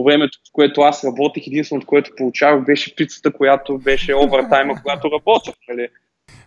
по 0.00 0.04
времето, 0.04 0.38
в 0.48 0.52
което 0.52 0.80
аз 0.80 1.04
работех, 1.04 1.46
единственото, 1.46 1.86
което 1.86 2.10
получавах, 2.16 2.64
беше 2.64 2.96
пицата, 2.96 3.32
която 3.32 3.78
беше 3.78 4.14
овертайма, 4.14 4.74
когато 4.82 5.10
работех. 5.10 5.54
Нали? 5.68 5.88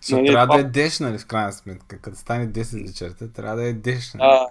Защото 0.02 0.22
нали, 0.22 0.32
трябва 0.32 0.48
това... 0.48 0.58
да 0.58 0.68
е 0.68 0.72
деш, 0.72 1.00
нали, 1.00 1.18
в 1.18 1.28
крайна 1.28 1.52
сметка. 1.52 2.00
Като 2.02 2.18
стане 2.18 2.48
10 2.48 2.88
вечерта, 2.88 3.26
трябва 3.36 3.56
да 3.56 3.68
е 3.68 3.74
деш. 3.74 4.14
Нали? 4.14 4.30
А, 4.32 4.48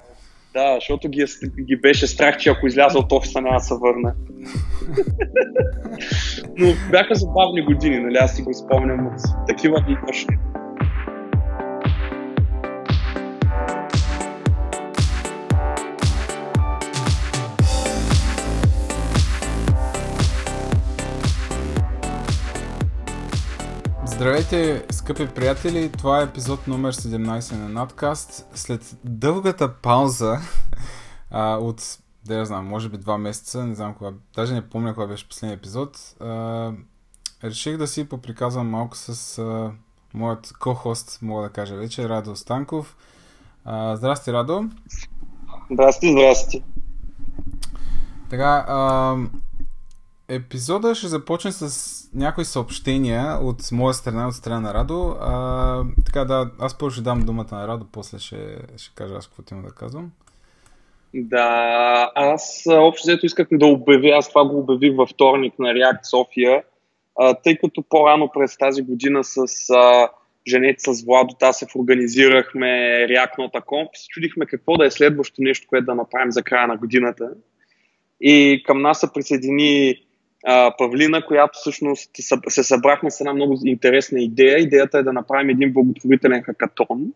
да, 0.54 0.74
защото 0.74 1.08
ги, 1.08 1.24
ги 1.60 1.76
беше 1.76 2.06
страх, 2.06 2.36
че 2.36 2.50
ако 2.50 2.66
изляза 2.66 2.98
от 2.98 3.12
офиса, 3.12 3.40
няма 3.40 3.56
да 3.56 3.64
се 3.64 3.74
върне. 3.74 4.12
Но 6.58 6.66
бяха 6.90 7.14
забавни 7.14 7.62
години, 7.64 7.98
нали? 7.98 8.16
Аз 8.16 8.36
си 8.36 8.42
го 8.42 8.54
спомням 8.54 9.06
от 9.06 9.46
такива 9.48 9.80
дни 9.80 9.96
точно. 10.06 10.38
Здравейте, 24.22 24.86
скъпи 24.90 25.26
приятели! 25.26 25.92
Това 25.92 26.20
е 26.20 26.24
епизод 26.24 26.66
номер 26.66 26.94
17 26.94 27.56
на 27.56 27.68
Надкаст. 27.68 28.46
След 28.54 28.96
дългата 29.04 29.74
пауза 29.74 30.38
а, 31.30 31.56
от, 31.56 31.98
да 32.24 32.34
я 32.34 32.46
знам, 32.46 32.66
може 32.66 32.88
би 32.88 32.98
два 32.98 33.18
месеца, 33.18 33.66
не 33.66 33.74
знам 33.74 33.94
кога, 33.94 34.10
даже 34.36 34.54
не 34.54 34.68
помня 34.68 34.94
кога 34.94 35.06
беше 35.06 35.28
последния 35.28 35.56
епизод, 35.56 36.14
а, 36.20 36.72
реших 37.44 37.76
да 37.76 37.86
си 37.86 38.08
поприказвам 38.08 38.70
малко 38.70 38.96
с 38.96 39.38
а, 39.38 39.72
моят 40.14 40.52
ко-хост, 40.58 41.18
мога 41.22 41.42
да 41.42 41.50
кажа 41.50 41.74
вече, 41.76 42.08
Радо 42.08 42.36
Станков. 42.36 42.96
А, 43.64 43.96
здрасти, 43.96 44.32
Радо! 44.32 44.64
Здрасти, 45.70 46.12
здрасти! 46.12 46.64
Така, 48.30 48.64
а, 48.68 49.16
Епизода 50.34 50.94
ще 50.94 51.08
започне 51.08 51.52
с 51.52 52.10
някои 52.14 52.44
съобщения 52.44 53.38
от 53.42 53.72
моя 53.72 53.94
страна, 53.94 54.28
от 54.28 54.34
страна 54.34 54.60
на 54.60 54.74
Радо. 54.74 55.16
А, 55.20 55.84
така 56.06 56.24
да, 56.24 56.50
аз 56.58 56.78
първо 56.78 56.90
ще 56.90 57.02
дам 57.02 57.20
думата 57.20 57.48
на 57.52 57.68
Радо, 57.68 57.86
после 57.92 58.18
ще, 58.18 58.56
ще 58.76 58.94
кажа 58.94 59.14
аз 59.14 59.26
какво 59.26 59.54
има 59.56 59.68
да 59.68 59.74
казвам. 59.74 60.10
Да, 61.14 62.10
аз 62.14 62.64
общо 62.70 63.06
взето 63.06 63.26
исках 63.26 63.48
да 63.52 63.66
обявя, 63.66 64.08
аз 64.08 64.28
това 64.28 64.44
го 64.44 64.58
обявих 64.58 64.96
във 64.96 65.08
вторник 65.08 65.58
на 65.58 65.68
React 65.68 66.02
София, 66.02 66.62
а, 67.18 67.34
тъй 67.34 67.56
като 67.56 67.82
по-рано 67.82 68.30
през 68.34 68.58
тази 68.58 68.82
година 68.82 69.24
с 69.24 69.36
а, 69.70 70.08
женец 70.46 70.82
с 70.82 71.04
Владо 71.04 71.34
Тасев 71.34 71.76
организирахме 71.76 72.66
React 73.10 73.36
Nota 73.38 73.64
Conf, 73.64 73.88
се 73.94 74.08
чудихме 74.08 74.46
какво 74.46 74.76
да 74.76 74.86
е 74.86 74.90
следващото 74.90 75.42
нещо, 75.42 75.66
което 75.68 75.86
да 75.86 75.94
направим 75.94 76.32
за 76.32 76.42
края 76.42 76.66
на 76.66 76.76
годината. 76.76 77.30
И 78.20 78.62
към 78.66 78.82
нас 78.82 79.00
се 79.00 79.12
присъедини 79.12 79.94
Павлина, 80.78 81.26
която 81.26 81.58
всъщност 81.58 82.10
се 82.48 82.64
събрахме 82.64 83.10
с 83.10 83.20
една 83.20 83.34
много 83.34 83.58
интересна 83.64 84.20
идея. 84.20 84.58
Идеята 84.58 84.98
е 84.98 85.02
да 85.02 85.12
направим 85.12 85.50
един 85.50 85.72
благотворителен 85.72 86.42
хакатон. 86.42 87.12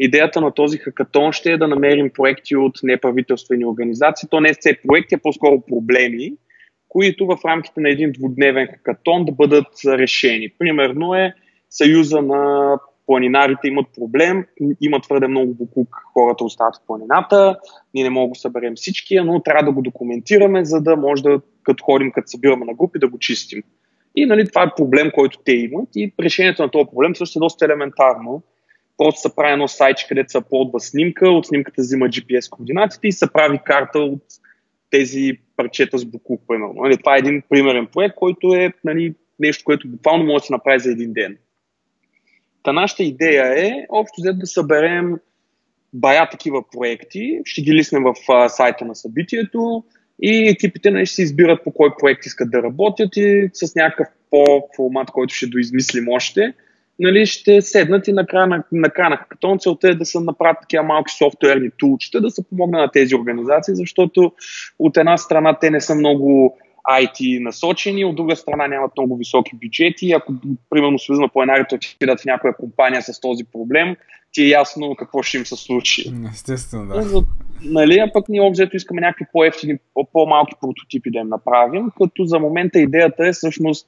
Идеята 0.00 0.40
на 0.40 0.54
този 0.54 0.78
хакатон 0.78 1.32
ще 1.32 1.52
е 1.52 1.58
да 1.58 1.68
намерим 1.68 2.10
проекти 2.10 2.56
от 2.56 2.78
неправителствени 2.82 3.64
организации. 3.64 4.28
То 4.28 4.40
не 4.40 4.48
е 4.48 4.54
все 4.54 4.78
проекти, 4.88 5.14
а 5.14 5.18
по-скоро 5.18 5.60
проблеми, 5.60 6.32
които 6.88 7.26
в 7.26 7.38
рамките 7.44 7.80
на 7.80 7.90
един 7.90 8.12
двудневен 8.12 8.66
хакатон 8.66 9.24
да 9.24 9.32
бъдат 9.32 9.66
решени. 9.86 10.48
Примерно 10.58 11.14
е 11.14 11.34
Съюза 11.70 12.22
на 12.22 12.78
планинарите 13.06 13.68
имат 13.68 13.86
проблем, 13.98 14.46
има 14.80 15.00
твърде 15.00 15.28
много 15.28 15.54
буклук, 15.54 15.96
хората 16.12 16.44
остават 16.44 16.76
в 16.76 16.86
планината, 16.86 17.56
ние 17.94 18.04
не 18.04 18.10
можем 18.10 18.32
да 18.32 18.38
съберем 18.38 18.74
всички, 18.76 19.20
но 19.20 19.42
трябва 19.42 19.64
да 19.64 19.72
го 19.72 19.82
документираме, 19.82 20.64
за 20.64 20.80
да 20.80 20.96
може 20.96 21.22
да, 21.22 21.40
като 21.62 21.84
ходим, 21.84 22.12
като 22.12 22.30
събираме 22.30 22.64
на 22.64 22.74
групи, 22.74 22.98
да 22.98 23.08
го 23.08 23.18
чистим. 23.18 23.62
И 24.16 24.26
нали, 24.26 24.48
това 24.48 24.62
е 24.62 24.74
проблем, 24.76 25.10
който 25.14 25.38
те 25.44 25.52
имат 25.52 25.88
и 25.96 26.12
решението 26.20 26.62
на 26.62 26.70
този 26.70 26.88
проблем 26.90 27.16
също 27.16 27.38
е 27.38 27.40
доста 27.40 27.64
елементарно. 27.64 28.42
Просто 28.98 29.20
се 29.20 29.36
прави 29.36 29.52
едно 29.52 29.68
сайче, 29.68 30.06
където 30.08 30.32
се 30.32 30.38
аплодва 30.38 30.80
снимка, 30.80 31.28
от 31.28 31.46
снимката 31.46 31.82
взима 31.82 32.06
GPS 32.06 32.50
координатите 32.50 33.08
и 33.08 33.12
се 33.12 33.32
прави 33.32 33.60
карта 33.64 33.98
от 33.98 34.22
тези 34.90 35.38
парчета 35.56 35.98
с 35.98 36.04
буклук, 36.04 36.42
примерно. 36.48 36.74
Нали, 36.76 36.96
това 36.96 37.16
е 37.16 37.18
един 37.18 37.42
примерен 37.48 37.86
проект, 37.86 38.14
който 38.14 38.54
е 38.54 38.72
нали, 38.84 39.14
нещо, 39.38 39.64
което 39.64 39.88
буквално 39.88 40.24
може 40.24 40.42
да 40.42 40.46
се 40.46 40.52
направи 40.52 40.80
за 40.80 40.90
един 40.90 41.12
ден. 41.12 41.36
Та 42.62 42.72
нашата 42.72 43.02
идея 43.02 43.66
е 43.66 43.86
общо 43.88 44.14
взето 44.18 44.38
да 44.38 44.46
съберем 44.46 45.14
бая 45.92 46.28
такива 46.30 46.64
проекти, 46.70 47.40
ще 47.44 47.62
ги 47.62 47.74
лиснем 47.74 48.02
в 48.02 48.14
а, 48.28 48.48
сайта 48.48 48.84
на 48.84 48.94
събитието 48.94 49.84
и 50.22 50.48
екипите 50.48 50.90
не 50.90 50.94
нали, 50.94 51.06
ще 51.06 51.14
се 51.14 51.22
избират 51.22 51.64
по 51.64 51.72
кой 51.72 51.90
проект 51.98 52.26
искат 52.26 52.50
да 52.50 52.62
работят 52.62 53.16
и 53.16 53.50
с 53.52 53.74
някакъв 53.74 54.06
по-формат, 54.30 55.10
който 55.10 55.34
ще 55.34 55.46
доизмислим 55.46 56.08
още, 56.08 56.54
нали, 56.98 57.26
ще 57.26 57.62
седнат 57.62 58.08
и 58.08 58.12
на 58.12 58.26
края 58.26 58.46
на, 58.46 58.64
на, 58.72 58.90
края 58.90 59.10
на 59.10 59.16
хакатон. 59.16 59.58
Целта 59.58 59.88
е 59.88 59.94
да 59.94 60.04
се 60.04 60.20
направят 60.20 60.60
такива 60.60 60.82
малки 60.82 61.14
софтуерни 61.18 61.70
тулчета, 61.78 62.20
да 62.20 62.30
се 62.30 62.48
помогна 62.48 62.78
на 62.78 62.90
тези 62.90 63.14
организации, 63.14 63.74
защото 63.74 64.32
от 64.78 64.96
една 64.96 65.16
страна 65.16 65.58
те 65.60 65.70
не 65.70 65.80
са 65.80 65.94
много 65.94 66.58
IT 66.90 67.42
насочени, 67.42 68.04
от 68.04 68.16
друга 68.16 68.36
страна 68.36 68.66
нямат 68.66 68.92
много 68.98 69.16
високи 69.16 69.56
бюджети. 69.56 70.12
Ако, 70.12 70.32
примерно, 70.70 70.98
Съюзна 70.98 71.28
планарите 71.28 71.74
отидат 71.74 72.20
в 72.20 72.24
някоя 72.24 72.56
компания 72.56 73.02
с 73.02 73.20
този 73.20 73.44
проблем, 73.44 73.96
ти 74.32 74.42
е 74.42 74.48
ясно 74.48 74.96
какво 74.96 75.22
ще 75.22 75.36
им 75.38 75.46
се 75.46 75.56
случи. 75.56 76.12
Естествено, 76.32 76.86
да. 76.86 77.22
Нали, 77.64 77.98
а 77.98 78.12
пък 78.12 78.28
ние 78.28 78.40
обзето 78.40 78.76
искаме 78.76 79.00
някакви 79.00 79.24
по-ефтини, 79.32 79.78
по-малки 80.12 80.54
прототипи 80.60 81.10
да 81.10 81.18
им 81.18 81.28
направим, 81.28 81.90
като 81.98 82.24
за 82.24 82.38
момента 82.38 82.78
идеята 82.78 83.26
е 83.26 83.32
всъщност 83.32 83.86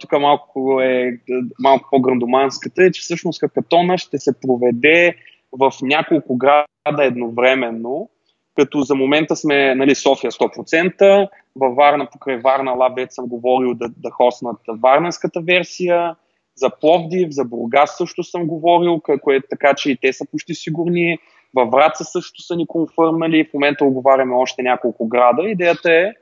тук 0.00 0.12
малко 0.12 0.80
е 0.80 1.18
малко 1.58 1.88
по-грандоманската, 1.90 2.84
е, 2.84 2.90
че 2.90 3.00
всъщност 3.00 3.40
хакатона 3.40 3.98
ще 3.98 4.18
се 4.18 4.40
проведе 4.40 5.14
в 5.52 5.72
няколко 5.82 6.36
града 6.36 7.04
едновременно, 7.04 8.08
като 8.56 8.80
за 8.80 8.94
момента 8.94 9.36
сме 9.36 9.74
нали, 9.74 9.94
София 9.94 10.30
100%, 10.30 11.28
във 11.56 11.76
Варна, 11.76 12.08
покрай 12.12 12.36
Варна 12.36 12.72
Лабет 12.72 13.12
съм 13.12 13.28
говорил 13.28 13.74
да, 13.74 13.88
да 13.88 14.10
хоснат 14.10 14.56
варненската 14.68 15.40
версия, 15.40 16.16
за 16.54 16.70
Пловдив, 16.80 17.28
за 17.30 17.44
Бургас 17.44 17.96
също 17.96 18.22
съм 18.22 18.46
говорил, 18.46 19.00
кое, 19.22 19.40
така 19.50 19.74
че 19.74 19.90
и 19.90 19.96
те 19.96 20.12
са 20.12 20.24
почти 20.30 20.54
сигурни. 20.54 21.18
Във 21.54 21.70
Враца 21.70 22.04
също 22.04 22.42
са 22.42 22.56
ни 22.56 22.66
конфърмали, 22.66 23.44
в 23.44 23.54
момента 23.54 23.84
оговаряме 23.84 24.34
още 24.34 24.62
няколко 24.62 25.08
града. 25.08 25.42
Идеята 25.42 25.92
е 25.92 26.12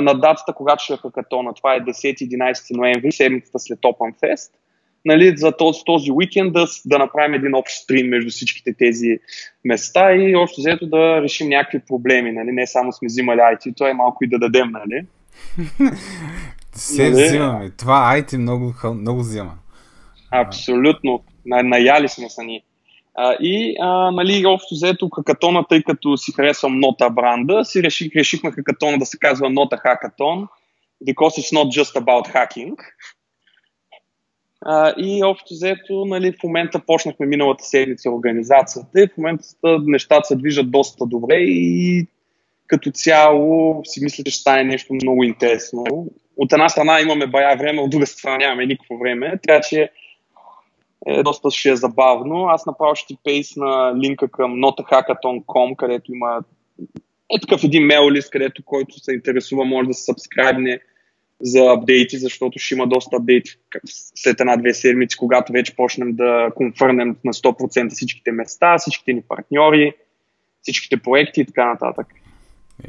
на 0.00 0.14
датата, 0.14 0.52
когато 0.52 0.84
ще 0.84 0.92
е 0.92 0.96
хакатона, 0.96 1.54
това 1.54 1.74
е 1.74 1.80
10-11 1.80 2.76
ноември, 2.76 3.12
седмицата 3.12 3.58
след 3.58 3.78
Open 3.78 4.20
Fest, 4.20 4.50
нали, 5.04 5.36
за 5.36 5.52
този, 5.56 5.80
този 5.86 6.12
уикенд 6.12 6.52
да, 6.52 6.66
да 6.86 6.98
направим 6.98 7.34
един 7.34 7.54
общ 7.54 7.74
стрим 7.76 8.08
между 8.08 8.30
всичките 8.30 8.74
тези 8.78 9.18
места 9.64 10.14
и 10.14 10.36
общо 10.36 10.60
взето 10.60 10.86
да 10.86 11.22
решим 11.22 11.48
някакви 11.48 11.80
проблеми. 11.88 12.32
Нали? 12.32 12.52
Не 12.52 12.66
само 12.66 12.92
сме 12.92 13.06
взимали 13.06 13.38
IT, 13.38 13.76
то 13.76 13.86
е 13.86 13.94
малко 13.94 14.24
и 14.24 14.28
да 14.28 14.38
дадем. 14.38 14.70
Нали? 14.70 15.06
Се 16.72 17.10
нали? 17.10 17.24
взимаме. 17.24 17.70
Това 17.78 18.12
IT 18.16 18.36
много, 18.36 18.74
много 18.94 19.20
взима. 19.20 19.52
Абсолютно. 20.30 21.22
Наяли 21.46 22.08
сме 22.08 22.30
са 22.30 22.42
ни. 22.42 22.62
А, 23.14 23.36
и 23.40 23.76
а, 23.80 24.10
нали, 24.10 24.46
общо 24.46 24.74
взето 24.74 25.08
хакатона, 25.08 25.64
тъй 25.68 25.82
като 25.82 26.16
си 26.16 26.32
харесвам 26.32 26.80
нота 26.80 27.10
бранда, 27.10 27.64
си 27.64 27.82
реших, 27.82 28.16
решихме 28.16 28.50
хакатона 28.50 28.98
да 28.98 29.06
се 29.06 29.18
казва 29.18 29.50
нота 29.50 29.76
хакатон, 29.76 30.48
because 31.08 31.40
it's 31.40 31.52
not 31.56 31.68
just 31.80 31.94
about 31.96 32.34
hacking. 32.34 32.74
А, 34.62 34.94
и 34.98 35.24
общо 35.24 35.54
взето, 35.54 36.04
нали, 36.04 36.32
в 36.32 36.42
момента 36.42 36.80
почнахме 36.86 37.26
миналата 37.26 37.64
седмица 37.64 38.10
организацията 38.10 39.02
и 39.02 39.06
в 39.06 39.16
момента 39.16 39.44
нещата 39.86 40.24
се 40.24 40.36
движат 40.36 40.70
доста 40.70 41.06
добре 41.06 41.36
и 41.36 42.06
като 42.66 42.90
цяло 42.90 43.80
си 43.84 44.04
мисля, 44.04 44.24
че 44.24 44.30
ще 44.30 44.40
стане 44.40 44.64
нещо 44.64 44.94
много 44.94 45.24
интересно. 45.24 45.84
От 46.36 46.52
една 46.52 46.68
страна 46.68 47.00
имаме 47.00 47.26
бая 47.26 47.56
време, 47.56 47.80
от 47.80 47.90
друга 47.90 48.06
страна 48.06 48.36
нямаме 48.36 48.66
никакво 48.66 48.98
време, 48.98 49.38
така 49.42 49.60
че 49.60 49.90
е, 51.06 51.22
доста 51.22 51.50
ще 51.50 51.70
е 51.70 51.76
забавно. 51.76 52.46
Аз 52.46 52.66
направо 52.66 52.94
ще 52.94 53.06
ти 53.06 53.18
пейсна 53.24 53.94
линка 54.02 54.28
към 54.30 54.52
notahackathon.com, 54.52 55.76
където 55.76 56.12
има 56.12 56.40
е 57.30 57.40
такъв 57.40 57.64
един 57.64 57.86
мейл 57.86 58.10
лист, 58.10 58.30
където 58.30 58.62
който 58.64 58.98
се 58.98 59.12
интересува 59.12 59.64
може 59.64 59.88
да 59.88 59.94
се 59.94 60.04
сабскрайбне 60.04 60.80
за 61.40 61.58
апдейти, 61.58 62.18
защото 62.18 62.58
ще 62.58 62.74
има 62.74 62.86
доста 62.86 63.16
апдейти 63.16 63.56
след 64.14 64.40
една-две 64.40 64.74
седмици, 64.74 65.16
когато 65.16 65.52
вече 65.52 65.76
почнем 65.76 66.12
да 66.12 66.50
конфърнем 66.54 67.16
на 67.24 67.32
100% 67.32 67.90
всичките 67.90 68.32
места, 68.32 68.78
всичките 68.78 69.12
ни 69.12 69.22
партньори, 69.22 69.94
всичките 70.62 70.96
проекти 70.96 71.40
и 71.40 71.46
така 71.46 71.66
нататък. 71.66 72.06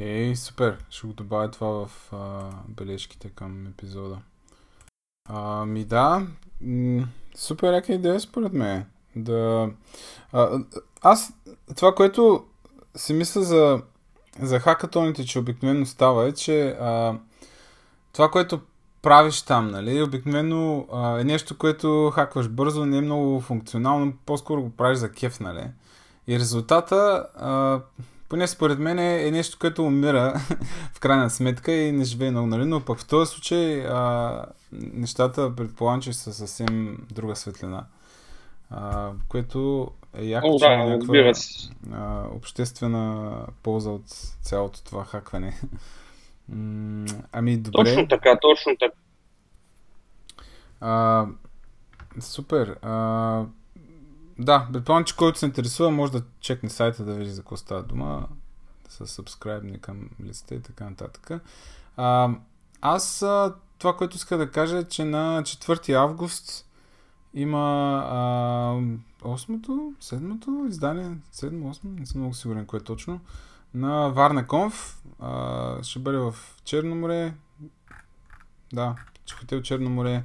Ей, 0.00 0.36
супер. 0.36 0.78
Ще 0.90 1.06
го 1.06 1.12
добавя 1.12 1.50
това 1.50 1.86
в 1.86 2.12
а, 2.12 2.50
бележките 2.68 3.28
към 3.34 3.66
епизода. 3.66 4.18
А, 5.28 5.66
ми 5.66 5.84
да, 5.84 6.26
супер 7.34 7.72
яка 7.72 7.92
идея 7.92 8.20
според 8.20 8.52
мен. 8.52 8.84
Да... 9.16 9.70
А, 10.32 10.58
аз, 11.02 11.32
това, 11.76 11.94
което 11.94 12.44
си 12.96 13.12
мисля 13.12 13.42
за 13.42 13.82
за 14.40 14.58
хакатоните, 14.58 15.24
че 15.24 15.38
обикновено 15.38 15.86
става 15.86 16.28
е, 16.28 16.32
че 16.32 16.68
а, 16.80 17.18
това, 18.12 18.30
което 18.30 18.60
правиш 19.02 19.42
там, 19.42 19.68
нали, 19.68 20.02
обикновено 20.02 20.86
а, 20.92 21.20
е 21.20 21.24
нещо, 21.24 21.58
което 21.58 22.10
хакваш 22.14 22.48
бързо, 22.48 22.86
не 22.86 22.98
е 22.98 23.00
много 23.00 23.40
функционално, 23.40 24.12
по-скоро 24.26 24.62
го 24.62 24.70
правиш 24.70 24.98
за 24.98 25.12
кеф, 25.12 25.40
нали. 25.40 25.64
И 26.28 26.38
резултата, 26.38 27.26
а, 27.36 27.80
поне 28.28 28.46
според 28.46 28.78
мен 28.78 28.98
е, 28.98 29.30
нещо, 29.30 29.58
което 29.60 29.84
умира 29.84 30.34
в 30.94 31.00
крайна 31.00 31.30
сметка 31.30 31.72
и 31.72 31.92
не 31.92 32.04
живее 32.04 32.30
много, 32.30 32.46
нали, 32.46 32.64
но 32.64 32.80
пък 32.80 32.98
в 32.98 33.08
този 33.08 33.30
случай 33.30 33.86
а, 33.86 34.44
нещата 34.72 35.56
предполагам, 35.56 36.00
че 36.00 36.12
са 36.12 36.34
съвсем 36.34 36.98
друга 37.12 37.36
светлина. 37.36 37.84
А, 38.70 39.10
което 39.28 39.90
е 40.14 40.24
яко, 40.24 40.46
О, 40.48 40.58
че 40.58 40.64
да, 40.64 40.76
някаква 40.76 41.32
а, 41.92 42.22
обществена 42.36 43.32
полза 43.62 43.90
от 43.90 44.08
цялото 44.42 44.84
това 44.84 45.04
хакване. 45.04 45.60
ами 47.32 47.56
добре. 47.56 47.84
Точно 47.84 48.08
така, 48.08 48.38
точно 48.40 48.76
така. 48.80 48.94
А, 50.80 51.26
супер. 52.20 52.78
А, 52.82 53.44
да, 54.38 54.68
предполагам, 54.72 55.04
че 55.04 55.16
който 55.16 55.38
се 55.38 55.46
интересува, 55.46 55.90
може 55.90 56.12
да 56.12 56.22
чекне 56.40 56.70
сайта 56.70 57.04
да 57.04 57.14
види 57.14 57.30
за 57.30 57.42
какво 57.42 57.56
става 57.56 57.82
дума, 57.82 58.28
да 58.84 58.90
се 58.90 59.04
subscribe 59.04 59.80
към 59.80 60.10
листа 60.24 60.54
и 60.54 60.62
така 60.62 60.90
нататък. 60.90 61.30
А, 61.96 62.30
аз 62.80 63.18
това, 63.78 63.96
което 63.96 64.16
иска 64.16 64.36
да 64.36 64.50
кажа 64.50 64.78
е, 64.78 64.84
че 64.84 65.04
на 65.04 65.42
4 65.42 65.92
август 65.92 66.66
има 67.34 67.58
а, 68.10 68.18
8-то, 69.28 69.92
7-то 70.00 70.66
издание, 70.68 71.16
7-8, 71.34 71.78
не 71.98 72.06
съм 72.06 72.20
много 72.20 72.34
сигурен 72.34 72.66
кое 72.66 72.78
е 72.78 72.82
точно, 72.82 73.20
на 73.74 74.08
Варна 74.08 74.46
Конф. 74.46 75.02
А, 75.20 75.82
ще 75.82 75.98
бъде 75.98 76.18
в 76.18 76.34
Черно 76.64 76.94
море. 76.94 77.34
Да, 78.72 78.96
хотел 79.38 79.62
Черно 79.62 79.90
море. 79.90 80.24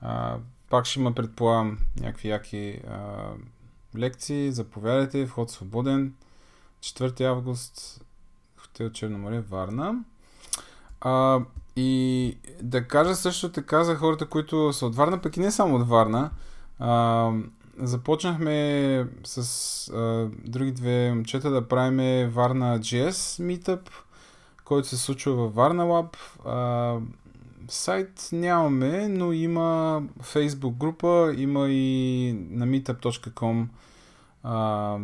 А, 0.00 0.36
пак 0.70 0.86
ще 0.86 1.00
има, 1.00 1.12
предполагам, 1.12 1.78
някакви 2.00 2.28
яки 2.28 2.80
а, 2.88 3.28
лекции. 3.98 4.52
Заповядайте, 4.52 5.26
вход 5.26 5.50
свободен. 5.50 6.14
4 6.80 7.20
август, 7.20 8.04
хотел 8.56 8.90
Черно 8.90 9.18
море, 9.18 9.40
Варна. 9.40 9.94
А, 11.00 11.40
и 11.76 12.38
да 12.62 12.88
кажа 12.88 13.14
също 13.14 13.52
така 13.52 13.84
за 13.84 13.96
хората, 13.96 14.26
които 14.26 14.72
са 14.72 14.86
от 14.86 14.96
Варна, 14.96 15.20
пък 15.22 15.36
и 15.36 15.40
не 15.40 15.50
само 15.50 15.76
от 15.76 15.88
Варна. 15.88 16.30
А, 16.78 17.30
започнахме 17.78 19.06
с 19.24 19.88
а, 19.88 20.28
други 20.44 20.72
две 20.72 21.12
момчета 21.14 21.50
да 21.50 21.68
правим 21.68 22.30
Варна 22.30 22.80
GS 22.80 23.42
Meetup, 23.42 23.88
който 24.64 24.88
се 24.88 24.96
случва 24.96 25.32
във 25.32 25.54
Варна 25.54 25.84
Lab. 25.84 26.16
А, 26.46 26.98
сайт 27.68 28.28
нямаме, 28.32 29.08
но 29.08 29.32
има 29.32 30.02
Facebook 30.20 30.72
група, 30.72 31.34
има 31.36 31.68
и 31.68 32.32
на 32.50 32.66
meetup.com 32.66 33.66
а, 34.42 34.98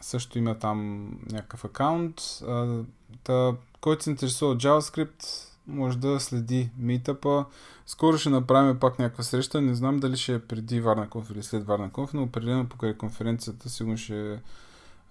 също 0.00 0.38
има 0.38 0.58
там 0.58 1.08
някакъв 1.30 1.64
акаунт. 1.64 2.20
А, 2.48 2.82
та, 3.24 3.52
който 3.80 4.04
се 4.04 4.10
интересува 4.10 4.52
от 4.52 4.62
JavaScript, 4.62 5.48
може 5.66 5.98
да 5.98 6.20
следи 6.20 6.70
митъпа. 6.78 7.44
Скоро 7.86 8.18
ще 8.18 8.30
направим 8.30 8.78
пак 8.78 8.98
някаква 8.98 9.24
среща. 9.24 9.60
Не 9.60 9.74
знам 9.74 9.98
дали 9.98 10.16
ще 10.16 10.34
е 10.34 10.38
преди 10.38 10.80
Варнаков 10.80 11.30
или 11.30 11.42
след 11.42 11.66
Варнаков, 11.66 12.14
но 12.14 12.22
определено 12.22 12.68
покрай 12.68 12.96
конференцията 12.96 13.68
сигурно 13.68 13.96
ще 13.96 14.40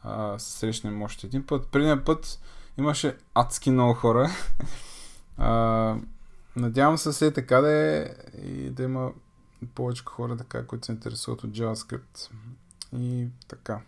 а, 0.04 0.40
се 0.40 0.52
срещнем 0.52 1.02
още 1.02 1.28
един 1.28 1.46
път. 1.46 1.68
Предния 1.68 2.06
път 2.06 2.40
имаше 2.78 3.18
адски 3.34 3.72
много 3.72 3.94
хора. 3.94 4.30
а, 5.38 5.96
надявам 6.56 6.98
се 6.98 7.14
се 7.14 7.32
така 7.32 7.62
да 7.62 7.72
е 7.72 8.10
и 8.44 8.70
да 8.70 8.84
има 8.84 9.12
повече 9.76 10.04
хора, 10.06 10.38
така, 10.38 10.66
които 10.66 10.86
се 10.86 10.92
интересуват 10.92 11.44
от 11.44 11.52
JavaScript. 11.52 12.30
И 12.98 13.28
така. 13.48 13.80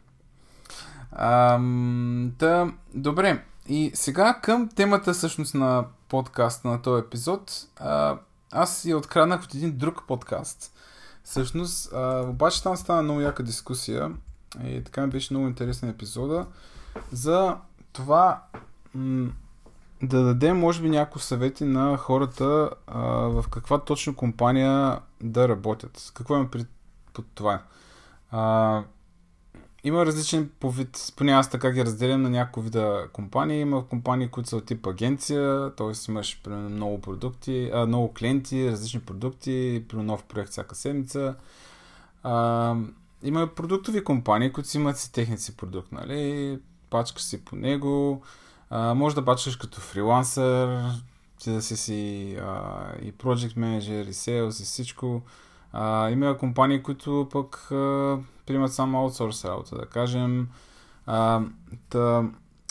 Ам, 1.12 2.34
да, 2.40 2.74
добре. 2.94 3.44
И 3.68 3.92
сега 3.94 4.40
към 4.44 4.70
темата 4.70 5.14
всъщност 5.14 5.56
на 5.56 5.86
подкаста 6.10 6.68
на 6.68 6.82
този 6.82 7.06
епизод. 7.06 7.68
А, 7.78 8.18
аз 8.52 8.86
я 8.86 8.98
откранах 8.98 9.44
от 9.44 9.56
един 9.56 9.78
друг 9.78 10.04
подкаст. 10.08 10.74
Всъщност, 11.24 11.94
а, 11.94 12.26
обаче 12.28 12.64
там 12.64 12.78
стана 12.78 13.02
много 13.02 13.22
яка 13.22 13.44
дискусия 13.44 14.12
и 14.64 14.84
така 14.84 15.02
ми 15.02 15.12
беше 15.12 15.34
много 15.34 15.48
интересен 15.48 15.90
епизода 15.90 16.46
за 17.12 17.58
това 17.94 18.44
м- 18.94 19.32
да 20.04 20.24
дадем, 20.24 20.60
може 20.60 20.82
би, 20.82 20.90
някои 20.90 21.22
съвети 21.22 21.66
на 21.66 21.98
хората 21.98 22.70
а, 22.88 23.02
в 23.08 23.46
каква 23.52 23.80
точно 23.80 24.16
компания 24.16 25.00
да 25.24 25.50
работят. 25.50 26.12
Какво 26.16 26.36
има 26.36 26.52
пред 26.52 26.68
под 27.14 27.26
това? 27.36 27.62
А, 28.32 28.84
има 29.86 30.06
различни 30.06 30.48
по 30.48 30.72
вид, 30.72 31.14
поне 31.16 31.32
аз 31.32 31.50
така 31.50 31.72
ги 31.72 31.86
разделям 31.86 32.22
на 32.22 32.30
някои 32.30 32.64
вида 32.64 33.08
компании. 33.14 33.60
Има 33.60 33.88
компании, 33.88 34.28
които 34.28 34.50
са 34.50 34.58
от 34.58 34.66
тип 34.66 34.88
агенция, 34.88 35.76
т.е. 35.76 36.12
имаш 36.12 36.42
примерно 36.44 36.70
много 36.70 37.02
продукти, 37.02 37.72
а, 37.74 37.86
много 37.86 38.14
клиенти, 38.14 38.72
различни 38.72 39.00
продукти, 39.00 39.86
при 39.90 39.98
нов 39.98 40.24
проект 40.24 40.52
всяка 40.52 40.76
седмица. 40.76 41.36
А, 42.24 42.76
има 43.24 43.48
продуктови 43.48 44.04
компании, 44.04 44.52
които 44.52 44.70
си 44.70 44.78
имат 44.78 44.98
си 44.98 45.12
техния 45.12 45.38
си 45.38 45.58
продукт, 45.58 45.92
нали? 45.92 46.60
Пачкаш 46.90 47.24
си 47.24 47.46
по 47.46 47.56
него, 47.56 48.22
а, 48.70 48.94
може 48.94 49.16
да 49.16 49.26
пачкаш 49.26 49.56
като 49.56 49.82
фрилансър, 49.82 50.84
ти 51.40 51.52
да 51.52 51.62
си 51.62 51.78
си 51.78 52.36
а, 52.42 52.84
и 53.02 53.14
project 53.14 53.58
manager, 53.58 54.10
и 54.10 54.14
sales, 54.14 54.62
и 54.62 54.66
всичко. 54.66 55.22
А, 55.78 56.10
има 56.10 56.38
компании, 56.38 56.84
които 56.84 57.28
пък 57.32 57.72
а, 57.72 58.18
приемат 58.46 58.74
само 58.74 59.00
аутсорс 59.00 59.46
работа, 59.46 59.76
да 59.76 59.86
кажем. 59.86 60.48
А, 61.06 61.42
та, 61.90 62.24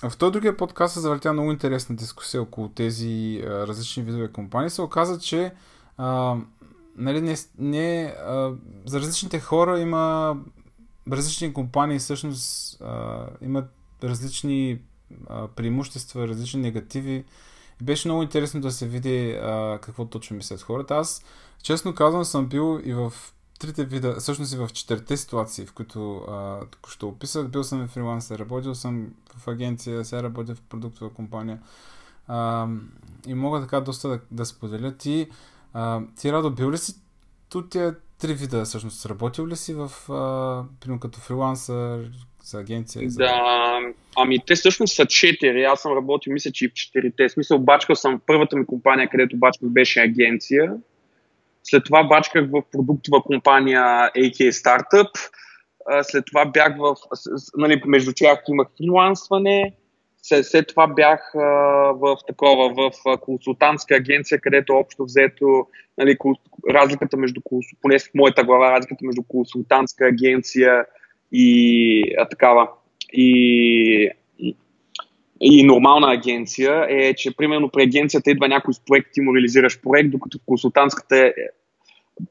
в 0.08 0.16
този 0.18 0.32
другия 0.32 0.56
подкаст 0.56 0.94
се 0.94 1.00
завъртя 1.00 1.32
много 1.32 1.50
интересна 1.50 1.96
дискусия 1.96 2.42
около 2.42 2.68
тези 2.68 3.42
а, 3.44 3.66
различни 3.66 4.02
видове 4.02 4.32
компании. 4.32 4.70
Се 4.70 4.82
оказа, 4.82 5.18
че 5.18 5.52
а, 5.96 6.36
нали, 6.96 7.20
не, 7.20 7.36
не, 7.58 8.14
а, 8.26 8.52
за 8.86 9.00
различните 9.00 9.40
хора 9.40 9.80
има 9.80 10.36
различни 11.12 11.54
компании 11.54 11.98
всъщност 11.98 12.80
а, 12.82 13.26
имат 13.40 13.70
различни 14.04 14.80
а, 15.28 15.48
преимущества, 15.48 16.28
различни 16.28 16.60
негативи. 16.60 17.24
Беше 17.82 18.08
много 18.08 18.22
интересно 18.22 18.60
да 18.60 18.70
се 18.70 18.88
види 18.88 19.32
а, 19.32 19.78
какво 19.82 20.04
точно 20.04 20.36
мислят 20.36 20.62
хората. 20.62 20.94
Аз, 20.94 21.24
честно 21.64 21.94
казвам, 21.94 22.24
съм 22.24 22.46
бил 22.46 22.80
и 22.84 22.92
в 22.92 23.12
трите 23.60 23.84
вида, 23.84 24.16
всъщност 24.18 24.52
и 24.54 24.56
в 24.56 24.68
четирите 24.72 25.16
ситуации, 25.16 25.66
в 25.66 25.72
които 25.72 26.16
а, 26.16 26.60
току-що 26.70 27.08
описах. 27.08 27.48
Бил 27.48 27.64
съм 27.64 27.88
фрилансър, 27.88 28.38
работил 28.38 28.74
съм 28.74 29.08
в 29.36 29.48
агенция, 29.48 30.04
сега 30.04 30.22
работя 30.22 30.54
в 30.54 30.62
продуктова 30.62 31.10
компания. 31.10 31.58
А, 32.28 32.66
и 33.26 33.34
мога 33.34 33.60
така 33.60 33.80
доста 33.80 34.08
да, 34.08 34.20
да 34.30 34.44
споделя. 34.44 34.96
Ти, 34.96 35.28
а, 35.72 36.00
ти 36.20 36.32
Радо, 36.32 36.50
бил 36.50 36.70
ли 36.70 36.78
си 36.78 36.94
от 37.54 37.70
тия 37.70 37.94
три 38.20 38.34
вида 38.34 38.64
всъщност? 38.64 39.06
Работил 39.06 39.46
ли 39.46 39.56
си 39.56 39.74
в, 39.74 39.90
а, 40.12 40.64
примерно 40.80 41.00
като 41.00 41.20
фрилансър, 41.20 42.10
за 42.42 42.58
агенция? 42.60 43.10
За... 43.10 43.18
Да, 43.18 43.80
ами 44.16 44.38
те 44.46 44.54
всъщност 44.54 44.94
са 44.94 45.06
четири. 45.06 45.64
Аз 45.64 45.80
съм 45.80 45.92
работил, 45.92 46.32
мисля, 46.32 46.52
че 46.52 46.64
и 46.64 46.68
в 46.68 46.72
четирите. 46.72 47.28
Смисъл, 47.28 47.58
бачкал 47.58 47.96
съм 47.96 48.20
първата 48.26 48.56
ми 48.56 48.66
компания, 48.66 49.08
където 49.10 49.36
бачках 49.36 49.68
беше 49.68 50.00
агенция. 50.00 50.76
След 51.64 51.84
това 51.84 52.04
бачках 52.04 52.50
в 52.50 52.62
продуктова 52.72 53.22
компания 53.22 53.82
AK 54.16 54.50
Startup. 54.50 55.10
След 56.02 56.24
това 56.26 56.44
бях 56.44 56.76
в... 56.78 56.96
Нали, 57.56 57.82
между 57.86 58.12
тях 58.16 58.42
имах 58.48 58.68
фрилансване. 58.78 59.74
След, 60.22 60.46
след 60.46 60.68
това 60.68 60.86
бях 60.86 61.30
в 61.94 62.16
такова, 62.26 62.74
в 62.74 63.18
консултантска 63.20 63.94
агенция, 63.94 64.40
където 64.40 64.72
общо 64.72 65.04
взето 65.04 65.66
нали, 65.98 66.16
разликата 66.70 67.16
между, 67.16 67.40
поне 67.82 67.98
в 67.98 68.10
моята 68.14 68.44
глава, 68.44 68.72
разликата 68.72 69.06
между 69.06 69.22
консултантска 69.22 70.06
агенция 70.06 70.86
и 71.32 72.02
а, 72.18 72.28
такава 72.28 72.68
и, 73.12 74.10
и 75.40 75.64
нормална 75.64 76.12
агенция 76.12 76.86
е, 76.88 77.14
че 77.14 77.36
примерно 77.36 77.68
при 77.68 77.82
агенцията 77.82 78.30
идва 78.30 78.48
някой 78.48 78.74
с 78.74 78.80
проект, 78.80 79.08
ти 79.12 79.20
му 79.20 79.34
реализираш 79.34 79.80
проект, 79.80 80.10
докато 80.10 80.38
в 80.38 80.46
консултантската 80.46 81.16
е, 81.16 81.32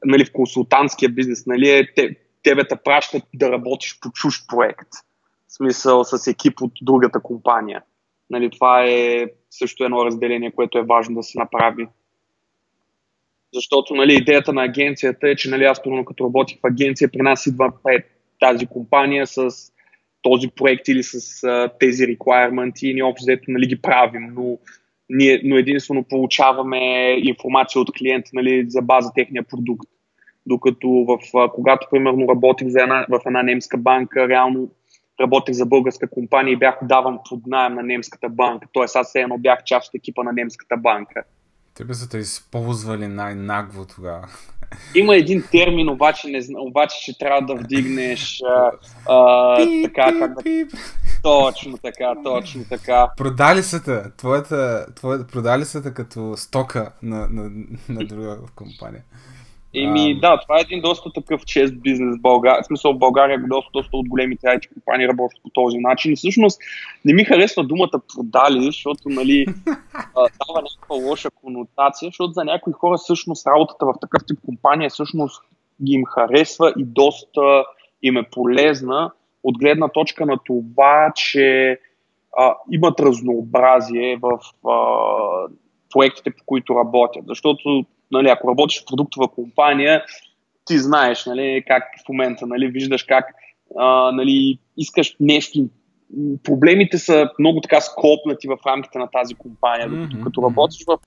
нали, 0.04 0.24
в 0.24 0.32
консултантския 0.32 1.08
бизнес, 1.08 1.46
нали, 1.46 1.70
е, 1.70 1.94
те, 1.94 2.16
тебе 2.42 2.68
те 2.68 2.76
пращат 2.76 3.22
да 3.34 3.52
работиш 3.52 3.98
по 4.00 4.10
чуж 4.10 4.46
проект. 4.48 4.88
В 5.48 5.54
смисъл 5.54 6.04
с 6.04 6.26
екип 6.26 6.60
от 6.60 6.72
другата 6.82 7.20
компания. 7.20 7.82
Нали, 8.30 8.50
това 8.50 8.84
е 8.84 9.26
също 9.50 9.84
едно 9.84 10.04
разделение, 10.04 10.50
което 10.50 10.78
е 10.78 10.82
важно 10.82 11.14
да 11.14 11.22
се 11.22 11.38
направи. 11.38 11.86
Защото 13.54 13.94
нали, 13.94 14.14
идеята 14.14 14.52
на 14.52 14.62
агенцията 14.62 15.28
е, 15.28 15.36
че 15.36 15.50
нали, 15.50 15.64
аз, 15.64 15.80
като 16.06 16.24
работих 16.24 16.56
в 16.56 16.66
агенция, 16.66 17.10
при 17.12 17.22
нас 17.22 17.46
идва 17.46 17.72
пред 17.84 18.06
тази 18.40 18.66
компания 18.66 19.26
с 19.26 19.50
този 20.24 20.48
проект 20.48 20.88
или 20.88 21.02
с 21.02 21.44
а, 21.44 21.70
тези 21.80 22.02
requirements 22.02 22.86
и 22.86 22.94
ние 22.94 23.02
общо 23.02 23.24
взето 23.24 23.44
нали, 23.48 23.66
ги 23.66 23.82
правим, 23.82 24.32
но, 24.34 24.58
ние, 25.10 25.40
но 25.44 25.56
единствено 25.56 26.04
получаваме 26.04 27.10
информация 27.22 27.82
от 27.82 27.92
клиента 27.98 28.30
нали, 28.32 28.64
за 28.68 28.82
база 28.82 29.10
техния 29.14 29.42
продукт. 29.42 29.88
Докато 30.46 30.88
в, 30.88 31.18
а, 31.38 31.48
когато 31.48 31.86
примерно 31.90 32.28
работих 32.28 32.68
за 32.68 32.80
една, 32.80 33.06
в 33.10 33.20
една 33.26 33.42
немска 33.42 33.78
банка, 33.78 34.28
реално 34.28 34.70
работех 35.20 35.54
за 35.54 35.66
българска 35.66 36.10
компания 36.10 36.52
и 36.52 36.56
бях 36.56 36.78
даван 36.82 37.18
под 37.28 37.46
найем 37.46 37.74
на 37.74 37.82
немската 37.82 38.28
банка. 38.28 38.68
Тоест 38.72 38.96
аз 38.96 39.08
все 39.08 39.20
едно 39.20 39.38
бях 39.38 39.64
част 39.64 39.88
от 39.88 39.94
екипа 39.94 40.22
на 40.22 40.32
немската 40.32 40.76
банка. 40.76 41.22
Те 41.74 41.84
би 41.84 41.94
са 41.94 42.08
те 42.08 42.18
използвали 42.18 43.06
най-нагво 43.06 43.86
тогава. 43.86 44.28
Има 44.94 45.16
един 45.16 45.44
термин, 45.50 45.88
обаче, 45.88 46.28
не, 46.28 46.40
обаче 46.58 46.96
ще 47.02 47.18
трябва 47.18 47.42
да 47.42 47.54
вдигнеш 47.54 48.42
а, 48.48 48.70
а, 49.08 49.56
пип, 49.56 49.84
така, 49.84 50.06
пип, 50.06 50.18
как 50.20 50.34
да... 50.34 50.42
Пип. 50.42 50.70
Точно 51.22 51.78
така, 51.78 52.14
точно 52.24 52.64
така. 52.68 53.08
Продали 53.16 53.62
са 53.62 53.82
те, 53.82 54.02
твоята, 54.16 54.86
твоята, 54.94 55.26
продали 55.26 55.64
са 55.64 55.82
те 55.82 55.94
като 55.94 56.36
стока 56.36 56.92
на, 57.02 57.28
на, 57.30 57.50
на 57.88 58.06
друга 58.06 58.38
компания. 58.56 59.02
Еми, 59.74 60.12
а... 60.16 60.20
да, 60.20 60.40
това 60.40 60.58
е 60.58 60.60
един 60.60 60.80
доста 60.80 61.12
такъв 61.12 61.44
чест 61.44 61.80
бизнес 61.80 62.16
в 62.16 62.20
България. 62.20 62.62
В 62.62 62.66
смисъл, 62.66 62.94
в 62.94 62.98
България 62.98 63.38
доста, 63.48 63.70
доста 63.72 63.96
от 63.96 64.08
големите 64.08 64.46
IT 64.46 64.72
компании 64.74 65.08
работят 65.08 65.42
по 65.42 65.50
този 65.50 65.78
начин. 65.78 66.12
И 66.12 66.16
всъщност 66.16 66.60
не 67.04 67.14
ми 67.14 67.24
харесва 67.24 67.64
думата 67.64 68.00
продали, 68.14 68.64
защото, 68.64 69.08
нали, 69.08 69.46
дава 70.14 70.62
някаква 70.62 70.96
лоша 70.96 71.30
конотация, 71.30 72.08
защото 72.08 72.32
за 72.32 72.44
някои 72.44 72.72
хора 72.72 72.96
всъщност 72.96 73.46
работата 73.46 73.86
в 73.86 73.94
такъв 74.00 74.22
тип 74.26 74.38
компания 74.46 74.90
всъщност 74.90 75.42
ги 75.84 75.92
им 75.92 76.04
харесва 76.04 76.72
и 76.78 76.84
доста 76.84 77.64
им 78.02 78.16
е 78.16 78.30
полезна 78.30 79.10
от 79.44 79.58
гледна 79.58 79.88
точка 79.88 80.26
на 80.26 80.38
това, 80.44 81.12
че 81.14 81.78
а, 82.38 82.54
имат 82.72 83.00
разнообразие 83.00 84.18
в 84.22 84.38
а, 84.68 84.76
проектите, 85.92 86.30
по 86.30 86.44
които 86.46 86.74
работят. 86.74 87.24
Защото 87.26 87.84
нали, 88.10 88.28
ако 88.28 88.48
работиш 88.48 88.82
в 88.82 88.86
продуктова 88.86 89.28
компания, 89.28 90.02
ти 90.64 90.78
знаеш 90.78 91.26
нали, 91.26 91.64
как 91.66 91.82
в 92.04 92.08
момента, 92.08 92.46
нали, 92.46 92.68
виждаш 92.68 93.02
как 93.02 93.24
а, 93.78 94.12
нали, 94.12 94.58
искаш 94.76 95.16
нещо. 95.20 95.68
Проблемите 96.42 96.98
са 96.98 97.30
много 97.38 97.60
така 97.60 97.80
скопнати 97.80 98.48
в 98.48 98.56
рамките 98.66 98.98
на 98.98 99.10
тази 99.10 99.34
компания. 99.34 99.88
Mm-hmm. 99.88 100.24
Като 100.24 100.42
работиш 100.42 100.84
в, 100.86 100.98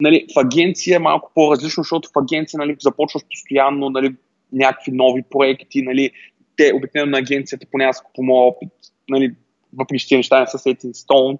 нали, 0.00 0.26
в 0.36 0.38
агенция 0.38 0.96
е 0.96 0.98
малко 0.98 1.32
по-различно, 1.34 1.82
защото 1.82 2.08
в 2.08 2.18
агенция 2.18 2.58
нали, 2.58 2.76
започваш 2.80 3.22
постоянно 3.30 3.90
нали, 3.90 4.14
някакви 4.52 4.92
нови 4.92 5.22
проекти. 5.30 5.82
Нали, 5.82 6.10
те 6.56 6.72
обикновено 6.74 7.10
на 7.10 7.18
агенцията, 7.18 7.66
поне 7.72 7.84
аз 7.84 8.02
по 8.14 8.22
моя 8.22 8.46
опит, 8.46 8.68
нали, 9.08 9.34
въпреки 9.72 10.06
че 10.06 10.16
неща 10.16 10.40
не 10.40 10.46
са 10.46 10.58
Setting 10.58 10.92
Stone, 10.92 11.38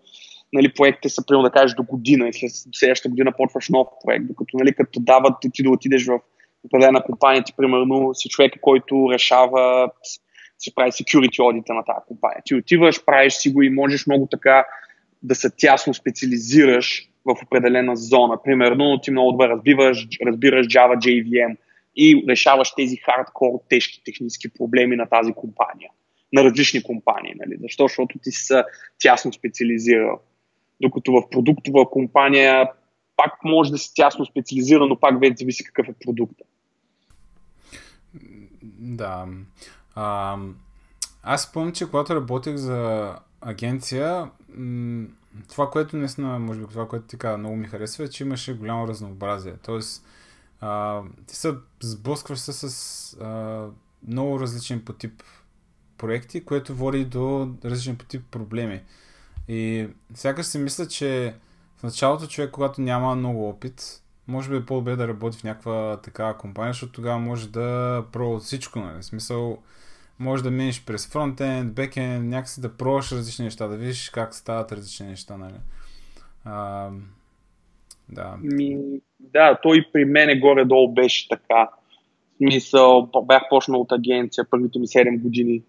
нали, 0.52 0.73
проектите 0.75 1.09
са, 1.09 1.26
примерно 1.26 1.43
да 1.43 1.50
кажеш, 1.50 1.75
до 1.75 1.83
година 1.83 2.28
и 2.28 2.33
след 2.33 2.50
следващата 2.75 3.09
година 3.09 3.33
почваш 3.37 3.69
нов 3.69 3.88
проект, 4.05 4.26
докато 4.26 4.57
нали, 4.57 4.75
като 4.75 5.00
дават 5.00 5.35
ти 5.52 5.62
да 5.62 5.71
отидеш 5.71 6.07
в 6.07 6.21
определена 6.64 7.02
компания, 7.02 7.45
ти 7.45 7.52
примерно 7.57 8.14
си 8.14 8.28
човек, 8.28 8.52
който 8.61 9.09
решава, 9.12 9.90
си 10.59 10.75
прави 10.75 10.90
security 10.90 11.40
аудита 11.40 11.75
на 11.75 11.85
тази 11.85 12.07
компания. 12.09 12.43
Ти 12.45 12.55
отиваш, 12.55 13.05
правиш 13.05 13.33
си 13.33 13.52
го 13.52 13.62
и 13.62 13.71
можеш 13.71 14.07
много 14.07 14.26
така 14.26 14.67
да 15.23 15.35
се 15.35 15.50
тясно 15.57 15.95
специализираш 15.95 17.09
в 17.25 17.37
определена 17.47 17.97
зона. 17.97 18.43
Примерно, 18.45 19.00
ти 19.02 19.11
много 19.11 19.33
добре 19.33 19.49
разбиваш, 19.49 20.09
разбираш 20.26 20.67
Java 20.67 20.97
JVM 20.97 21.57
и 21.97 22.25
решаваш 22.28 22.75
тези 22.75 22.97
хардкор, 22.97 23.61
тежки 23.69 24.02
технически 24.05 24.49
проблеми 24.55 24.97
на 24.97 25.07
тази 25.07 25.33
компания 25.33 25.90
на 26.33 26.45
различни 26.45 26.83
компании. 26.83 27.35
Нали? 27.37 27.57
Защо? 27.61 27.85
Защото 27.85 28.19
ти 28.19 28.31
си 28.31 28.55
тясно 28.99 29.33
специализирал. 29.33 30.21
Докато 30.81 31.13
в 31.13 31.31
продуктова 31.31 31.91
компания 31.91 32.71
пак 33.17 33.33
може 33.45 33.71
да 33.71 33.79
си 33.79 33.95
тясно 33.95 34.27
специализиран, 34.27 34.89
но 34.89 35.01
пак 35.01 35.21
вече 35.21 35.37
зависи 35.39 35.65
какъв 35.65 35.89
е 35.89 35.95
продукта. 36.05 36.45
Да. 38.79 39.27
А, 39.95 40.37
аз 41.23 41.43
спомням, 41.43 41.73
че 41.73 41.91
когато 41.91 42.15
работех 42.15 42.57
за 42.57 43.15
агенция, 43.41 44.31
това, 45.49 45.71
което 45.71 45.97
наистина, 45.97 46.39
може 46.39 46.61
би 46.61 46.67
това, 46.67 46.89
което 46.89 47.07
ти 47.07 47.19
каза, 47.19 47.39
много 47.39 47.57
ми 47.57 47.67
харесва, 47.67 48.05
е, 48.05 48.09
че 48.09 48.25
имаше 48.25 48.55
голямо 48.55 48.89
разнообразие. 48.89 49.55
Тоест, 49.65 50.07
а, 50.61 51.03
ти 51.27 51.37
се 51.37 51.55
сблъскваш 51.81 52.39
с 52.39 53.17
а, 53.21 53.67
много 54.09 54.41
различен 54.41 54.85
по 54.85 54.93
тип 54.93 55.23
проекти, 55.99 56.45
което 56.45 56.75
води 56.75 57.05
до 57.05 57.49
различен 57.65 57.97
по 57.97 58.05
тип 58.05 58.23
проблеми. 58.31 58.81
И 59.49 59.88
сякаш 60.14 60.47
си 60.47 60.59
мисля, 60.59 60.88
че 60.88 61.35
в 61.76 61.83
началото 61.83 62.26
човек, 62.26 62.50
когато 62.50 62.81
няма 62.81 63.14
много 63.14 63.49
опит, 63.49 64.02
може 64.28 64.50
би 64.50 64.57
е 64.57 64.67
по-добре 64.67 64.97
да 64.97 65.09
работи 65.09 65.38
в 65.38 65.45
някаква 65.45 66.00
такава 66.00 66.38
компания, 66.38 66.73
защото 66.73 66.93
тогава 66.93 67.19
може 67.19 67.49
да 67.49 68.05
пробва 68.12 68.38
всичко, 68.38 68.78
нали? 68.78 69.02
Смисъл, 69.02 69.59
може 70.19 70.43
да 70.43 70.50
минеш 70.50 70.85
през 70.85 71.07
фронтенд, 71.07 71.75
бекенд, 71.75 72.25
някакси 72.25 72.61
да 72.61 72.76
пробваш 72.76 73.12
различни 73.12 73.45
неща, 73.45 73.69
да 73.69 73.76
видиш 73.76 74.11
как 74.11 74.35
стават 74.35 74.73
различни 74.73 75.07
неща, 75.07 75.37
нали? 75.37 75.55
А, 76.45 76.90
да. 78.09 78.37
Ми, 78.43 78.78
да, 79.21 79.59
той 79.62 79.87
при 79.93 80.05
мене 80.05 80.40
горе-долу 80.40 80.95
беше 80.95 81.28
така. 81.28 81.71
Смисъл, 82.37 83.11
бях 83.25 83.43
почнал 83.50 83.81
от 83.81 83.93
агенция 83.93 84.45
първите 84.50 84.78
ми 84.78 84.87
7 84.87 85.21
години. 85.21 85.62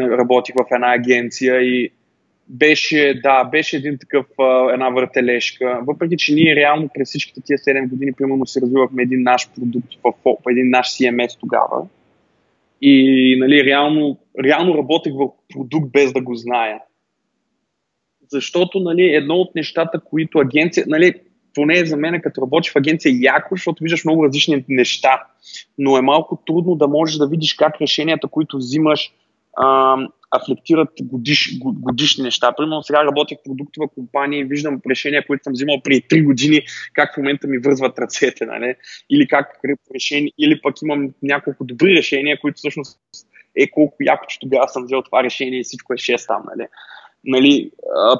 Работих 0.00 0.54
в 0.54 0.74
една 0.74 0.94
агенция 0.94 1.60
и 1.60 1.90
беше, 2.48 3.20
да, 3.22 3.44
беше 3.44 3.76
един 3.76 3.98
такъв, 3.98 4.26
една 4.72 4.88
въртележка. 4.88 5.80
Въпреки, 5.86 6.16
че 6.16 6.34
ние 6.34 6.56
реално 6.56 6.88
през 6.94 7.08
всичките 7.08 7.40
тия 7.40 7.58
7 7.58 7.88
години, 7.88 8.12
примерно, 8.12 8.46
си 8.46 8.60
развивахме 8.60 9.02
един 9.02 9.22
наш 9.22 9.48
продукт 9.54 9.94
в, 10.04 10.12
в 10.24 10.50
един 10.50 10.70
наш 10.70 10.86
CMS 10.86 11.40
тогава. 11.40 11.86
И, 12.82 13.36
нали, 13.40 13.64
реално, 13.64 14.18
реално 14.44 14.78
работех 14.78 15.12
в 15.12 15.28
продукт 15.54 15.92
без 15.92 16.12
да 16.12 16.20
го 16.20 16.34
зная. 16.34 16.78
Защото, 18.30 18.80
нали, 18.80 19.14
едно 19.14 19.34
от 19.34 19.54
нещата, 19.54 20.00
които 20.00 20.38
агенция, 20.38 20.84
нали, 20.88 21.14
поне 21.54 21.84
за 21.84 21.96
мен, 21.96 22.20
като 22.20 22.42
работиш 22.42 22.72
в 22.72 22.76
агенция, 22.76 23.10
е 23.10 23.20
яко, 23.20 23.56
защото 23.56 23.84
виждаш 23.84 24.04
много 24.04 24.24
различни 24.24 24.64
неща. 24.68 25.22
Но 25.78 25.96
е 25.96 26.02
малко 26.02 26.42
трудно 26.46 26.74
да 26.74 26.88
можеш 26.88 27.16
да 27.16 27.28
видиш 27.28 27.54
как 27.54 27.80
решенията, 27.80 28.28
които 28.28 28.56
взимаш, 28.56 29.12
афлектират 30.32 30.88
годиш, 31.02 31.58
годишни 31.60 32.24
неща. 32.24 32.52
Примерно 32.56 32.82
сега 32.82 33.04
работя 33.04 33.34
в 33.34 33.44
продуктова 33.44 33.88
компания 33.88 34.40
и 34.40 34.44
виждам 34.44 34.80
решения, 34.90 35.26
които 35.26 35.44
съм 35.44 35.52
взимал 35.52 35.80
преди 35.84 36.02
3 36.02 36.24
години, 36.24 36.62
как 36.92 37.14
в 37.14 37.16
момента 37.16 37.46
ми 37.46 37.58
вързват 37.58 37.98
ръцете, 37.98 38.46
нали? 38.46 38.74
или 39.10 39.28
как 39.28 39.46
решение, 39.94 40.32
или 40.38 40.60
пък 40.60 40.74
имам 40.82 41.08
няколко 41.22 41.64
добри 41.64 41.96
решения, 41.96 42.40
които 42.40 42.56
всъщност 42.56 42.98
е 43.56 43.70
колко 43.70 43.96
яко, 44.00 44.24
че 44.28 44.38
тогава 44.40 44.68
съм 44.68 44.84
взел 44.84 45.02
това 45.02 45.22
решение 45.22 45.60
и 45.60 45.64
всичко 45.64 45.92
е 45.92 45.96
6 45.96 46.26
там. 46.26 46.42
Нали? 46.56 46.68
Нали, 47.24 47.70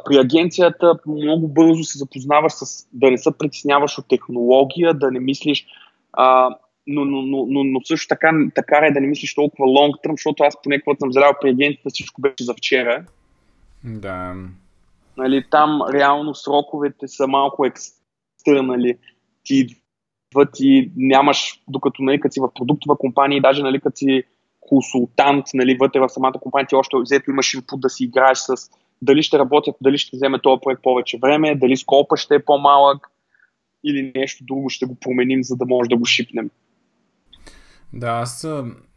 при 0.04 0.16
агенцията 0.16 0.94
много 1.06 1.48
бързо 1.48 1.84
се 1.84 1.98
запознаваш 1.98 2.52
с 2.52 2.88
да 2.92 3.10
не 3.10 3.18
се 3.18 3.38
притесняваш 3.38 3.98
от 3.98 4.08
технология, 4.08 4.94
да 4.94 5.10
не 5.10 5.20
мислиш 5.20 5.66
а, 6.12 6.56
но, 6.86 7.04
но, 7.04 7.22
но, 7.22 7.46
но, 7.48 7.64
но 7.64 7.80
също 7.84 8.08
така, 8.08 8.32
така 8.54 8.76
е 8.76 8.90
да 8.90 9.00
не 9.00 9.06
мислиш 9.06 9.34
толкова 9.34 9.66
long 9.66 10.06
term, 10.06 10.12
защото 10.12 10.42
аз 10.42 10.62
поне 10.62 10.82
когато 10.82 10.98
съм 10.98 11.12
залял 11.12 11.32
при 11.40 11.50
агентите, 11.50 11.88
всичко 11.90 12.20
беше 12.20 12.44
за 12.44 12.54
вчера. 12.54 13.04
Да. 13.84 14.34
Нали, 15.16 15.44
там 15.50 15.80
реално 15.92 16.34
сроковете 16.34 17.08
са 17.08 17.26
малко 17.26 17.66
екстернали. 17.66 18.98
Ти 19.44 19.54
идват 19.54 20.60
и 20.60 20.92
нямаш, 20.96 21.60
докато 21.68 22.02
нали, 22.02 22.20
като 22.20 22.32
си 22.32 22.40
в 22.40 22.54
продуктова 22.54 22.96
компания, 22.96 23.42
даже 23.42 23.62
нали, 23.62 23.80
като 23.80 23.96
си 23.96 24.22
консултант 24.60 25.44
нали, 25.54 25.76
вътре 25.80 26.00
в 26.00 26.08
самата 26.08 26.32
компания, 26.32 26.66
ти 26.66 26.74
още 26.74 26.96
взето 27.02 27.30
имаш 27.30 27.54
инпут 27.54 27.80
да 27.80 27.88
си 27.88 28.04
играеш 28.04 28.38
с 28.38 28.54
дали 29.02 29.22
ще 29.22 29.38
работят, 29.38 29.76
дали 29.80 29.98
ще 29.98 30.16
вземе 30.16 30.40
този 30.40 30.60
проект 30.62 30.82
повече 30.82 31.18
време, 31.22 31.54
дали 31.54 31.76
скопа 31.76 32.16
ще 32.16 32.34
е 32.34 32.44
по-малък 32.44 33.08
или 33.84 34.12
нещо 34.14 34.44
друго 34.44 34.70
ще 34.70 34.86
го 34.86 34.94
променим, 34.94 35.44
за 35.44 35.56
да 35.56 35.66
може 35.66 35.88
да 35.88 35.96
го 35.96 36.04
шипнем. 36.04 36.50
Да, 37.92 38.08
аз 38.08 38.46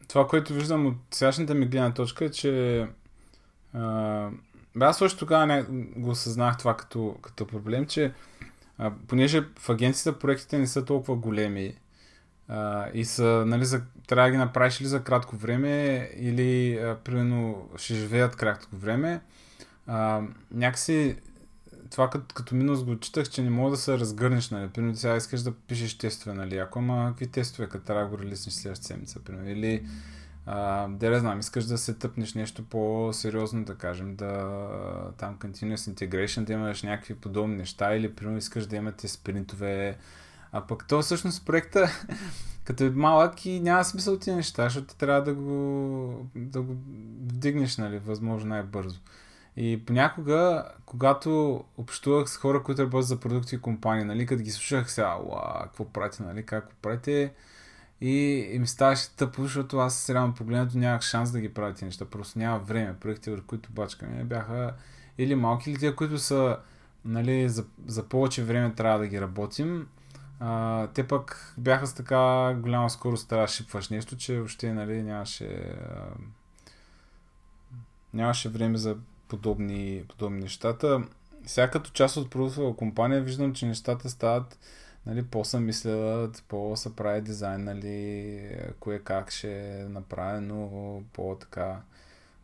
това, 0.08 0.28
което 0.28 0.54
виждам 0.54 0.86
от 0.86 0.96
сегашната 1.12 1.54
ми 1.54 1.66
гледна 1.66 1.94
точка 1.94 2.26
е, 2.26 2.32
че 2.32 2.88
а, 3.74 4.30
аз 4.80 4.98
също 4.98 5.20
тогава 5.20 5.46
не 5.46 5.64
го 5.96 6.10
осъзнах 6.10 6.58
това 6.58 6.78
като, 6.78 7.18
като 7.22 7.48
проблем, 7.48 7.86
че 7.86 8.14
а, 8.78 8.92
понеже 9.08 9.46
в 9.60 9.70
агенцията 9.70 10.20
проектите 10.20 10.58
не 10.58 10.68
са 10.68 10.86
толкова 10.86 11.16
големи 11.16 11.76
а, 12.48 12.90
и 12.94 13.06
са, 13.06 13.44
нали, 13.48 13.66
за, 13.66 13.82
трябва 14.08 14.28
да 14.28 14.32
ги 14.32 14.38
направиш 14.38 14.80
или 14.80 14.88
за 14.88 15.04
кратко 15.04 15.36
време, 15.36 16.10
или 16.18 16.78
а, 16.78 16.98
примерно 17.04 17.70
ще 17.78 17.94
живеят 17.94 18.36
кратко 18.36 18.76
време, 18.76 19.22
а, 19.88 20.22
някакси 20.52 21.16
това 21.96 22.10
като, 22.10 22.36
като 22.36 22.56
минус 22.56 22.84
го 22.84 23.00
читах, 23.00 23.30
че 23.30 23.42
не 23.42 23.50
мога 23.50 23.72
да 23.72 23.78
се 23.78 24.00
разгърнеш, 24.00 24.50
нали. 24.50 24.70
Примерно 24.70 24.96
сега 24.96 25.16
искаш 25.16 25.42
да 25.42 25.52
пишеш 25.52 25.98
тестове, 25.98 26.36
нали. 26.36 26.58
Ако 26.58 26.80
ама 26.80 27.08
какви 27.10 27.28
тестове, 27.28 27.70
като 27.70 27.86
трябва 27.86 28.04
да 28.04 28.10
го 28.10 28.20
релиснеш 28.20 28.54
следващата 28.54 28.88
седмица, 28.88 29.20
примерно. 29.20 29.50
Или 29.50 29.86
да 30.90 31.10
не 31.10 31.20
знам, 31.20 31.40
искаш 31.40 31.66
да 31.66 31.78
се 31.78 31.94
тъпнеш 31.94 32.34
нещо 32.34 32.64
по-сериозно, 32.64 33.66
да 33.66 33.76
кажем, 33.76 34.16
да 34.16 34.60
там 35.18 35.38
Continuous 35.40 35.94
Integration, 35.94 36.44
да 36.44 36.54
имаш 36.54 36.84
някакви 36.84 37.16
подобни 37.16 37.56
неща 37.56 37.96
или 37.96 38.16
примерно 38.16 38.38
искаш 38.38 38.66
да 38.66 38.76
имате 38.76 39.08
спринтове, 39.08 39.98
а 40.52 40.68
пък 40.68 40.88
то 40.88 41.02
всъщност 41.02 41.46
проекта 41.46 41.90
като 42.64 42.84
е 42.84 42.90
малък 42.90 43.46
и 43.46 43.60
няма 43.60 43.86
смисъл 43.86 44.20
тия 44.20 44.36
неща, 44.36 44.64
защото 44.64 44.96
трябва 44.96 45.24
да 45.24 45.34
го, 45.34 46.30
да 46.36 46.62
го 46.62 46.74
вдигнеш, 47.26 47.78
нали, 47.78 48.00
възможно 48.00 48.50
най-бързо. 48.50 49.00
И 49.58 49.86
понякога, 49.86 50.70
когато 50.86 51.64
общувах 51.78 52.30
с 52.30 52.38
хора, 52.38 52.64
които 52.64 52.82
работят 52.82 53.08
за 53.08 53.20
продукти 53.20 53.56
и 53.56 53.62
компании, 53.62 54.04
нали, 54.06 54.26
като 54.26 54.44
ги 54.44 54.52
слушах 54.52 54.92
сега, 54.92 55.18
какво 55.64 55.86
правите, 55.86 56.24
нали, 56.24 56.46
как 56.46 56.76
правите, 56.82 57.34
и, 58.02 58.48
и 58.52 58.60
ми 58.60 58.68
ставаше 58.68 59.16
тъпо, 59.16 59.44
защото 59.44 59.78
аз 59.78 60.10
реално 60.10 60.34
погледнато 60.34 60.78
нямах 60.78 61.02
шанс 61.02 61.32
да 61.32 61.40
ги 61.40 61.54
правя 61.54 61.74
тези 61.74 61.86
неща. 61.86 62.06
Просто 62.06 62.40
няма 62.40 62.60
време. 62.60 62.96
Проекти, 63.00 63.32
върху 63.32 63.48
които 63.48 63.72
бачкаме, 63.72 64.24
бяха 64.24 64.74
или 65.18 65.36
малки, 65.36 65.72
или 65.72 65.80
тия, 65.80 65.96
които 65.96 66.18
са 66.18 66.58
нали, 67.06 67.50
за, 67.50 67.66
за 67.86 68.04
повече 68.04 68.44
време 68.44 68.74
трябва 68.74 69.00
да 69.00 69.08
ги 69.08 69.22
работим. 69.22 69.88
А, 70.40 70.88
те 70.88 71.08
пък 71.08 71.54
бяха 71.58 71.88
с 71.88 71.94
така 71.94 72.54
голяма 72.60 72.90
скорост 72.90 73.30
трябва 73.30 73.46
да 73.46 73.52
шипваш 73.52 73.90
нещо, 73.90 74.18
че 74.18 74.38
въобще 74.38 74.74
нали, 74.74 75.04
нямаше, 75.04 75.76
а, 75.90 76.14
нямаше 78.14 78.50
време 78.50 78.78
за 78.78 78.98
подобни, 79.28 80.04
подобни 80.10 80.40
нещата. 80.40 81.04
Сега 81.46 81.70
като 81.70 81.92
част 81.92 82.18
от 82.18 82.30
продуктова 82.30 82.76
компания 82.76 83.22
виждам, 83.22 83.54
че 83.54 83.66
нещата 83.66 84.10
стават 84.10 84.60
нали, 85.06 85.24
по-са 85.24 85.60
мислят, 85.60 86.44
по-са 86.48 86.96
прави 86.96 87.22
дизайн, 87.22 87.64
нали, 87.64 88.50
кое 88.80 89.00
как 89.00 89.32
ще 89.32 89.80
е 89.82 89.84
направено, 89.90 91.04
по-така. 91.14 91.82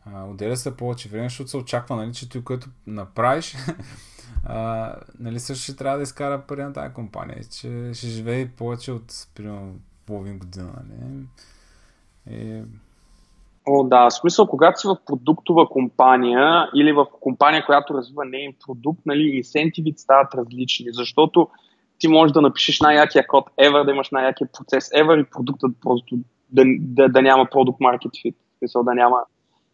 отделя 0.07 0.57
се 0.57 0.77
повече 0.77 1.09
време, 1.09 1.29
защото 1.29 1.49
се 1.49 1.57
очаква, 1.57 1.95
нали, 1.95 2.13
че 2.13 2.29
той, 2.29 2.43
което 2.43 2.69
направиш, 2.87 3.55
а, 4.43 4.95
нали, 5.19 5.39
също 5.39 5.63
ще 5.63 5.75
трябва 5.75 5.97
да 5.97 6.03
изкара 6.03 6.47
пари 6.47 6.63
на 6.63 6.73
тази 6.73 6.93
компания, 6.93 7.43
че 7.43 7.91
ще 7.93 8.07
живее 8.07 8.51
повече 8.51 8.91
от, 8.91 9.27
примерно, 9.35 9.79
половин 10.05 10.39
година, 10.39 10.83
нали. 10.89 11.25
И... 12.37 12.63
О, 13.73 13.83
да, 13.83 14.09
в 14.09 14.13
смисъл, 14.13 14.47
когато 14.47 14.79
си 14.79 14.87
в 14.87 14.97
продуктова 15.05 15.69
компания 15.69 16.69
или 16.75 16.91
в 16.91 17.05
компания, 17.21 17.65
която 17.65 17.93
развива 17.93 18.25
нейн 18.25 18.53
продукт, 18.65 18.99
нали, 19.05 19.23
инсентивите 19.23 20.01
стават 20.01 20.33
различни, 20.33 20.85
защото 20.89 21.47
ти 21.99 22.07
можеш 22.07 22.33
да 22.33 22.41
напишеш 22.41 22.79
най-якия 22.81 23.27
код 23.27 23.49
ever, 23.59 23.85
да 23.85 23.91
имаш 23.91 24.11
най-якия 24.11 24.47
процес 24.57 24.89
ever 24.89 25.21
и 25.21 25.29
продуктът 25.29 25.71
просто 25.81 26.17
да, 26.49 26.63
да, 26.79 27.09
да 27.09 27.21
няма 27.21 27.45
product 27.45 27.77
market 27.77 28.25
fit, 28.25 28.35
смисъл 28.57 28.83
да 28.83 28.93
няма, 28.93 29.17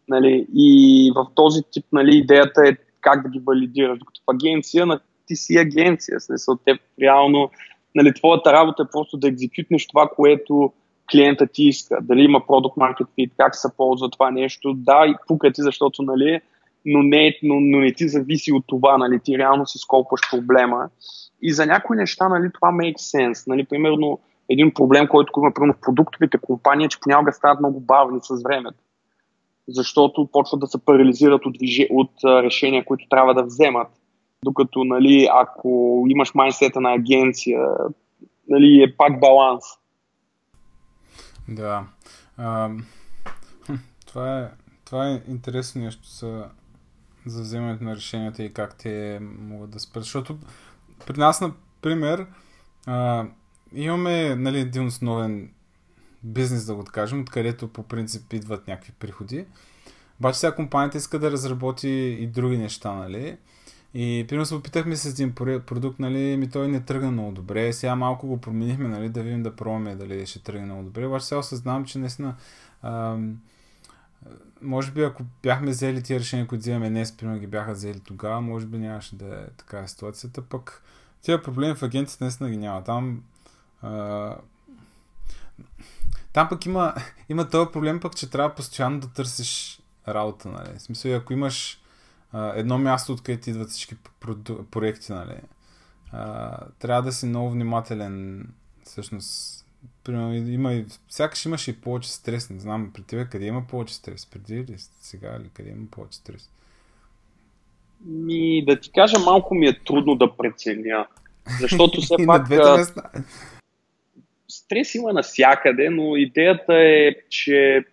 нали, 0.08 0.46
и 0.54 1.12
в 1.14 1.26
този 1.34 1.60
тип, 1.70 1.84
нали, 1.92 2.16
идеята 2.16 2.68
е 2.68 2.76
как 3.00 3.22
да 3.22 3.28
ги 3.28 3.42
валидираш, 3.46 3.98
докато 3.98 4.20
в 4.20 4.34
агенция, 4.34 4.86
на, 4.86 5.00
ти 5.26 5.36
си 5.36 5.56
агенция, 5.56 6.20
смисъл, 6.20 6.56
те 6.64 6.78
реално, 7.02 7.50
нали, 7.94 8.14
твоята 8.14 8.52
работа 8.52 8.82
е 8.82 8.90
просто 8.92 9.16
да 9.16 9.28
екзекютнеш 9.28 9.86
това, 9.86 10.08
което 10.16 10.72
клиента 11.12 11.46
ти 11.46 11.64
иска, 11.64 11.98
дали 12.02 12.22
има 12.22 12.40
product 12.40 12.76
market 12.76 13.06
fit, 13.18 13.30
как 13.36 13.56
се 13.56 13.68
ползва 13.76 14.10
това 14.10 14.30
нещо, 14.30 14.74
да, 14.74 15.06
и 15.06 15.14
пука 15.26 15.52
ти, 15.52 15.62
защото, 15.62 16.02
нали, 16.02 16.40
но 16.84 17.02
не, 17.02 17.38
но, 17.42 17.60
но 17.60 17.78
не 17.78 17.92
ти 17.92 18.08
зависи 18.08 18.52
от 18.52 18.64
това, 18.66 18.98
нали, 18.98 19.20
ти 19.24 19.38
реално 19.38 19.66
си 19.66 19.78
сколпваш 19.78 20.20
проблема 20.30 20.88
и 21.42 21.52
за 21.52 21.66
някои 21.66 21.96
неща 21.96 22.28
нали, 22.28 22.50
това 22.54 22.68
makes 22.68 22.98
sense. 22.98 23.48
Нали, 23.48 23.64
примерно, 23.64 24.18
един 24.48 24.74
проблем, 24.74 25.08
който 25.08 25.32
има 25.36 25.54
примерно 25.54 25.72
в 25.72 25.80
продуктовите 25.80 26.38
компании, 26.38 26.86
е, 26.86 26.88
че 26.88 27.00
понякога 27.00 27.32
стават 27.32 27.60
много 27.60 27.80
бавни 27.80 28.18
с 28.22 28.42
времето. 28.42 28.78
Защото 29.68 30.28
почват 30.32 30.60
да 30.60 30.66
се 30.66 30.84
парализират 30.84 31.46
от, 31.46 31.52
движи... 31.52 31.86
от 31.90 32.10
решения, 32.24 32.84
които 32.84 33.08
трябва 33.10 33.34
да 33.34 33.42
вземат. 33.42 33.88
Докато, 34.44 34.84
нали, 34.84 35.28
ако 35.32 36.04
имаш 36.08 36.34
майнсета 36.34 36.80
на 36.80 36.92
агенция, 36.92 37.60
нали, 38.48 38.82
е 38.82 38.96
пак 38.96 39.20
баланс. 39.20 39.64
Да. 41.48 41.86
А, 42.36 42.70
това, 44.06 44.40
е, 44.40 44.50
това 44.84 45.08
е 45.08 45.22
интересно 45.28 45.80
нещо 45.80 46.08
за, 46.08 46.48
за 47.26 47.42
вземането 47.42 47.84
на 47.84 47.96
решенията 47.96 48.42
и 48.42 48.52
как 48.52 48.74
те 48.74 49.18
могат 49.22 49.70
да 49.70 49.80
спрат. 49.80 50.02
Защото 50.02 50.38
при 51.06 51.18
нас, 51.18 51.40
например, 51.40 52.26
а, 52.86 53.26
имаме 53.72 54.34
нали, 54.34 54.60
един 54.60 54.86
основен 54.86 55.50
бизнес, 56.22 56.66
да 56.66 56.74
го 56.74 56.84
кажем, 56.84 57.20
откъдето 57.20 57.68
по 57.68 57.82
принцип 57.82 58.32
идват 58.32 58.68
някакви 58.68 58.92
приходи. 58.92 59.46
Обаче 60.20 60.38
сега 60.38 60.54
компанията 60.54 60.98
иска 60.98 61.18
да 61.18 61.30
разработи 61.30 61.88
и 62.20 62.26
други 62.26 62.58
неща, 62.58 62.92
нали? 62.92 63.38
И 64.00 64.24
примерно 64.28 64.46
се 64.46 64.54
опитахме 64.54 64.96
с 64.96 65.04
един 65.06 65.34
продукт, 65.34 65.98
нали, 65.98 66.36
ми 66.36 66.50
той 66.50 66.68
не 66.68 66.80
тръгна 66.80 67.10
много 67.10 67.32
добре. 67.32 67.72
Сега 67.72 67.94
малко 67.94 68.26
го 68.26 68.40
променихме, 68.40 68.88
нали, 68.88 69.08
да 69.08 69.22
видим 69.22 69.42
да 69.42 69.56
пробваме 69.56 69.96
дали 69.96 70.26
ще 70.26 70.42
тръгне 70.42 70.64
много 70.64 70.82
добре. 70.82 71.06
Обаче 71.06 71.26
сега 71.26 71.38
осъзнавам, 71.38 71.84
че 71.84 71.98
наистина 71.98 72.36
ам, 72.82 73.40
може 74.62 74.90
би 74.90 75.02
ако 75.02 75.22
бяхме 75.42 75.70
взели 75.70 76.02
тия 76.02 76.20
решения, 76.20 76.46
които 76.46 76.60
вземаме 76.60 76.90
днес, 76.90 77.16
примерно 77.16 77.40
ги 77.40 77.46
бяха 77.46 77.72
взели 77.72 78.00
тогава, 78.00 78.40
може 78.40 78.66
би 78.66 78.78
нямаше 78.78 79.16
да 79.16 79.26
е 79.26 79.46
така 79.56 79.86
ситуацията. 79.86 80.42
Пък 80.42 80.82
тия 81.22 81.42
проблеми 81.42 81.74
в 81.74 81.82
агенцията 81.82 82.24
наистина 82.24 82.50
ги 82.50 82.56
няма. 82.56 82.84
Там 82.84 83.22
а... 83.82 84.36
там 86.32 86.48
пък 86.48 86.66
има, 86.66 86.94
има 87.28 87.48
този 87.48 87.72
проблем 87.72 88.00
пък, 88.00 88.16
че 88.16 88.30
трябва 88.30 88.54
постоянно 88.54 89.00
да 89.00 89.08
търсиш 89.08 89.80
работа, 90.08 90.48
нали? 90.48 90.78
В 90.78 90.82
смисъл, 90.82 91.16
ако 91.16 91.32
имаш 91.32 91.80
а, 92.32 92.52
едно 92.56 92.78
място, 92.78 93.12
откъдето 93.12 93.50
идват 93.50 93.70
всички 93.70 93.94
проекти, 94.70 95.12
нали? 95.12 95.34
А, 96.12 96.58
трябва 96.78 97.02
да 97.02 97.12
си 97.12 97.26
много 97.26 97.50
внимателен 97.50 98.46
всъщност 98.84 99.64
примерно, 100.04 100.34
има 100.52 100.74
и, 100.74 100.84
сякаш 101.08 101.44
имаше 101.44 101.70
и 101.70 101.76
повече 101.76 102.12
стрес. 102.12 102.50
Не 102.50 102.60
знам, 102.60 102.90
при 102.94 103.02
тебе 103.02 103.26
къде 103.30 103.46
има 103.46 103.62
повече 103.70 103.94
стрес? 103.94 104.26
Преди 104.26 104.54
или 104.54 104.74
сега 105.00 105.36
или 105.40 105.48
къде 105.54 105.70
има 105.70 105.86
повече 105.90 106.16
стрес? 106.16 106.50
Ми, 108.04 108.64
да 108.64 108.80
ти 108.80 108.90
кажа, 108.92 109.18
малко 109.18 109.54
ми 109.54 109.66
е 109.66 109.78
трудно 109.84 110.14
да 110.14 110.36
преценя. 110.36 111.06
Защото 111.60 112.00
все 112.00 112.14
пак... 112.26 112.48
Стрес 114.48 114.94
има 114.94 115.12
навсякъде, 115.12 115.90
но 115.90 116.16
идеята 116.16 116.74
е, 116.74 117.14
че 117.30 117.84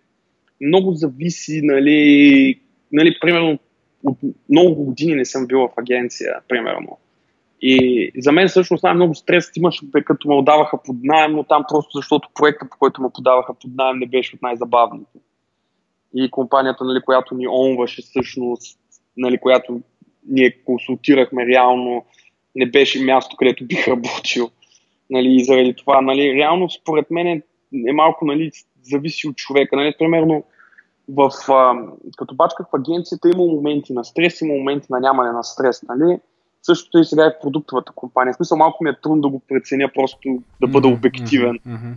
много 0.60 0.92
зависи, 0.92 1.60
нали, 1.62 2.60
нали 2.92 3.18
примерно, 3.20 3.58
от 4.06 4.18
много 4.50 4.84
години 4.84 5.14
не 5.14 5.24
съм 5.24 5.46
бил 5.46 5.58
в 5.58 5.70
агенция, 5.76 6.34
примерно. 6.48 6.98
И 7.62 8.10
за 8.18 8.32
мен 8.32 8.48
всъщност 8.48 8.82
най-много 8.82 9.14
стрес 9.14 9.50
имаше, 9.56 9.86
като 10.04 10.28
ме 10.28 10.34
отдаваха 10.34 10.78
под 10.84 10.96
найем, 11.02 11.32
но 11.32 11.44
там 11.44 11.64
просто 11.68 11.98
защото 11.98 12.28
проекта, 12.34 12.68
по 12.70 12.78
който 12.78 13.02
ме 13.02 13.08
подаваха 13.14 13.54
под 13.54 13.70
найем, 13.76 13.98
не 13.98 14.06
беше 14.06 14.36
от 14.36 14.42
най-забавните. 14.42 15.18
И 16.14 16.30
компанията, 16.30 16.84
нали, 16.84 17.00
която 17.00 17.34
ни 17.34 17.48
онваше 17.48 18.02
всъщност, 18.02 18.78
нали, 19.16 19.38
която 19.38 19.80
ние 20.28 20.56
консултирахме 20.64 21.46
реално, 21.46 22.04
не 22.54 22.66
беше 22.66 23.04
място, 23.04 23.36
където 23.36 23.66
бих 23.66 23.88
работил. 23.88 24.50
Нали, 25.10 25.34
и 25.34 25.44
заради 25.44 25.74
това, 25.74 26.00
нали, 26.00 26.34
реално 26.34 26.70
според 26.70 27.10
мен 27.10 27.26
е, 27.26 27.42
малко 27.92 28.24
нали, 28.24 28.50
зависи 28.82 29.28
от 29.28 29.36
човека. 29.36 29.76
Нали, 29.76 29.94
примерно, 29.98 30.44
в, 31.08 31.30
а, 31.48 31.74
като 32.16 32.34
бачка 32.34 32.64
в 32.64 32.76
агенцията 32.76 33.28
има 33.28 33.44
моменти 33.44 33.92
на 33.92 34.04
стрес, 34.04 34.40
има 34.40 34.54
моменти 34.54 34.86
на 34.90 35.00
нямане 35.00 35.32
на 35.32 35.44
стрес. 35.44 35.82
Нали? 35.82 36.18
Същото 36.62 36.98
и 36.98 37.04
сега 37.04 37.24
е 37.24 37.30
в 37.30 37.42
продуктовата 37.42 37.92
компания. 37.92 38.34
В 38.34 38.36
смисъл 38.36 38.58
малко 38.58 38.84
ми 38.84 38.90
е 38.90 39.00
трудно 39.02 39.22
да 39.22 39.28
го 39.28 39.42
преценя, 39.48 39.90
просто 39.94 40.38
да 40.60 40.66
бъда 40.66 40.88
обективен. 40.88 41.58
Mm-hmm. 41.68 41.94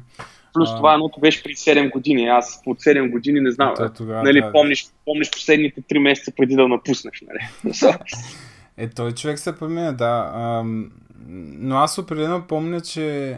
Плюс 0.54 0.70
а... 0.72 0.76
това 0.76 0.94
едното 0.94 1.20
беше 1.20 1.44
при 1.44 1.52
7 1.52 1.92
години. 1.92 2.28
Аз 2.28 2.62
от 2.66 2.80
7 2.80 3.12
години 3.12 3.40
не 3.40 3.52
знам. 3.52 3.74
Тогава, 3.98 4.24
нали, 4.24 4.42
да, 4.42 4.52
помниш, 4.52 4.86
помниш 5.06 5.32
последните 5.32 5.82
3 5.82 6.00
месеца 6.00 6.32
преди 6.38 6.56
да 6.56 6.68
напуснеш. 6.68 7.24
Нали? 7.28 7.74
е, 8.78 8.90
той 8.90 9.12
човек 9.12 9.40
се 9.40 9.58
променя, 9.58 9.92
да. 9.92 10.32
Ам, 10.36 10.92
но 11.60 11.76
аз 11.76 11.98
определено 11.98 12.48
помня, 12.48 12.82
че 12.82 13.38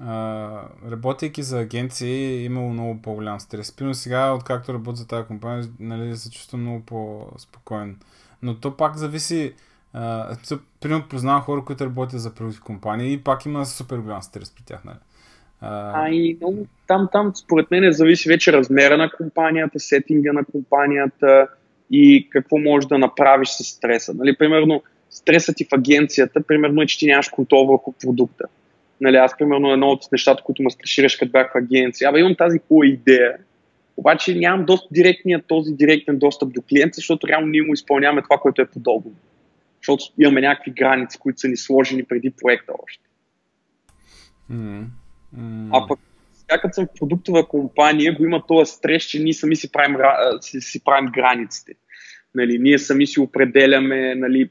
а, 0.00 0.62
работейки 0.90 1.42
за 1.42 1.60
агенции, 1.60 2.24
е 2.24 2.44
имало 2.44 2.70
много 2.70 3.02
по-голям 3.02 3.40
стрес. 3.40 3.72
Примерно 3.72 3.94
сега, 3.94 4.32
откакто 4.32 4.74
работя 4.74 4.96
за 4.96 5.06
тази 5.06 5.26
компания, 5.26 5.64
нали, 5.80 6.16
се 6.16 6.30
чувствам 6.30 6.60
много 6.60 6.80
по-спокоен. 6.80 7.96
Но 8.42 8.54
то 8.54 8.76
пак 8.76 8.96
зависи 8.96 9.54
Uh, 9.96 10.60
примерно 10.80 11.08
познавам 11.08 11.42
хора, 11.42 11.64
които 11.64 11.84
работят 11.84 12.20
за 12.20 12.34
продукти 12.34 12.60
компании 12.60 13.12
и 13.12 13.18
пак 13.18 13.46
има 13.46 13.66
супер 13.66 13.96
голям 13.96 14.22
стрес 14.22 14.50
при 14.50 14.62
тях. 14.64 14.84
Нали? 14.84 14.96
А 15.60 16.08
и 16.08 16.36
много, 16.40 16.66
там, 16.86 17.08
там 17.12 17.32
според 17.36 17.70
мен 17.70 17.92
зависи 17.92 18.28
вече 18.28 18.52
размера 18.52 18.96
на 18.96 19.10
компанията, 19.10 19.80
сетинга 19.80 20.32
на 20.32 20.44
компанията 20.44 21.48
и 21.90 22.28
какво 22.30 22.58
можеш 22.58 22.88
да 22.88 22.98
направиш 22.98 23.48
с 23.48 23.64
стреса. 23.64 24.14
Нали, 24.14 24.36
примерно, 24.36 24.82
стресът 25.10 25.56
ти 25.56 25.64
в 25.64 25.74
агенцията, 25.74 26.42
примерно 26.42 26.82
е, 26.82 26.86
че 26.86 26.98
ти 26.98 27.06
нямаш 27.06 27.28
контрол 27.28 27.66
върху 27.66 27.92
продукта. 27.92 28.44
Нали, 29.04 29.16
аз, 29.16 29.38
примерно, 29.38 29.72
едно 29.72 29.88
от 29.88 30.12
нещата, 30.12 30.42
които 30.42 30.62
ме 30.62 30.70
страшираш, 30.70 31.16
като 31.16 31.32
бях 31.32 31.52
в 31.52 31.56
агенция, 31.56 32.08
абе 32.08 32.20
имам 32.20 32.34
тази 32.34 32.58
хубава 32.58 32.86
идея, 32.86 33.36
обаче 33.96 34.34
нямам 34.34 34.64
доста 34.64 34.88
директния, 34.90 35.42
този 35.48 35.72
директен 35.74 36.18
достъп 36.18 36.52
до 36.52 36.62
клиента, 36.68 36.94
защото 36.94 37.28
реално 37.28 37.46
ние 37.46 37.62
му 37.62 37.74
изпълняваме 37.74 38.22
това, 38.22 38.38
което 38.38 38.62
е 38.62 38.66
подобно. 38.66 39.12
Защото 39.80 40.04
имаме 40.18 40.40
някакви 40.40 40.70
граници, 40.70 41.18
които 41.18 41.40
са 41.40 41.48
ни 41.48 41.56
сложени 41.56 42.04
преди 42.04 42.30
проекта 42.30 42.72
още. 42.84 43.04
Mm. 44.52 44.84
Mm. 45.38 45.68
А 45.72 45.88
пък 45.88 45.98
сега 46.32 46.60
като 46.60 46.74
съм 46.74 46.86
в 46.86 46.98
продуктова 46.98 47.48
компания, 47.48 48.14
го 48.14 48.24
има 48.24 48.46
този 48.46 48.72
стрес, 48.72 49.02
че 49.02 49.18
ние 49.18 49.32
сами 49.32 49.56
си 49.56 49.72
правим, 49.72 49.96
си, 50.40 50.60
си 50.60 50.84
правим 50.84 51.10
границите. 51.10 51.72
Нали, 52.34 52.58
ние 52.58 52.78
сами 52.78 53.06
си 53.06 53.20
определяме 53.20 54.14
нали, 54.14 54.50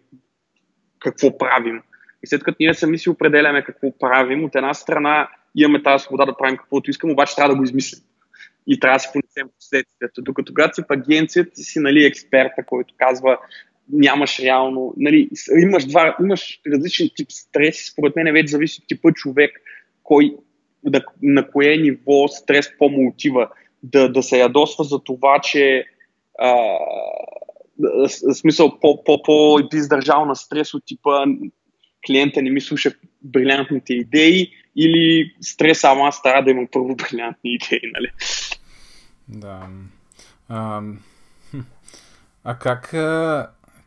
какво 1.00 1.38
правим. 1.38 1.82
И 2.23 2.27
след 2.27 2.43
като 2.43 2.57
ние 2.59 2.73
сами 2.73 2.97
си 2.97 3.09
определяме 3.09 3.63
какво 3.63 3.97
правим, 3.97 4.43
от 4.43 4.55
една 4.55 4.73
страна 4.73 5.29
имаме 5.55 5.83
тази 5.83 6.03
свобода 6.03 6.25
да 6.25 6.38
правим 6.38 6.57
каквото 6.57 6.89
искаме, 6.89 7.13
обаче 7.13 7.36
трябва 7.36 7.53
да 7.53 7.57
го 7.57 7.63
измислим. 7.63 8.03
И 8.67 8.79
трябва 8.79 8.95
да 8.95 8.99
си 8.99 9.09
понесем 9.13 9.49
последствията. 9.59 10.21
Докато 10.21 10.53
когато 10.53 10.75
си 10.75 10.81
в 10.81 10.93
агенцията, 10.93 11.51
ти 11.51 11.63
си 11.63 11.79
нали, 11.79 12.05
експерта, 12.05 12.65
който 12.65 12.93
казва 12.97 13.38
нямаш 13.91 14.39
реално, 14.39 14.93
нали, 14.97 15.29
имаш, 15.62 15.86
два, 15.86 16.15
имаш 16.21 16.62
различен 16.67 17.09
тип 17.15 17.31
стрес, 17.31 17.91
според 17.91 18.15
мен 18.15 18.33
вече 18.33 18.51
зависи 18.51 18.79
от 18.81 18.88
типа 18.88 19.12
човек, 19.12 19.51
кой, 20.03 20.36
да, 20.83 21.05
на 21.21 21.51
кое 21.51 21.77
ниво 21.77 22.27
стрес 22.27 22.69
по-му 22.77 23.09
отива. 23.09 23.49
Да, 23.83 24.12
да 24.12 24.23
се 24.23 24.39
ядосва 24.39 24.83
за 24.83 25.03
това, 25.03 25.39
че 25.39 25.86
а, 26.39 26.55
смисъл 28.33 28.79
по-издържал 28.79 30.15
по, 30.15 30.25
по, 30.25 30.27
на 30.27 30.36
стрес 30.36 30.73
от 30.73 30.83
типа 30.86 31.25
клиента 32.08 32.42
не 32.42 32.50
ми 32.50 32.62
слуша 32.62 32.92
брилянтните 33.22 33.94
идеи 33.94 34.52
или 34.76 35.36
стрес, 35.42 35.84
ама 35.84 36.08
аз 36.08 36.22
трябва 36.22 36.44
да 36.44 36.52
имам 36.52 36.68
първо 36.72 36.96
брилянтни 36.96 37.54
идеи, 37.54 37.92
нали? 37.94 38.12
Да. 39.28 39.68
А, 40.50 40.82
а 42.44 42.60
как, 42.60 42.88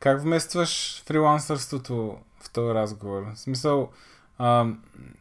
как 0.00 0.22
вместваш 0.22 1.02
фрилансърството 1.06 2.18
в 2.40 2.52
този 2.52 2.74
разговор? 2.74 3.22
В 3.34 3.38
смисъл, 3.38 3.90
а, 4.38 4.66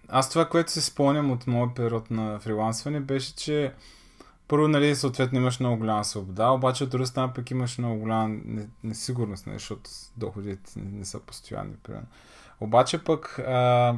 аз 0.07 0.29
това, 0.29 0.49
което 0.49 0.71
се 0.71 0.81
спомням 0.81 1.31
от 1.31 1.47
моят 1.47 1.75
период 1.75 2.11
на 2.11 2.39
фрилансване, 2.39 2.99
беше, 2.99 3.35
че 3.35 3.71
първо, 4.47 4.67
нали, 4.67 4.95
съответно 4.95 5.39
имаш 5.39 5.59
много 5.59 5.77
голяма 5.77 6.05
свобода, 6.05 6.49
обаче 6.49 6.83
от 6.83 6.89
друга 6.89 7.05
страна 7.05 7.33
пък 7.33 7.51
имаш 7.51 7.77
много 7.77 7.99
голяма 7.99 8.35
несигурност, 8.83 9.47
нали, 9.47 9.59
защото 9.59 9.89
доходите 10.17 10.71
не, 10.75 10.91
не 10.99 11.05
са 11.05 11.19
постоянни, 11.19 11.73
примерно. 11.83 12.07
Обаче 12.61 13.03
пък 13.03 13.39
а, 13.39 13.95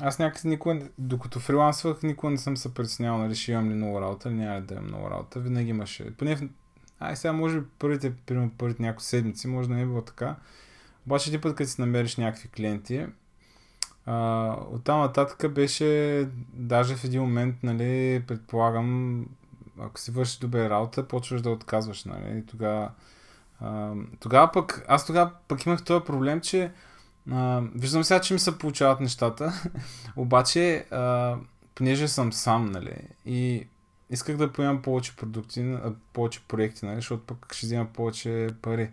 аз 0.00 0.18
някакси 0.18 0.48
никога, 0.48 0.88
докато 0.98 1.40
фрилансвах, 1.40 2.02
никога 2.02 2.30
не 2.30 2.38
съм 2.38 2.56
се 2.56 2.74
притеснявал, 2.74 3.18
нали, 3.18 3.34
ще 3.34 3.52
имам 3.52 3.70
ли 3.70 3.74
много 3.74 4.00
работа 4.00 4.28
или 4.28 4.36
няма 4.36 4.60
да 4.60 4.74
имам 4.74 4.86
много 4.86 5.10
работа. 5.10 5.40
Винаги 5.40 5.70
имаше. 5.70 6.16
Поне, 6.16 6.48
ай 7.00 7.16
сега 7.16 7.32
може 7.32 7.60
би 7.60 7.66
първите, 7.78 8.12
примерно 8.26 8.50
първите 8.58 8.82
няколко 8.82 9.02
седмици, 9.02 9.48
може 9.48 9.68
да 9.68 9.74
не 9.74 9.82
е 9.82 9.86
било 9.86 10.02
така. 10.02 10.36
Обаче 11.06 11.30
ти 11.30 11.40
път, 11.40 11.56
като 11.56 11.70
си 11.70 11.80
намериш 11.80 12.16
някакви 12.16 12.48
клиенти, 12.48 13.06
а, 14.06 14.56
оттам 14.70 15.00
нататък 15.00 15.52
беше, 15.52 16.28
даже 16.52 16.96
в 16.96 17.04
един 17.04 17.20
момент, 17.20 17.56
нали, 17.62 18.22
предполагам, 18.26 19.26
ако 19.80 20.00
си 20.00 20.10
върши 20.10 20.40
добре 20.40 20.70
работа, 20.70 21.08
почваш 21.08 21.42
да 21.42 21.50
отказваш, 21.50 22.04
нали, 22.04 22.46
тогава 22.46 22.90
тогава 24.20 24.52
пък, 24.52 24.84
аз 24.88 25.06
тогава 25.06 25.30
пък 25.48 25.66
имах 25.66 25.84
този 25.84 26.04
проблем, 26.04 26.40
че 26.40 26.72
а, 27.32 27.62
виждам 27.74 28.04
сега, 28.04 28.20
че 28.20 28.34
ми 28.34 28.40
се 28.40 28.58
получават 28.58 29.00
нещата, 29.00 29.52
обаче, 30.16 30.86
а, 30.90 31.36
понеже 31.74 32.08
съм 32.08 32.32
сам, 32.32 32.66
нали, 32.66 32.96
и 33.26 33.66
исках 34.10 34.36
да 34.36 34.52
поемам 34.52 34.82
повече 34.82 35.16
продукти, 35.16 35.76
повече 36.12 36.40
проекти, 36.48 36.86
нали, 36.86 36.96
защото 36.96 37.26
пък 37.26 37.54
ще 37.54 37.66
взема 37.66 37.86
повече 37.94 38.48
пари. 38.62 38.90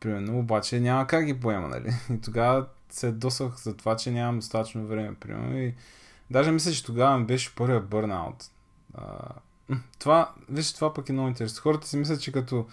Примерно, 0.00 0.38
обаче 0.38 0.80
няма 0.80 1.06
как 1.06 1.24
ги 1.24 1.40
поема, 1.40 1.68
нали. 1.68 1.94
И 2.14 2.20
тогава 2.20 2.66
се 2.90 3.12
досах 3.12 3.56
за 3.56 3.76
това, 3.76 3.96
че 3.96 4.10
нямам 4.10 4.38
достатъчно 4.38 4.86
време, 4.86 5.14
примерно. 5.14 5.58
И 5.58 5.74
даже 6.30 6.50
мисля, 6.50 6.72
че 6.72 6.84
тогава 6.84 7.18
ми 7.18 7.26
беше 7.26 7.54
първия 7.54 7.80
бърнаут. 7.80 8.44
това, 9.98 10.32
виж, 10.48 10.72
това 10.72 10.94
пък 10.94 11.08
е 11.08 11.12
много 11.12 11.28
интересно. 11.28 11.62
Хората 11.62 11.88
си 11.88 11.96
мислят, 11.96 12.20
че 12.20 12.32
като, 12.32 12.66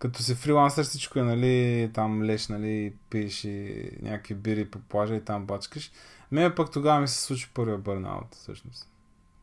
като 0.00 0.22
си 0.22 0.34
фрилансър 0.34 0.84
всичко 0.84 1.18
е, 1.18 1.22
нали, 1.22 1.90
там 1.94 2.22
леш, 2.22 2.48
нали, 2.48 2.92
пиеш 3.10 3.44
и 3.44 3.90
някакви 4.02 4.34
бири 4.34 4.70
по 4.70 4.78
плажа 4.88 5.14
и 5.14 5.24
там 5.24 5.46
бачкаш. 5.46 5.90
Мене 6.32 6.54
пък 6.54 6.72
тогава 6.72 7.00
ми 7.00 7.08
се 7.08 7.22
случи 7.22 7.50
първия 7.54 7.78
бърнаут, 7.78 8.34
всъщност, 8.34 8.88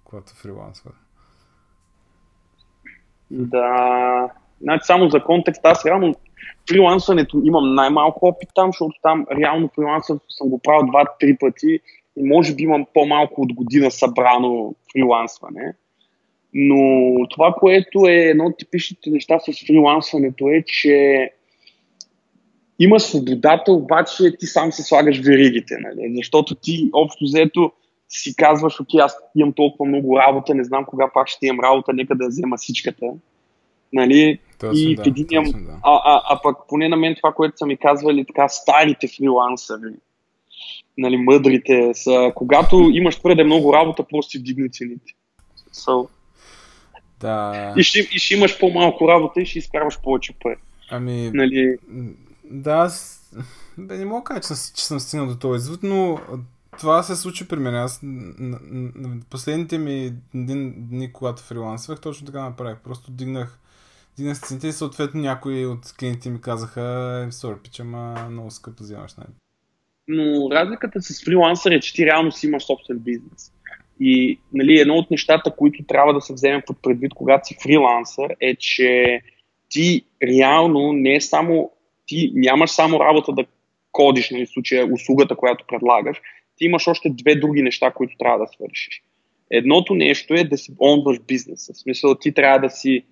когато 0.04 0.34
фрилансвах. 0.34 0.93
Да, 3.32 4.30
значи 4.62 4.86
само 4.86 5.10
за 5.10 5.24
контекст, 5.24 5.62
аз 5.65 5.86
реално 5.86 6.15
фрилансването 6.70 7.41
имам 7.43 7.76
най-малко 7.76 8.26
опит 8.28 8.50
там, 8.56 8.70
защото 8.70 9.00
там 9.02 9.26
реално 9.38 9.70
фрилансването 9.76 10.26
съм 10.30 10.50
го 10.50 10.60
правил 10.60 10.88
два-три 10.88 11.38
пъти 11.38 11.80
и 12.17 12.24
може 12.24 12.56
би 12.56 12.63
имам 12.63 12.86
по-малко 12.93 13.41
от 13.41 13.54
година 13.54 13.91
събрано 13.91 14.76
фрилансване. 14.93 15.74
Но 16.54 17.14
това, 17.30 17.54
което 17.60 18.08
е 18.08 18.14
едно 18.14 18.46
от 18.46 18.58
типичните 18.58 19.10
неща 19.10 19.40
с 19.40 19.68
фрилансването 19.68 20.48
е, 20.50 20.64
че 20.68 21.30
има 22.80 23.00
свободата, 23.00 23.72
обаче 23.72 24.38
ти 24.40 24.46
сам 24.46 24.72
се 24.72 24.84
слагаш 24.84 25.20
веригите, 25.20 25.78
нали? 25.80 26.14
защото 26.16 26.56
ти 26.56 26.90
общо 26.94 27.24
взето 27.24 27.72
си 28.10 28.36
казваш, 28.36 28.80
окей, 28.80 29.02
аз 29.02 29.18
имам 29.36 29.54
толкова 29.54 29.86
много 29.86 30.18
работа, 30.18 30.56
не 30.56 30.64
знам 30.64 30.86
кога 30.86 31.12
пак 31.14 31.28
ще 31.28 31.48
имам 31.48 31.66
работа, 31.66 31.94
нека 31.94 32.16
да 32.16 32.28
взема 32.28 32.58
всичката. 32.58 33.06
Нали? 33.94 34.40
Точно, 34.60 34.90
и 34.90 34.96
да, 34.96 35.04
в 35.04 35.08
един, 35.08 35.28
точно, 35.28 35.66
да. 35.66 35.80
а, 35.84 36.02
а, 36.06 36.22
а 36.30 36.42
пък 36.44 36.58
поне 36.70 36.90
на 36.90 36.98
мен 36.98 37.16
това, 37.16 37.34
което 37.34 37.58
са 37.58 37.66
ми 37.66 37.78
казвали 37.78 38.26
така 38.26 38.50
старите 38.50 39.08
фрилансъри, 39.08 39.94
нали, 40.98 41.18
мъдрите, 41.18 41.92
са 41.94 42.32
когато 42.36 42.90
имаш 42.94 43.16
твърде 43.16 43.44
много 43.44 43.74
работа, 43.74 44.04
просто 44.04 44.32
си 44.32 44.40
вдигни 44.40 44.72
цените. 44.72 45.14
So, 45.74 46.08
да. 47.19 47.73
И 47.77 47.84
ще, 47.84 47.99
и 47.99 48.19
ще 48.19 48.36
имаш 48.36 48.60
по-малко 48.60 49.08
работа 49.08 49.41
и 49.41 49.45
ще 49.45 49.60
изкарваш 49.60 49.99
повече 50.01 50.34
пари. 50.43 50.56
Ами, 50.89 51.32
нали... 51.34 51.77
да, 52.43 52.71
аз... 52.71 53.23
Бе, 53.77 53.97
не 53.97 54.06
мога 54.06 54.23
кажа, 54.23 54.41
че, 54.41 54.47
че 54.75 54.86
съм 54.86 54.99
стигнал 54.99 55.27
до 55.27 55.38
този 55.38 55.58
извод, 55.58 55.84
но 55.84 56.19
това 56.80 57.03
се 57.03 57.15
случи 57.15 57.47
при 57.47 57.60
мен. 57.60 57.75
Аз 57.75 58.01
последните 59.30 59.77
ми 59.77 60.13
дни, 60.34 61.13
когато 61.13 61.43
фрилансвах, 61.43 62.01
точно 62.01 62.27
така 62.27 62.41
направих. 62.41 62.77
Просто 62.84 63.12
дигнах 63.12 63.60
дигнах 64.17 64.39
цените 64.39 64.67
и 64.67 64.71
съответно 64.71 65.21
някои 65.21 65.65
от 65.65 65.93
клиентите 65.99 66.30
ми 66.30 66.41
казаха, 66.41 67.25
е, 67.27 67.32
сори, 67.32 67.56
пича, 67.63 67.84
ама 67.84 68.27
много 68.30 68.51
скъпо 68.51 68.84
вземаш. 68.84 69.15
Нали? 69.15 69.27
Но 70.08 70.51
разликата 70.51 71.01
с 71.01 71.25
фрилансър 71.25 71.71
е, 71.71 71.80
че 71.80 71.93
ти 71.93 72.06
реално 72.06 72.32
си 72.32 72.47
имаш 72.47 72.65
собствен 72.65 72.99
бизнес. 72.99 73.51
И 74.00 74.40
нали, 74.54 74.80
едно 74.80 74.96
от 74.96 75.12
нещата, 75.12 75.56
които 75.58 75.84
трябва 75.84 76.14
да 76.14 76.22
се 76.22 76.34
вземе 76.34 76.64
под 76.68 76.82
предвид, 76.82 77.14
когато 77.14 77.48
си 77.48 77.58
фрилансър, 77.64 78.36
е, 78.40 78.56
че 78.56 79.22
ти 79.70 80.06
реално 80.24 80.94
не 80.94 81.16
е 81.16 81.22
само, 81.22 81.72
ти 82.06 82.32
нямаш 82.36 82.70
само 82.70 83.00
работа 83.00 83.32
да 83.32 83.46
кодиш, 83.92 84.30
нали, 84.30 84.46
в 84.46 84.50
случая 84.50 84.94
услугата, 84.94 85.36
която 85.36 85.66
предлагаш, 85.68 86.22
ти 86.58 86.66
имаш 86.66 86.88
още 86.88 87.10
две 87.10 87.36
други 87.36 87.62
неща, 87.62 87.92
които 87.92 88.18
трябва 88.18 88.40
да 88.40 88.48
свършиш. 88.48 89.02
Едното 89.52 89.96
нещо 89.96 90.34
е 90.34 90.44
да 90.44 90.58
си 90.58 90.72
онваш 90.82 91.20
бизнеса. 91.28 91.74
В 91.74 91.78
смисъл, 91.78 92.16
ти 92.16 92.34
трябва 92.34 92.60
да 92.60 92.70
си 92.70 93.04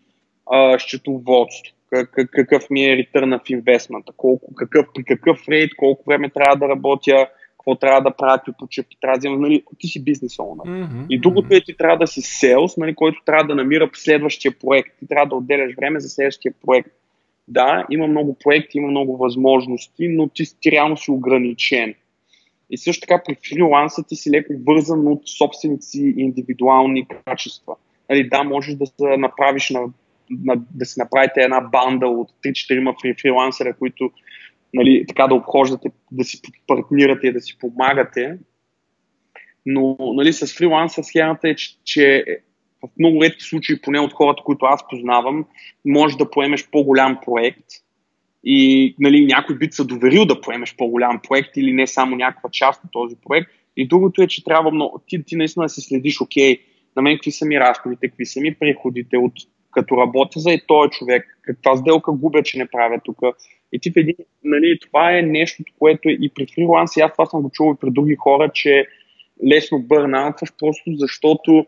а, 0.51 0.79
счетоводство, 0.79 1.75
как, 1.89 2.29
какъв 2.31 2.69
ми 2.69 2.85
е 2.85 2.97
return 2.97 3.39
of 3.39 3.61
investment, 3.61 4.11
колко, 4.17 4.55
какъв, 4.55 4.85
при 4.95 5.03
какъв 5.03 5.47
рейд, 5.49 5.75
колко 5.77 6.03
време 6.07 6.29
трябва 6.29 6.55
да 6.55 6.69
работя, 6.69 7.27
какво 7.65 7.75
трябва 7.79 8.01
да 8.01 8.15
правя, 8.15 8.37
какви 8.37 8.51
почепи 8.59 8.97
трябва 9.01 9.17
да 9.17 9.19
взема, 9.19 9.37
нали, 9.37 9.63
ти 9.79 9.87
си 9.87 10.03
бизнес 10.03 10.39
оунър. 10.39 10.65
Mm-hmm, 10.65 11.05
и 11.09 11.19
другото 11.19 11.55
е, 11.55 11.61
ти 11.61 11.77
трябва 11.77 11.97
да 11.97 12.07
си 12.07 12.21
селс, 12.21 12.77
нали, 12.77 12.95
който 12.95 13.21
трябва 13.25 13.43
да 13.43 13.55
намира 13.55 13.89
следващия 13.93 14.59
проект. 14.59 14.89
Ти 14.99 15.07
трябва 15.07 15.25
да 15.25 15.35
отделяш 15.35 15.75
време 15.75 15.99
за 15.99 16.09
следващия 16.09 16.53
проект. 16.65 16.89
Да, 17.47 17.85
има 17.91 18.07
много 18.07 18.37
проекти, 18.43 18.77
има 18.77 18.87
много 18.87 19.17
възможности, 19.17 20.07
но 20.07 20.27
ти, 20.27 20.43
ти 20.59 20.71
реално 20.71 20.97
си 20.97 21.11
ограничен. 21.11 21.93
И 22.69 22.77
също 22.77 23.01
така 23.07 23.23
при 23.25 23.37
фриланса 23.49 24.03
ти 24.07 24.15
си 24.15 24.31
леко 24.31 24.53
вързан 24.67 25.07
от 25.07 25.29
собствените 25.29 25.85
си 25.85 26.13
индивидуални 26.17 27.07
качества. 27.07 27.75
Нали, 28.09 28.29
да, 28.29 28.43
можеш 28.43 28.75
да 28.75 28.85
се 28.85 29.17
направиш 29.17 29.69
на 29.69 29.79
на, 30.29 30.55
да 30.73 30.85
си 30.85 30.99
направите 30.99 31.41
една 31.41 31.61
банда 31.61 32.07
от 32.07 32.31
3-4 32.45 33.21
фрилансера, 33.21 33.73
които 33.73 34.11
нали, 34.75 35.05
така 35.07 35.27
да 35.27 35.35
обхождате, 35.35 35.89
да 36.11 36.23
си 36.23 36.41
партнирате 36.67 37.31
да 37.31 37.41
си 37.41 37.57
помагате. 37.59 38.37
Но 39.65 39.97
нали, 39.99 40.33
с 40.33 40.57
фриланса 40.57 41.03
схемата 41.03 41.49
е, 41.49 41.55
че, 41.55 41.75
че 41.83 42.23
в 42.83 42.89
много 42.99 43.23
редки 43.23 43.43
случаи, 43.43 43.81
поне 43.81 43.99
от 43.99 44.13
хората, 44.13 44.43
които 44.45 44.65
аз 44.65 44.87
познавам, 44.87 45.45
може 45.85 46.17
да 46.17 46.29
поемеш 46.29 46.69
по-голям 46.71 47.19
проект 47.25 47.65
и 48.43 48.95
нали, 48.99 49.25
някой 49.25 49.57
би 49.57 49.67
се 49.71 49.83
доверил 49.83 50.25
да 50.25 50.41
поемеш 50.41 50.75
по-голям 50.77 51.19
проект 51.27 51.57
или 51.57 51.73
не 51.73 51.87
само 51.87 52.15
някаква 52.15 52.49
част 52.49 52.83
от 52.83 52.91
този 52.91 53.15
проект. 53.27 53.51
И 53.77 53.87
другото 53.87 54.21
е, 54.21 54.27
че 54.27 54.43
трябва 54.43 54.71
много, 54.71 55.01
ти, 55.07 55.23
ти 55.23 55.35
наистина 55.35 55.65
да 55.65 55.69
си 55.69 55.81
следиш, 55.81 56.21
окей, 56.21 56.59
на 56.95 57.01
мен 57.01 57.17
какви 57.17 57.31
са 57.31 57.45
ми 57.45 57.59
разходите, 57.59 58.07
какви 58.07 58.25
са 58.25 58.41
ми 58.41 58.55
приходите, 58.55 59.17
от 59.17 59.33
като 59.71 59.97
работя 59.97 60.39
за 60.39 60.51
и 60.51 60.61
този 60.67 60.89
човек, 60.89 61.39
каква 61.41 61.77
сделка 61.77 62.11
губя, 62.11 62.43
че 62.43 62.57
не 62.57 62.67
правя 62.67 62.99
тук. 63.03 63.19
И 63.75 63.79
ти 63.79 63.91
в 63.91 63.97
един, 63.97 64.15
нали, 64.43 64.79
това 64.79 65.17
е 65.17 65.21
нещо, 65.21 65.63
което 65.79 66.09
и 66.09 66.31
при 66.35 66.47
фриланс, 66.55 66.97
и 66.97 67.01
аз 67.01 67.11
това 67.11 67.25
съм 67.25 67.41
го 67.41 67.49
чувал 67.49 67.73
и 67.73 67.79
при 67.81 67.91
други 67.91 68.15
хора, 68.15 68.51
че 68.53 68.85
лесно 69.47 69.79
бърнаутваш, 69.79 70.49
просто 70.59 70.83
защото 70.95 71.65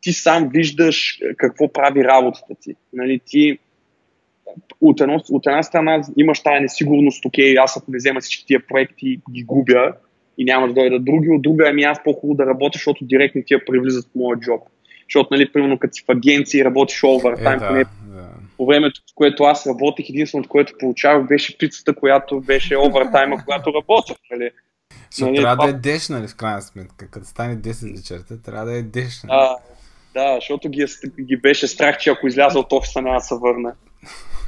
ти 0.00 0.12
сам 0.12 0.50
виждаш 0.54 1.20
какво 1.36 1.72
прави 1.72 2.04
работата 2.04 2.54
ти. 2.60 2.74
Нали, 2.92 3.20
ти 3.26 3.58
от, 4.80 5.00
едно, 5.00 5.20
от 5.30 5.46
една 5.46 5.62
страна 5.62 6.02
имаш 6.16 6.42
тази 6.42 6.60
несигурност, 6.60 7.24
окей, 7.24 7.58
аз 7.58 7.76
ако 7.76 7.90
не 7.90 7.96
взема 7.96 8.20
всички 8.20 8.46
тия 8.46 8.66
проекти, 8.66 9.20
ги 9.30 9.42
губя 9.42 9.92
и 10.38 10.44
няма 10.44 10.68
да 10.68 10.74
дойдат 10.74 11.04
други, 11.04 11.30
от 11.30 11.42
друга 11.42 11.64
ами 11.68 11.82
аз 11.82 12.04
по-хубаво 12.04 12.36
да 12.36 12.46
работя, 12.46 12.76
защото 12.76 13.04
директно 13.04 13.42
тия 13.46 13.64
привлизат 13.64 14.04
в 14.04 14.14
моя 14.14 14.38
джоб. 14.40 14.60
Защото, 15.06 15.28
нали, 15.30 15.52
примерно, 15.52 15.78
като 15.78 15.94
си 15.94 16.04
в 16.08 16.10
агенция 16.10 16.60
и 16.60 16.64
работиш 16.64 17.04
овертайм, 17.04 17.56
е, 17.56 17.60
да, 17.60 17.68
поне. 17.68 17.84
По 18.62 18.66
времето, 18.66 19.00
в 19.00 19.14
което 19.14 19.44
аз 19.44 19.66
работех, 19.66 20.08
единственото, 20.08 20.48
което 20.48 20.72
получавах, 20.78 21.26
беше 21.26 21.58
пицата, 21.58 21.94
която 21.94 22.40
беше 22.40 22.78
овертайма, 22.78 23.36
когато 23.44 23.72
работех. 23.74 24.16
Нали. 24.30 24.50
Защото 25.10 25.32
нали, 25.32 25.42
трябва 25.42 25.56
това... 25.56 25.72
да 25.72 25.78
е 25.78 25.80
деш, 25.80 26.08
нали, 26.08 26.28
в 26.28 26.36
крайна 26.36 26.62
сметка. 26.62 27.08
Като 27.10 27.26
стане 27.26 27.56
10 27.56 27.96
вечерта, 27.96 28.36
трябва 28.42 28.64
да 28.66 28.78
е 28.78 28.82
деш. 28.82 29.22
Нали? 29.22 29.38
А, 29.40 29.56
да, 30.14 30.34
защото 30.34 30.68
ги, 30.68 30.86
ги 31.20 31.36
беше 31.36 31.68
страх, 31.68 31.98
че 31.98 32.10
ако 32.10 32.26
изляза 32.26 32.58
от 32.58 32.72
офиса, 32.72 33.02
няма 33.02 33.16
да 33.16 33.20
се 33.20 33.34
върне. 33.34 33.70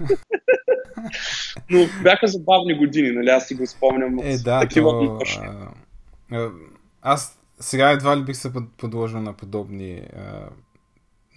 Но 1.70 1.86
бяха 2.02 2.26
забавни 2.26 2.78
години, 2.78 3.10
нали? 3.10 3.28
Аз 3.28 3.48
си 3.48 3.54
го 3.54 3.66
спомням. 3.66 4.18
Е, 4.22 4.38
да, 4.38 4.60
такива 4.60 4.90
то, 4.90 5.18
а, 6.30 6.50
аз 7.02 7.38
сега 7.60 7.90
едва 7.90 8.16
ли 8.16 8.22
бих 8.22 8.36
се 8.36 8.52
подложил 8.76 9.20
на 9.20 9.32
подобни 9.32 10.02
а, 10.16 10.48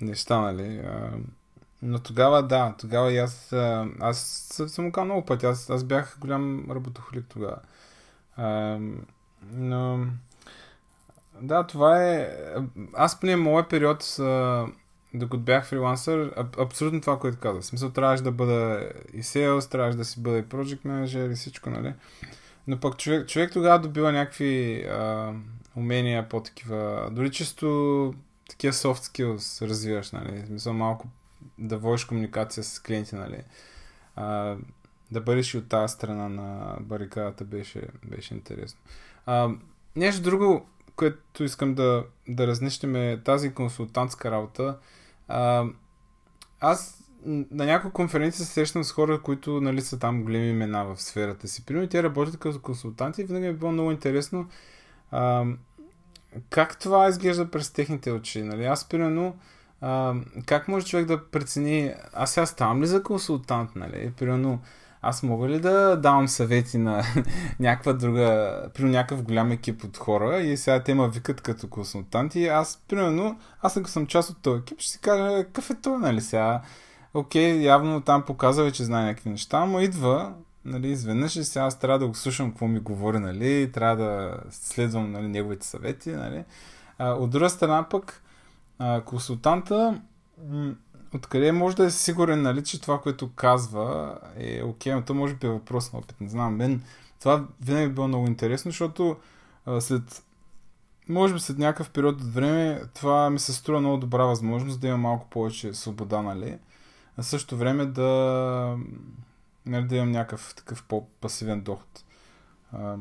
неща, 0.02 0.42
нали? 0.42 0.82
А, 0.86 1.12
но 1.82 2.00
тогава, 2.00 2.48
да, 2.48 2.76
тогава 2.80 3.12
и 3.14 3.18
аз, 3.18 3.54
аз 4.00 4.18
съм 4.68 4.92
казал 4.92 5.06
много 5.06 5.26
пъти, 5.26 5.46
аз, 5.46 5.70
аз 5.70 5.84
бях 5.84 6.18
голям 6.20 6.72
работохолик 6.72 7.26
тогава. 7.30 7.58
А, 8.36 8.80
но, 9.54 10.06
да, 11.42 11.68
това 11.68 12.04
е... 12.04 12.38
Аз 12.94 13.20
поне 13.20 13.36
моят 13.36 13.70
период, 13.70 14.18
докато 15.14 15.44
бях 15.44 15.66
фрилансър, 15.66 16.34
абсолютно 16.60 17.02
това, 17.02 17.20
което 17.20 17.40
казах. 17.40 17.62
В 17.62 17.66
смисъл, 17.66 17.90
трябваше 17.90 18.24
да 18.24 18.32
бъда 18.32 18.90
и 19.14 19.24
sales, 19.24 19.72
трябваше 19.72 19.98
да 19.98 20.06
си 20.06 20.22
бъда 20.22 20.38
и 20.38 20.44
project 20.44 20.86
manager 20.86 21.32
и 21.32 21.36
всичко, 21.36 21.70
нали? 21.70 21.94
Но 22.68 22.80
пък 22.80 22.98
човек, 22.98 23.28
човек 23.28 23.52
тогава 23.54 23.80
добива 23.80 24.12
някакви 24.12 24.84
а, 24.84 25.34
умения 25.76 26.30
по-такива, 26.30 27.10
дори 27.12 27.32
чисто 27.32 28.14
такива 28.50 28.74
soft 28.74 28.96
skills 28.96 29.68
развиваш, 29.68 30.12
нали? 30.12 30.42
В 30.44 30.48
смисъл 30.48 30.74
малко 30.74 31.08
да 31.60 31.78
водиш 31.78 32.06
комуникация 32.06 32.64
с 32.64 32.80
клиенти, 32.80 33.16
нали? 33.16 33.44
А, 34.16 34.56
да 35.12 35.22
бъдеш 35.22 35.54
и 35.54 35.58
от 35.58 35.70
тази 35.70 35.94
страна 35.94 36.30
на 36.30 36.78
барикадата 36.82 37.44
беше, 37.44 37.88
беше 38.06 38.34
интересно. 38.34 38.80
А, 39.26 39.50
нещо 39.96 40.22
друго, 40.22 40.66
което 40.96 41.44
искам 41.44 41.76
да, 41.76 42.06
да 42.28 42.48
разнищим 42.48 42.96
е 42.96 43.22
тази 43.26 43.54
консултантска 43.54 44.32
работа. 44.32 44.78
А, 45.28 45.66
аз 46.60 47.04
на 47.26 47.66
някои 47.66 47.92
конференции 47.92 48.46
се 48.46 48.52
срещам 48.52 48.84
с 48.84 48.92
хора, 48.92 49.22
които 49.22 49.62
нали, 49.62 49.82
са 49.82 50.00
там 50.00 50.24
големи 50.24 50.50
имена 50.50 50.86
в 50.86 51.02
сферата 51.02 51.48
си. 51.48 51.66
Примерно 51.66 51.90
те 51.90 52.04
работят 52.04 52.40
като 52.40 52.62
консултанти 52.62 53.22
и 53.22 53.26
винаги 53.26 53.46
е 53.46 53.54
било 53.54 53.72
много 53.72 53.92
интересно 53.92 54.50
а, 55.12 55.46
как 56.50 56.80
това 56.80 57.10
изглежда 57.10 57.52
през 57.52 57.72
техните 57.72 58.12
очи. 58.12 58.44
Нали? 58.44 58.66
Аз 58.66 58.90
примерно 58.90 59.38
а, 59.82 60.14
как 60.46 60.68
може 60.68 60.86
човек 60.86 61.06
да 61.06 61.26
прецени, 61.26 61.94
аз 62.14 62.32
сега 62.32 62.46
ставам 62.46 62.82
ли 62.82 62.88
за 62.88 63.04
консултант, 63.04 63.76
нали? 63.76 64.14
Примерно, 64.18 64.60
аз 65.02 65.24
мога 65.24 65.50
ли 65.50 65.60
да 65.60 65.96
давам 65.96 66.28
съвети 66.28 66.78
на 66.78 67.04
някаква 67.60 67.94
друга, 67.94 68.62
при 68.74 68.84
някакъв 68.84 69.24
голям 69.24 69.52
екип 69.52 69.84
от 69.84 69.98
хора 69.98 70.40
и 70.40 70.58
сега 70.58 70.84
те 70.84 70.94
ме 70.94 71.10
викат 71.10 71.42
като 71.42 71.68
консултанти, 71.68 72.48
аз, 72.48 72.84
примерно, 72.88 73.40
аз 73.62 73.78
ако 73.78 73.90
съм 73.90 74.08
част 74.08 74.30
от 74.30 74.42
този 74.42 74.60
екип, 74.60 74.80
ще 74.80 74.92
си 74.92 75.00
кажа, 75.00 75.44
какъв 75.44 75.70
е 75.70 75.76
той, 75.82 75.98
нали 75.98 76.22
сега? 76.22 76.62
Окей, 77.14 77.62
явно 77.62 78.02
там 78.02 78.24
показва, 78.24 78.72
че 78.72 78.84
знае 78.84 79.06
някакви 79.06 79.30
неща, 79.30 79.66
но 79.66 79.80
идва, 79.80 80.34
нали, 80.66 80.88
изведнъж 80.88 81.36
и 81.36 81.44
сега 81.44 81.66
аз 81.66 81.80
трябва 81.80 82.00
да 82.00 82.08
го 82.08 82.16
слушам 82.16 82.50
какво 82.50 82.68
ми 82.68 82.80
говори, 82.80 83.20
нали, 83.20 83.72
трябва 83.72 83.96
да 83.96 84.38
следвам 84.50 85.12
нали, 85.12 85.28
неговите 85.28 85.68
съвети, 85.68 86.12
нали. 86.12 86.44
А, 86.98 87.12
от 87.12 87.30
друга 87.30 87.50
страна 87.50 87.90
пък, 87.90 88.24
а, 88.80 89.02
консултанта, 89.02 90.02
откъде 91.16 91.52
може 91.52 91.76
да 91.76 91.86
е 91.86 91.90
сигурен, 91.90 92.42
нали, 92.42 92.64
че 92.64 92.82
това, 92.82 93.02
което 93.02 93.32
казва 93.36 94.18
е 94.38 94.64
окей, 94.64 94.94
но 94.94 95.02
то 95.02 95.14
може 95.14 95.36
би 95.36 95.48
е 95.48 95.50
въпрос 95.50 95.94
на 95.94 96.00
опит. 96.00 96.22
Не 96.22 96.30
знам, 96.30 96.56
мен 96.56 96.82
това 97.20 97.48
винаги 97.62 97.86
е 97.86 97.90
било 97.90 98.08
много 98.08 98.28
интересно, 98.28 98.72
защото 98.72 99.16
а, 99.66 99.82
след 99.82 100.24
може 101.10 101.34
би 101.34 101.40
след 101.40 101.58
някакъв 101.58 101.90
период 101.90 102.22
от 102.22 102.34
време 102.34 102.82
това 102.96 103.30
ми 103.30 103.40
се 103.40 103.54
струва 103.54 103.80
много 103.80 103.98
добра 103.98 104.26
възможност 104.26 104.82
да 104.82 104.88
има 104.88 104.98
малко 104.98 105.30
повече 105.30 105.74
свобода, 105.74 106.22
нали? 106.22 106.58
А 107.18 107.24
също 107.24 107.58
време 107.58 107.86
да, 107.86 108.78
нали, 109.66 109.88
да 109.88 109.96
имам 109.96 110.12
някакъв 110.12 110.56
такъв 110.56 110.84
по-пасивен 110.84 111.62
доход. 111.62 112.04
А... 112.74 112.96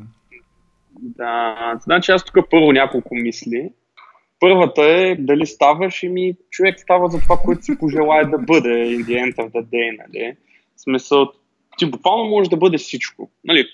Да, 1.01 1.79
значи 1.83 2.12
аз 2.12 2.25
тук 2.25 2.51
първо 2.51 2.73
няколко 2.73 3.15
мисли. 3.15 3.73
Първата 4.40 4.83
е 4.83 5.16
дали 5.18 5.46
ставаш 5.46 6.03
и 6.03 6.09
ми 6.09 6.35
човек 6.51 6.81
става 6.81 7.09
за 7.09 7.20
това, 7.20 7.37
което 7.44 7.62
си 7.62 7.79
пожелая 7.79 8.31
да 8.31 8.38
бъде 8.38 8.68
in 8.68 9.05
the 9.05 9.25
end 9.25 9.35
of 9.37 9.51
the 9.51 9.64
day, 9.64 9.99
нали? 9.99 10.37
В 10.77 10.81
смисъл, 10.81 11.27
ти 11.79 11.90
буквално 11.90 12.25
можеш 12.25 12.49
да 12.49 12.57
бъдеш 12.57 12.81
всичко. 12.81 13.31
Нали? 13.44 13.66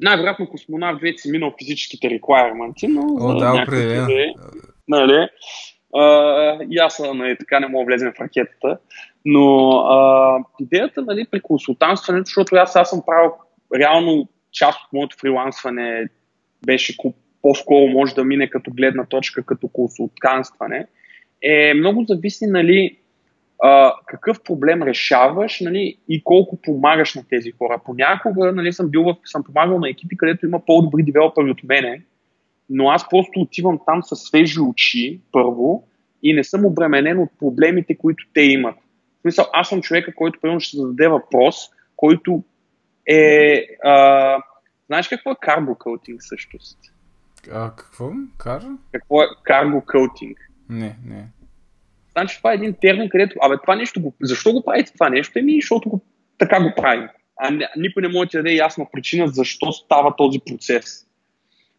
Най-вероятно 0.00 0.48
космонавт 0.48 1.00
вече 1.00 1.18
си 1.18 1.30
минал 1.30 1.54
физическите 1.58 2.08
requirements, 2.08 2.86
но 2.88 3.26
О, 3.26 3.34
да, 3.34 3.62
определено. 3.62 4.34
Нали? 4.88 5.28
Uh, 5.94 6.66
и 6.70 6.78
аз 6.78 7.02
нали, 7.14 7.36
така 7.38 7.60
не 7.60 7.68
мога 7.68 7.84
да 7.84 7.86
влезем 7.86 8.12
в 8.16 8.20
ракетата. 8.20 8.78
Но 9.24 9.70
а, 9.70 10.38
идеята 10.60 11.02
нали, 11.02 11.26
при 11.30 11.40
консултантстването, 11.40 12.24
защото 12.24 12.56
аз, 12.56 12.76
аз 12.76 12.90
съм 12.90 13.02
правил 13.06 13.30
реално 13.74 14.28
част 14.52 14.78
от 14.84 14.92
моето 14.92 15.16
фрилансване 15.20 16.08
беше 16.66 16.96
по-скоро 17.44 17.86
може 17.86 18.14
да 18.14 18.24
мине 18.24 18.50
като 18.50 18.70
гледна 18.70 19.04
точка, 19.04 19.42
като 19.42 19.68
консултантстване, 19.68 20.86
е 21.42 21.74
много 21.74 22.04
зависи 22.04 22.46
нали, 22.46 22.96
а, 23.62 23.94
какъв 24.06 24.42
проблем 24.42 24.82
решаваш 24.82 25.60
нали, 25.60 25.96
и 26.08 26.24
колко 26.24 26.62
помагаш 26.62 27.14
на 27.14 27.22
тези 27.28 27.50
хора. 27.50 27.80
Понякога 27.84 28.52
нали, 28.52 28.72
съм, 28.72 28.90
бил 28.90 29.02
в, 29.02 29.16
съм 29.24 29.44
помагал 29.44 29.78
на 29.78 29.88
екипи, 29.88 30.16
където 30.16 30.46
има 30.46 30.64
по-добри 30.64 31.02
девелопери 31.02 31.50
от 31.50 31.64
мене, 31.64 32.02
но 32.70 32.88
аз 32.88 33.08
просто 33.08 33.40
отивам 33.40 33.78
там 33.86 34.02
с 34.02 34.16
свежи 34.16 34.60
очи, 34.60 35.20
първо, 35.32 35.88
и 36.22 36.34
не 36.34 36.44
съм 36.44 36.66
обременен 36.66 37.18
от 37.18 37.30
проблемите, 37.38 37.98
които 37.98 38.24
те 38.34 38.40
имат. 38.40 38.76
В 39.18 39.20
смисъл, 39.20 39.46
аз 39.52 39.68
съм 39.68 39.82
човека, 39.82 40.14
който 40.14 40.40
примерно 40.40 40.60
ще 40.60 40.76
зададе 40.76 41.08
въпрос, 41.08 41.56
който 41.96 42.42
е... 43.06 43.66
А, 43.84 44.36
знаеш 44.86 45.08
какво 45.08 45.30
е 45.30 45.36
карго 45.40 45.78
коутинг 45.78 46.20
всъщност? 46.20 46.93
А, 47.52 47.70
какво? 47.76 48.10
Кар? 48.38 48.62
Какво 48.92 49.22
е 49.22 49.26
карго 49.42 49.82
коутинг? 49.86 50.38
Не, 50.68 50.96
не. 51.06 51.26
Значи 52.12 52.38
това 52.38 52.52
е 52.52 52.54
един 52.54 52.74
термин, 52.80 53.08
където, 53.08 53.38
абе, 53.42 53.54
това 53.62 53.76
нещо 53.76 54.00
го, 54.00 54.14
защо 54.22 54.52
го 54.52 54.64
правите 54.64 54.92
това 54.92 55.08
нещо? 55.08 55.38
Еми, 55.38 55.60
защото 55.60 55.88
го, 55.88 56.00
така 56.38 56.62
го 56.62 56.72
правим. 56.76 57.08
А 57.36 57.58
никой 57.76 58.02
не 58.02 58.08
може 58.08 58.30
да 58.30 58.38
даде 58.38 58.52
ясна 58.52 58.86
причина 58.92 59.28
защо 59.28 59.72
става 59.72 60.16
този 60.16 60.38
процес. 60.46 61.06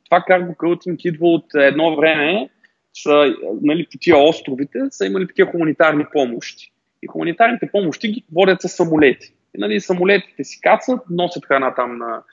Това 0.06 0.22
карго 0.22 0.56
коутинг 0.58 1.06
идва 1.06 1.28
от 1.28 1.46
едно 1.56 1.96
време, 1.96 2.50
са, 2.94 3.36
нали, 3.62 3.88
по 3.92 3.98
тия 4.00 4.18
островите 4.18 4.80
са 4.90 5.06
имали 5.06 5.28
такива 5.28 5.52
хуманитарни 5.52 6.06
помощи. 6.14 6.72
И 7.04 7.08
хуманитарните 7.08 7.70
помощи 7.72 8.12
ги 8.12 8.24
водят 8.34 8.62
с 8.62 8.70
самолети. 8.70 9.34
И, 9.56 9.60
нали, 9.60 9.82
самолетите 9.82 10.44
си 10.44 10.62
кацат, 10.62 11.00
носят 11.10 11.46
храна 11.46 11.74
там 11.76 11.98
на, 11.98 12.24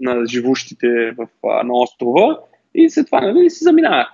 на 0.00 0.26
живущите 0.26 1.14
в, 1.18 1.28
на 1.42 1.74
острова 1.74 2.38
и 2.74 2.90
след 2.90 3.06
това 3.06 3.20
нали, 3.20 3.50
си 3.50 3.64
заминават. 3.64 4.08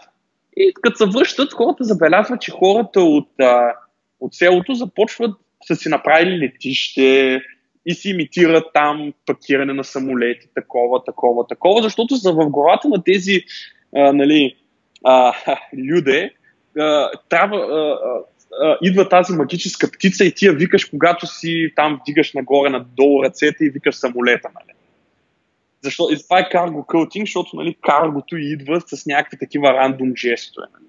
И 0.57 0.73
като 0.83 0.97
се 0.97 1.07
връщат, 1.07 1.53
хората 1.53 1.85
забелязват, 1.85 2.40
че 2.40 2.51
хората 2.51 3.01
от, 3.01 3.29
а, 3.40 3.75
от 4.21 4.35
селото 4.35 4.75
започват 4.75 5.37
са 5.66 5.77
си 5.77 5.88
направили 5.88 6.38
летище 6.38 7.40
и 7.87 7.95
си 7.95 8.11
имитират 8.11 8.64
там 8.75 9.12
пакиране 9.27 9.73
на 9.73 9.85
самолети, 9.85 10.49
такова, 10.55 11.05
такова, 11.05 11.47
такова, 11.47 11.83
защото 11.83 12.16
са 12.16 12.33
в 12.33 12.51
главата 12.51 12.88
на 12.88 13.05
тези 13.05 13.42
а, 13.97 14.12
нали, 14.12 14.57
а, 15.05 15.33
люде 15.88 16.31
а, 16.79 17.11
трябва, 17.29 17.57
а, 17.57 17.99
а, 18.62 18.79
идва 18.83 19.09
тази 19.09 19.33
магическа 19.33 19.90
птица 19.92 20.25
и 20.25 20.35
ти 20.35 20.47
я 20.47 20.53
викаш, 20.53 20.85
когато 20.85 21.27
си 21.27 21.73
там 21.77 22.01
вдигаш 22.03 22.33
нагоре, 22.33 22.71
надолу 22.71 23.23
ръцете 23.25 23.64
и 23.64 23.71
викаш 23.71 23.95
самолета. 23.95 24.49
Нали? 24.55 24.76
Защо, 25.83 26.09
и 26.11 26.23
това 26.23 26.39
е 26.39 26.49
карго 26.49 26.87
кълтинг, 26.87 27.27
защото 27.27 27.57
нали, 27.57 27.77
каргото 27.83 28.37
идва 28.37 28.81
с 28.81 29.07
някакви 29.07 29.39
такива 29.39 29.73
рандом 29.73 30.17
жестове. 30.17 30.67
Нали. 30.73 30.85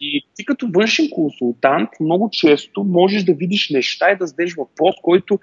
И 0.00 0.26
ти 0.34 0.44
като 0.44 0.70
външен 0.74 1.10
консултант 1.10 1.90
много 2.00 2.30
често 2.32 2.84
можеш 2.84 3.24
да 3.24 3.34
видиш 3.34 3.70
неща 3.70 4.10
и 4.10 4.16
да 4.16 4.26
зададеш 4.26 4.54
въпрос, 4.54 4.94
който 5.02 5.38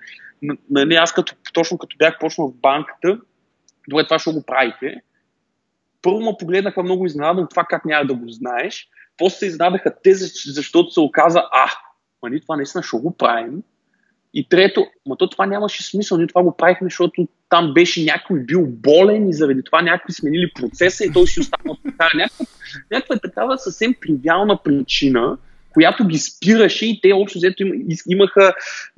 нали, 0.70 0.96
аз 0.96 1.14
като, 1.14 1.36
точно 1.54 1.78
като 1.78 1.96
бях 1.98 2.20
почнал 2.20 2.48
в 2.48 2.56
банката, 2.56 3.20
добре, 3.90 4.04
това 4.04 4.20
ще 4.20 4.32
го 4.32 4.44
правите. 4.46 5.02
Първо 6.02 6.20
ме 6.20 6.32
погледнаха 6.40 6.84
много 6.84 7.06
изненадан 7.06 7.48
това 7.50 7.64
как 7.70 7.86
няма 7.86 8.06
да 8.06 8.14
го 8.14 8.30
знаеш. 8.30 8.88
После 9.18 9.38
се 9.38 9.46
изнадаха 9.46 9.96
те, 10.04 10.14
защото 10.14 10.92
се 10.92 11.00
оказа, 11.00 11.44
а, 11.52 11.72
нали, 12.24 12.42
това 12.42 12.56
наистина 12.56 12.84
ще 12.84 12.98
го 12.98 13.18
правим. 13.18 13.64
И 14.34 14.50
трето, 14.50 14.88
ма 15.06 15.18
то 15.18 15.30
това 15.30 15.46
нямаше 15.46 15.84
смисъл, 15.84 16.18
ние 16.18 16.28
това 16.28 16.44
го 16.44 16.58
правихме, 16.58 16.86
защото 16.86 17.28
там 17.50 17.74
беше 17.74 18.04
някой 18.04 18.40
бил 18.40 18.66
болен 18.68 19.30
и 19.30 19.34
заради 19.34 19.64
това 19.64 19.82
някакви 19.82 20.14
сменили 20.14 20.52
процеса 20.56 21.06
и 21.06 21.12
той 21.14 21.28
си 21.28 21.40
останал 21.40 21.78
така. 21.86 22.10
Някаква, 22.16 22.46
някаква 22.92 23.20
такава 23.20 23.58
съвсем 23.58 23.96
тривиална 24.02 24.60
причина, 24.64 25.38
която 25.74 26.08
ги 26.08 26.18
спираше 26.18 26.86
и 26.86 27.00
те 27.02 27.14
общо 27.14 27.40
взето 27.40 27.64
имаха, 28.08 28.54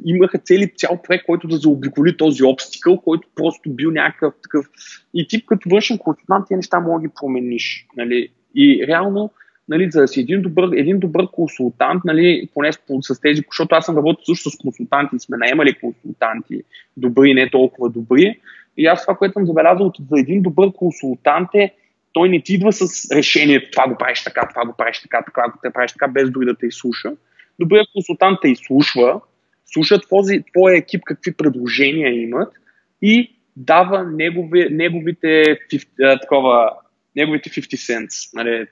имаха 0.05 0.37
цели, 0.37 0.73
цял 0.77 1.01
проект, 1.03 1.25
който 1.25 1.47
да 1.47 1.57
заобиколи 1.57 2.17
този 2.17 2.43
обстикъл, 2.43 3.01
който 3.01 3.27
просто 3.35 3.69
бил 3.69 3.91
някакъв 3.91 4.33
такъв. 4.43 4.65
И 5.13 5.27
тип 5.27 5.45
като 5.45 5.69
външен 5.69 5.97
консултант, 5.97 6.47
тия 6.47 6.57
неща 6.57 6.79
мога 6.79 6.99
да 6.99 7.07
ги 7.07 7.13
промениш. 7.21 7.87
Нали? 7.97 8.29
И 8.55 8.85
реално, 8.87 9.31
нали, 9.69 9.91
за 9.91 10.01
да 10.01 10.07
си 10.07 10.19
един 10.19 10.41
добър, 10.41 10.69
един 10.73 10.99
добър 10.99 11.27
консултант, 11.31 12.01
нали, 12.05 12.49
поне 12.53 12.71
с 13.01 13.21
тези, 13.21 13.41
защото 13.51 13.75
аз 13.75 13.85
съм 13.85 13.97
работил 13.97 14.35
също 14.35 14.49
с 14.49 14.57
консултанти, 14.57 15.19
сме 15.19 15.37
наемали 15.37 15.73
консултанти, 15.73 16.63
добри, 16.97 17.33
не 17.33 17.49
толкова 17.49 17.89
добри. 17.89 18.39
И 18.77 18.85
аз 18.85 19.01
това, 19.01 19.15
което 19.15 19.33
съм 19.33 19.45
забелязал 19.45 19.91
за 20.11 20.19
един 20.19 20.41
добър 20.41 20.71
консултант 20.71 21.49
е, 21.53 21.73
той 22.13 22.29
не 22.29 22.41
ти 22.41 22.53
идва 22.53 22.73
с 22.73 23.11
решение, 23.11 23.69
това 23.71 23.87
го 23.87 23.95
правиш 23.97 24.23
така, 24.23 24.49
това 24.49 24.65
го 24.65 24.73
правиш 24.77 24.99
така, 25.01 25.23
така 25.25 25.43
го 25.49 25.73
правиш 25.73 25.91
така, 25.91 26.07
без 26.07 26.31
дори 26.31 26.45
да 26.45 26.55
те 26.55 26.65
изслуша. 26.65 27.11
Добрият 27.59 27.87
консултант 27.93 28.39
те 28.41 28.47
изслушва, 28.49 29.21
слуша 29.65 30.01
твози, 30.01 30.43
твоя 30.53 30.77
екип 30.77 31.01
какви 31.05 31.33
предложения 31.33 32.21
имат 32.21 32.53
и 33.01 33.31
дава 33.55 34.03
негови, 34.03 34.67
неговите, 34.71 35.59
50, 35.71 36.21
такова, 36.21 36.71
неговите 37.15 37.49
50 37.49 37.61
cents. 37.61 38.35
Нали, 38.35 38.67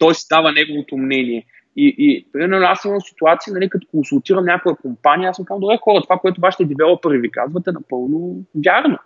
той 0.00 0.14
си 0.14 0.26
дава 0.30 0.52
неговото 0.52 0.96
мнение. 0.96 1.46
И, 1.76 1.94
и 1.98 2.26
примерно 2.32 2.66
аз 2.66 2.84
имам 2.84 3.00
ситуация, 3.00 3.54
нали, 3.54 3.68
като 3.68 3.86
консултирам 3.90 4.44
някоя 4.44 4.76
компания, 4.76 5.30
аз 5.30 5.36
съм 5.36 5.44
казвам, 5.44 5.60
добре 5.60 5.78
хора, 5.82 6.02
това, 6.02 6.18
което 6.18 6.40
вашите 6.40 6.64
девелопери 6.64 7.18
ви 7.18 7.30
казват 7.30 7.66
е 7.66 7.72
напълно 7.72 8.44
вярно. 8.66 8.98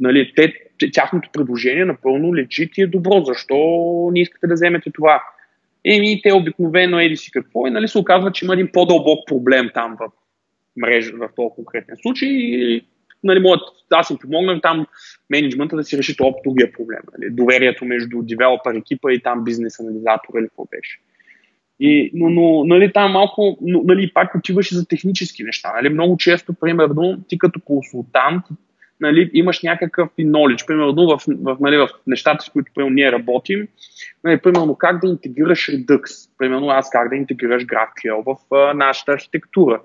Нали, 0.00 0.32
те, 0.36 0.54
тяхното 0.92 1.30
предложение 1.32 1.84
напълно 1.84 2.34
лечит 2.34 2.78
и 2.78 2.82
е 2.82 2.86
добро. 2.86 3.24
Защо 3.24 3.56
не 4.12 4.20
искате 4.20 4.46
да 4.46 4.54
вземете 4.54 4.90
това? 4.94 5.22
Еми, 5.84 6.20
те 6.22 6.32
обикновено 6.32 7.00
еди 7.00 7.16
си 7.16 7.30
какво 7.30 7.66
и 7.66 7.70
нали, 7.70 7.88
се 7.88 7.98
оказва, 7.98 8.32
че 8.32 8.44
има 8.44 8.54
един 8.54 8.68
по-дълбок 8.72 9.26
проблем 9.26 9.70
там 9.74 9.96
в 10.00 10.10
мрежа, 10.76 11.12
в 11.16 11.28
този 11.36 11.54
конкретен 11.54 11.96
случай 12.02 12.28
и 12.28 12.84
нали, 13.24 13.40
моят, 13.40 13.60
аз 13.90 14.10
им 14.10 14.18
помогнах 14.18 14.60
там 14.62 14.86
менеджмента 15.30 15.76
да 15.76 15.84
си 15.84 15.98
реши 15.98 16.16
това 16.16 16.30
другия 16.44 16.72
проблем. 16.72 17.00
Нали, 17.18 17.30
доверието 17.30 17.84
между 17.84 18.22
девелопер 18.22 18.74
екипа 18.74 19.12
и 19.12 19.22
там 19.22 19.44
бизнес 19.44 19.80
анализатора 19.80 20.40
или 20.40 20.48
какво 20.48 20.64
беше. 20.64 21.00
И, 21.80 22.10
но, 22.14 22.30
но 22.30 22.64
нали, 22.64 22.92
там 22.92 23.12
малко, 23.12 23.58
но, 23.60 23.82
нали, 23.84 24.12
пак 24.14 24.34
отиваш 24.34 24.72
и 24.72 24.74
за 24.74 24.88
технически 24.88 25.42
неща. 25.44 25.72
Нали, 25.76 25.88
много 25.88 26.16
често, 26.16 26.54
примерно, 26.54 27.24
ти 27.28 27.38
като 27.38 27.60
консултант 27.60 28.44
нали, 29.00 29.30
имаш 29.34 29.62
някакъв 29.62 30.08
и 30.18 30.26
knowledge. 30.26 30.66
Примерно 30.66 31.06
в, 31.06 31.20
в, 31.28 31.56
нали, 31.60 31.76
в 31.76 31.88
нещата, 32.06 32.44
с 32.44 32.48
които 32.48 32.72
примерно, 32.74 32.94
ние 32.94 33.12
работим, 33.12 33.68
нали, 34.24 34.38
примерно 34.38 34.74
как 34.74 35.00
да 35.00 35.08
интегрираш 35.08 35.66
Redux, 35.66 36.30
примерно 36.38 36.68
аз 36.68 36.90
как 36.90 37.08
да 37.08 37.16
интегрираш 37.16 37.62
GraphQL 37.62 38.24
в 38.24 38.54
а, 38.54 38.74
нашата 38.74 39.12
архитектура. 39.12 39.80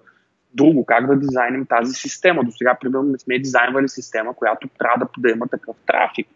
Друго, 0.54 0.86
как 0.86 1.08
да 1.08 1.20
дизайним 1.20 1.66
тази 1.66 1.94
система. 1.94 2.44
До 2.44 2.52
сега, 2.52 2.78
примерно, 2.82 3.04
не 3.04 3.18
сме 3.18 3.40
дизайнвали 3.40 3.90
система, 3.90 4.34
която 4.34 4.68
трябва 4.80 5.06
да, 5.06 5.22
да 5.22 5.30
има 5.30 5.48
такъв 5.48 5.76
трафик. 5.88 6.28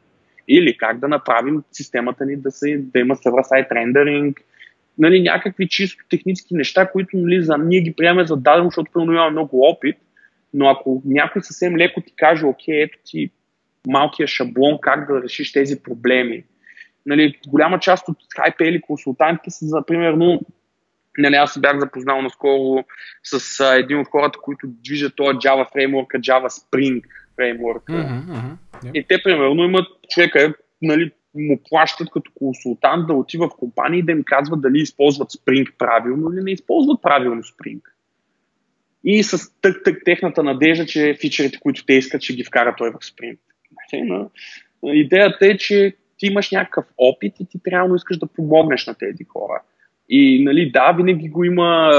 Или 0.48 0.78
как 0.78 1.00
да 1.00 1.08
направим 1.08 1.64
системата 1.72 2.26
ни 2.26 2.36
да, 2.36 2.52
се, 2.52 2.78
да 2.78 3.00
има 3.00 3.16
server-side 3.16 3.72
рендеринг, 3.72 4.42
нали, 4.98 5.22
някакви 5.22 5.68
чисто 5.70 6.04
технически 6.10 6.54
неща, 6.54 6.92
които 6.92 7.18
нали, 7.18 7.44
за, 7.44 7.58
ние 7.58 7.82
ги 7.82 7.94
приемаме 7.94 8.28
за 8.28 8.38
дадено, 8.38 8.68
защото 8.68 8.92
примерно 8.92 9.14
имаме 9.14 9.32
много 9.32 9.64
опит, 9.64 9.96
но 10.54 10.70
ако 10.70 11.02
някой 11.06 11.44
съвсем 11.44 11.78
леко 11.78 12.02
ти 12.02 12.14
каже, 12.16 12.46
окей, 12.46 12.82
ето 12.82 12.98
ти 13.06 13.30
малкия 13.88 14.28
шаблон, 14.28 14.78
как 14.82 15.08
да 15.08 15.22
решиш 15.22 15.52
тези 15.52 15.84
проблеми. 15.84 16.44
Нали, 17.06 17.40
голяма 17.48 17.80
част 17.80 18.10
от 18.10 18.18
хайпели 18.36 18.82
консултантите 18.82 19.50
са, 19.50 19.66
за 19.66 19.86
примерно, 19.86 20.42
нали, 21.18 21.36
аз 21.36 21.54
се 21.54 21.60
бях 21.60 21.80
запознал 21.80 22.22
наскоро 22.22 22.84
с 23.24 23.60
а, 23.60 23.76
един 23.76 24.00
от 24.00 24.08
хората, 24.08 24.40
които 24.42 24.68
движат 24.68 25.16
този 25.16 25.38
Java 25.38 25.72
фреймворка, 25.74 26.20
Java 26.20 26.48
Spring 26.48 27.02
фреймворк. 27.36 27.84
Mm-hmm, 27.84 28.24
mm-hmm. 28.24 28.92
И 28.94 29.04
те, 29.08 29.24
примерно, 29.24 29.64
имат 29.64 29.88
човека, 30.10 30.54
нали, 30.82 31.12
му 31.36 31.60
плащат 31.70 32.12
като 32.12 32.32
консултант 32.36 33.08
да 33.08 33.14
отива 33.14 33.50
в 33.50 33.56
компания 33.60 34.00
и 34.00 34.04
да 34.04 34.12
им 34.12 34.24
казват 34.26 34.62
дали 34.62 34.82
използват 34.82 35.30
Spring 35.30 35.78
правилно 35.78 36.34
или 36.34 36.44
не 36.44 36.52
използват 36.52 37.02
правилно 37.02 37.44
Spring 37.44 37.82
и 39.10 39.24
с 39.24 39.62
тък, 39.62 39.84
тък 39.84 40.02
техната 40.06 40.44
надежда, 40.44 40.86
че 40.86 41.18
фичерите, 41.22 41.60
които 41.60 41.86
те 41.86 41.94
искат, 41.94 42.22
ще 42.22 42.34
ги 42.34 42.44
вкара 42.44 42.76
той 42.78 42.90
в 42.90 43.06
спринт. 43.06 43.40
Но, 43.94 44.30
идеята 44.84 45.48
е, 45.48 45.58
че 45.58 45.96
ти 46.18 46.26
имаш 46.26 46.52
някакъв 46.52 46.86
опит 46.98 47.34
и 47.40 47.46
ти 47.46 47.60
трябва 47.64 47.96
искаш 47.96 48.18
да 48.18 48.28
помогнеш 48.28 48.88
на 48.88 48.96
тези 48.96 49.24
хора. 49.24 49.62
И 50.10 50.44
нали, 50.44 50.72
да, 50.72 50.92
винаги 50.92 51.30
го 51.30 51.44
има 51.44 51.92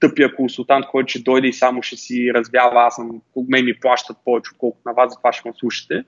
тъпия 0.00 0.34
консултант, 0.34 0.86
който 0.86 1.10
ще 1.10 1.22
дойде 1.22 1.48
и 1.48 1.52
само 1.52 1.82
ще 1.82 1.96
си 1.96 2.30
развява, 2.34 2.82
аз 2.82 2.94
съм, 2.94 3.20
мен 3.48 3.64
ми 3.64 3.80
плащат 3.80 4.16
повече, 4.24 4.50
отколкото 4.54 4.82
на 4.86 4.92
вас, 4.92 5.12
затова 5.12 5.32
ще 5.32 5.48
ме 5.48 5.54
слушате. 5.58 6.04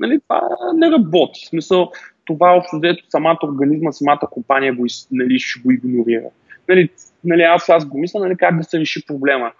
Нали, 0.00 0.20
това 0.20 0.48
не 0.74 0.90
работи. 0.90 1.40
В 1.44 1.48
смисъл, 1.48 1.90
това 2.24 2.50
общо 2.50 2.76
взето 2.76 3.04
самата 3.08 3.38
организма, 3.42 3.92
самата 3.92 4.28
компания 4.30 4.74
го, 4.74 4.86
нали, 5.10 5.38
ще 5.38 5.60
го 5.60 5.70
игнорира. 5.70 6.28
Нали, 6.68 6.88
нали, 7.24 7.42
аз, 7.42 7.68
аз 7.68 7.86
го 7.86 7.98
мисля 7.98 8.20
нали, 8.20 8.36
как 8.36 8.56
да 8.56 8.64
се 8.64 8.80
реши 8.80 9.06
проблема. 9.06 9.52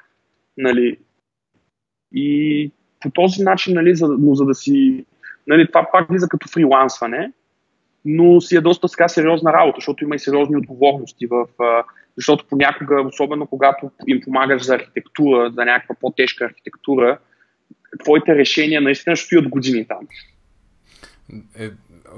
Нали. 0.57 0.99
И 2.13 2.71
по 3.01 3.11
този 3.11 3.43
начин, 3.43 3.75
нали, 3.75 3.95
за, 3.95 4.09
но 4.09 4.35
за 4.35 4.45
да 4.45 4.55
си... 4.55 5.05
Нали, 5.47 5.69
това 5.69 5.89
пак 5.93 6.09
влиза 6.09 6.29
като 6.29 6.49
фрилансване, 6.49 7.33
но 8.05 8.41
си 8.41 8.57
е 8.57 8.61
доста 8.61 8.89
така 8.89 9.09
сериозна 9.09 9.53
работа, 9.53 9.77
защото 9.77 10.05
има 10.05 10.15
и 10.15 10.19
сериозни 10.19 10.57
отговорности 10.57 11.27
в... 11.27 11.47
Защото 12.17 12.47
понякога, 12.51 13.03
особено 13.03 13.47
когато 13.47 13.91
им 14.07 14.21
помагаш 14.25 14.63
за 14.63 14.75
архитектура, 14.75 15.51
за 15.51 15.65
някаква 15.65 15.95
по-тежка 16.01 16.45
архитектура, 16.45 17.19
твоите 18.03 18.35
решения 18.35 18.81
наистина 18.81 19.17
ще 19.17 19.27
стоят 19.27 19.49
години 19.49 19.87
там. 19.89 20.09
Е, 21.59 21.71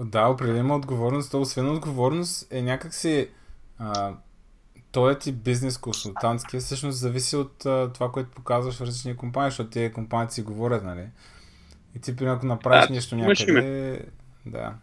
да, 0.04 0.26
определена 0.26 0.76
отговорност. 0.76 1.30
То, 1.30 1.40
освен 1.40 1.70
отговорност 1.70 2.52
е 2.52 2.62
някакси 2.62 3.28
а, 3.78 4.12
той 4.92 5.18
ти 5.18 5.32
бизнес 5.32 5.78
консултантски 5.78 6.58
всъщност 6.58 6.98
зависи 6.98 7.36
от 7.36 7.66
а, 7.66 7.92
това, 7.92 8.12
което 8.12 8.30
показваш 8.30 8.78
в 8.78 8.80
различни 8.80 9.16
компании, 9.16 9.50
защото 9.50 9.70
тези 9.70 9.92
компании 9.92 10.30
си 10.30 10.42
говорят, 10.42 10.84
нали? 10.84 11.06
И 11.96 12.00
ти, 12.00 12.24
ако 12.24 12.46
направиш 12.46 12.86
да, 12.86 12.94
нещо 12.94 13.16
някъде... 13.16 14.00
Да. 14.46 14.74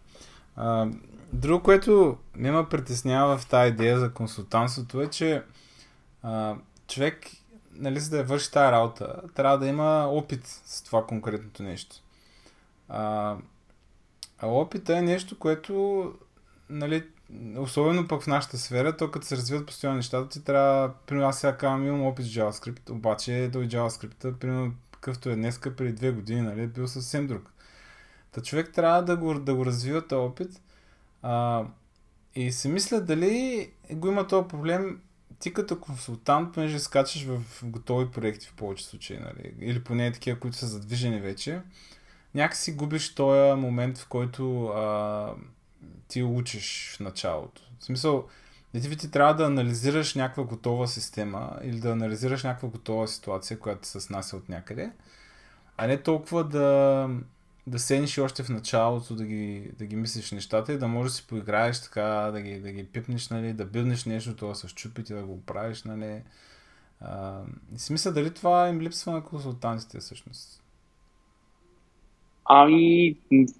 А, 0.56 0.88
друго, 1.34 1.64
което 1.64 2.18
ме 2.36 2.52
ме 2.52 2.70
притеснява 2.70 3.38
в 3.38 3.48
тази 3.48 3.70
идея 3.74 4.00
за 4.00 4.14
консултантството 4.14 5.02
е, 5.02 5.08
че 5.08 5.44
а, 6.24 6.56
човек, 6.88 7.26
нали, 7.72 8.00
за 8.00 8.18
да 8.18 8.24
върши 8.24 8.52
тази 8.52 8.72
работа, 8.72 9.22
трябва 9.36 9.58
да 9.58 9.68
има 9.68 10.06
опит 10.08 10.48
с 10.66 10.84
това 10.84 11.06
конкретното 11.06 11.64
нещо. 11.64 11.96
А, 12.90 13.36
а 14.40 14.48
опита 14.48 14.98
е 14.98 15.02
нещо, 15.02 15.40
което 15.40 16.14
нали, 16.70 17.04
особено 17.58 18.08
пък 18.08 18.22
в 18.22 18.28
нашата 18.28 18.58
сфера, 18.58 18.98
то 18.98 19.12
като 19.12 19.26
се 19.26 19.38
развиват 19.38 19.66
постоянно 19.66 19.98
нещата, 19.98 20.30
ти 20.30 20.44
трябва, 20.44 20.94
примерно 21.08 21.30
аз 21.30 21.40
сега 21.40 21.58
казвам, 21.58 21.88
имам 21.88 22.06
опит 22.06 22.26
с 22.26 22.30
JavaScript, 22.30 22.90
обаче 22.90 23.50
до 23.54 23.60
JavaScript, 23.60 24.36
примерно 24.36 24.74
какъвто 24.92 25.30
е 25.30 25.36
днеска, 25.36 25.76
преди 25.76 25.94
две 25.94 26.12
години, 26.12 26.42
нали, 26.42 26.62
е 26.62 26.68
бил 26.68 26.88
съвсем 26.88 27.28
друг. 27.28 27.53
Та 28.34 28.42
човек 28.42 28.72
трябва 28.74 29.04
да 29.04 29.18
го, 29.18 29.40
да 29.40 29.56
го 29.56 29.66
развива 29.66 30.08
този 30.08 30.20
опит. 30.20 30.62
А, 31.22 31.64
и 32.36 32.52
се 32.52 32.70
мисля 32.70 33.02
дали 33.02 33.70
го 33.92 34.08
има 34.08 34.28
този 34.28 34.48
проблем 34.48 35.02
ти 35.40 35.54
като 35.54 35.80
консултант, 35.80 36.54
понеже 36.54 36.80
скачаш 36.80 37.26
в 37.26 37.42
готови 37.64 38.12
проекти 38.12 38.48
в 38.48 38.54
повече 38.54 38.86
случаи, 38.86 39.20
нали, 39.20 39.54
или 39.60 39.84
поне 39.84 40.12
такива, 40.12 40.40
които 40.40 40.58
са 40.58 40.68
задвижени 40.68 41.20
вече, 41.20 41.62
някакси 42.36 42.76
губиш 42.76 43.16
този 43.16 43.62
момент, 43.62 43.98
в 43.98 44.08
който 44.08 44.66
а, 44.66 45.34
ти 46.08 46.24
учиш 46.24 46.96
в 46.98 47.00
началото. 47.00 47.62
В 47.80 47.86
смисъл, 47.86 48.28
ти, 48.74 48.98
ти 48.98 49.12
трябва 49.12 49.34
да 49.34 49.46
анализираш 49.46 50.16
някаква 50.16 50.44
готова 50.44 50.88
система 50.88 51.60
или 51.64 51.80
да 51.80 51.92
анализираш 51.92 52.44
някаква 52.44 52.70
готова 52.70 53.08
ситуация, 53.08 53.60
която 53.60 53.88
се 53.88 54.00
снася 54.00 54.38
от 54.38 54.50
някъде, 54.50 54.92
а 55.78 55.88
не 55.88 56.02
толкова 56.02 56.44
да, 56.44 57.10
да 57.68 57.80
седнеш 57.80 58.18
още 58.18 58.44
в 58.44 58.50
началото 58.50 59.16
да 59.16 59.26
ги, 59.26 59.72
да 59.80 59.86
ги 59.86 59.96
мислиш 59.96 60.32
нещата 60.32 60.74
и 60.74 60.78
да 60.78 60.88
можеш 60.88 61.12
да 61.12 61.16
си 61.16 61.28
поиграеш 61.28 61.82
така, 61.82 62.04
да 62.34 62.42
ги, 62.42 62.60
да 62.60 62.72
ги 62.72 62.84
пипнеш, 62.84 63.30
нали, 63.30 63.54
да 63.54 63.66
билнеш 63.66 64.06
нещо, 64.06 64.36
това 64.36 64.56
се 64.56 64.68
щупи 64.68 65.04
да 65.04 65.24
го 65.24 65.42
правиш, 65.46 65.84
нали. 65.84 66.22
А, 67.02 67.42
и 67.76 67.80
си 67.80 68.14
дали 68.14 68.34
това 68.34 68.70
им 68.70 68.82
липсва 68.82 69.12
на 69.12 69.24
консултантите 69.24 70.00
всъщност. 70.00 70.64
Ами, 72.46 73.16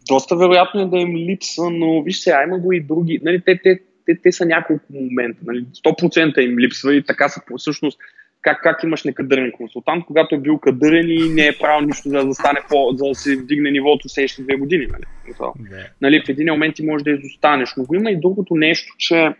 доста 0.08 0.38
вероятно 0.38 0.82
е 0.82 0.90
да 0.90 0.98
им 0.98 1.16
липсва, 1.16 1.70
но 1.72 2.04
виж 2.04 2.20
сега, 2.20 2.44
има 2.44 2.60
го 2.60 2.74
и 2.74 2.82
други. 2.82 3.20
Нали, 3.24 3.42
те, 3.46 3.62
те, 3.64 3.80
те, 4.06 4.22
те 4.22 4.32
са 4.32 4.46
няколко 4.46 4.94
момента. 4.94 5.40
Нали, 5.46 5.66
100% 5.66 6.40
им 6.40 6.60
липсва 6.60 6.96
и 6.96 7.04
така 7.04 7.30
са 7.30 7.42
всъщност 7.58 8.00
как, 8.44 8.62
как 8.64 8.84
имаш 8.84 9.04
некадърен 9.04 9.52
консултант, 9.52 10.06
когато 10.06 10.36
е 10.36 10.40
бил 10.40 10.58
кадърен 10.58 11.10
и 11.10 11.30
не 11.30 11.48
е 11.48 11.58
правил 11.60 11.88
нищо 11.88 12.10
за 12.10 12.26
да 12.26 12.34
стане 12.34 12.60
по, 12.70 12.92
за 12.96 13.06
да 13.06 13.16
се 13.16 13.36
вдигне 13.36 13.72
нивото 13.72 14.10
следващите 14.10 14.44
две 14.44 14.56
години. 14.56 14.88
Нали? 14.92 15.04
Yeah. 15.28 15.88
нали, 16.02 16.24
в 16.26 16.30
един 16.30 16.52
момент 16.52 16.76
ти 16.76 16.86
можеш 16.86 17.04
да 17.04 17.12
изостанеш. 17.12 17.74
Но 17.78 17.84
го 17.84 17.96
има 17.96 18.12
и 18.12 18.20
другото 18.20 18.56
нещо, 18.56 18.94
че 18.98 19.34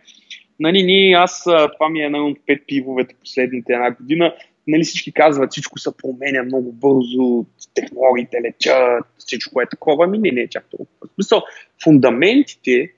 нали, 0.60 0.82
ние, 0.82 1.14
аз, 1.14 1.44
това 1.44 1.88
ми 1.90 2.00
е 2.00 2.04
една 2.04 2.26
от 2.26 2.38
пет 2.46 2.62
пивовете 2.66 3.14
последните 3.20 3.72
една 3.72 3.90
година, 3.90 4.34
нали, 4.66 4.84
всички 4.84 5.12
казват, 5.12 5.50
всичко 5.50 5.78
се 5.78 5.90
променя 5.96 6.42
много 6.42 6.72
бързо, 6.72 7.46
технологиите 7.74 8.36
лечат, 8.42 9.06
всичко 9.18 9.60
е 9.60 9.66
такова, 9.66 10.04
ами 10.04 10.18
не, 10.18 10.30
не 10.30 10.40
е 10.40 10.48
чак 10.48 10.66
толкова. 10.70 11.08
В 11.10 11.14
смисъл, 11.14 11.42
фундаментите 11.84 12.92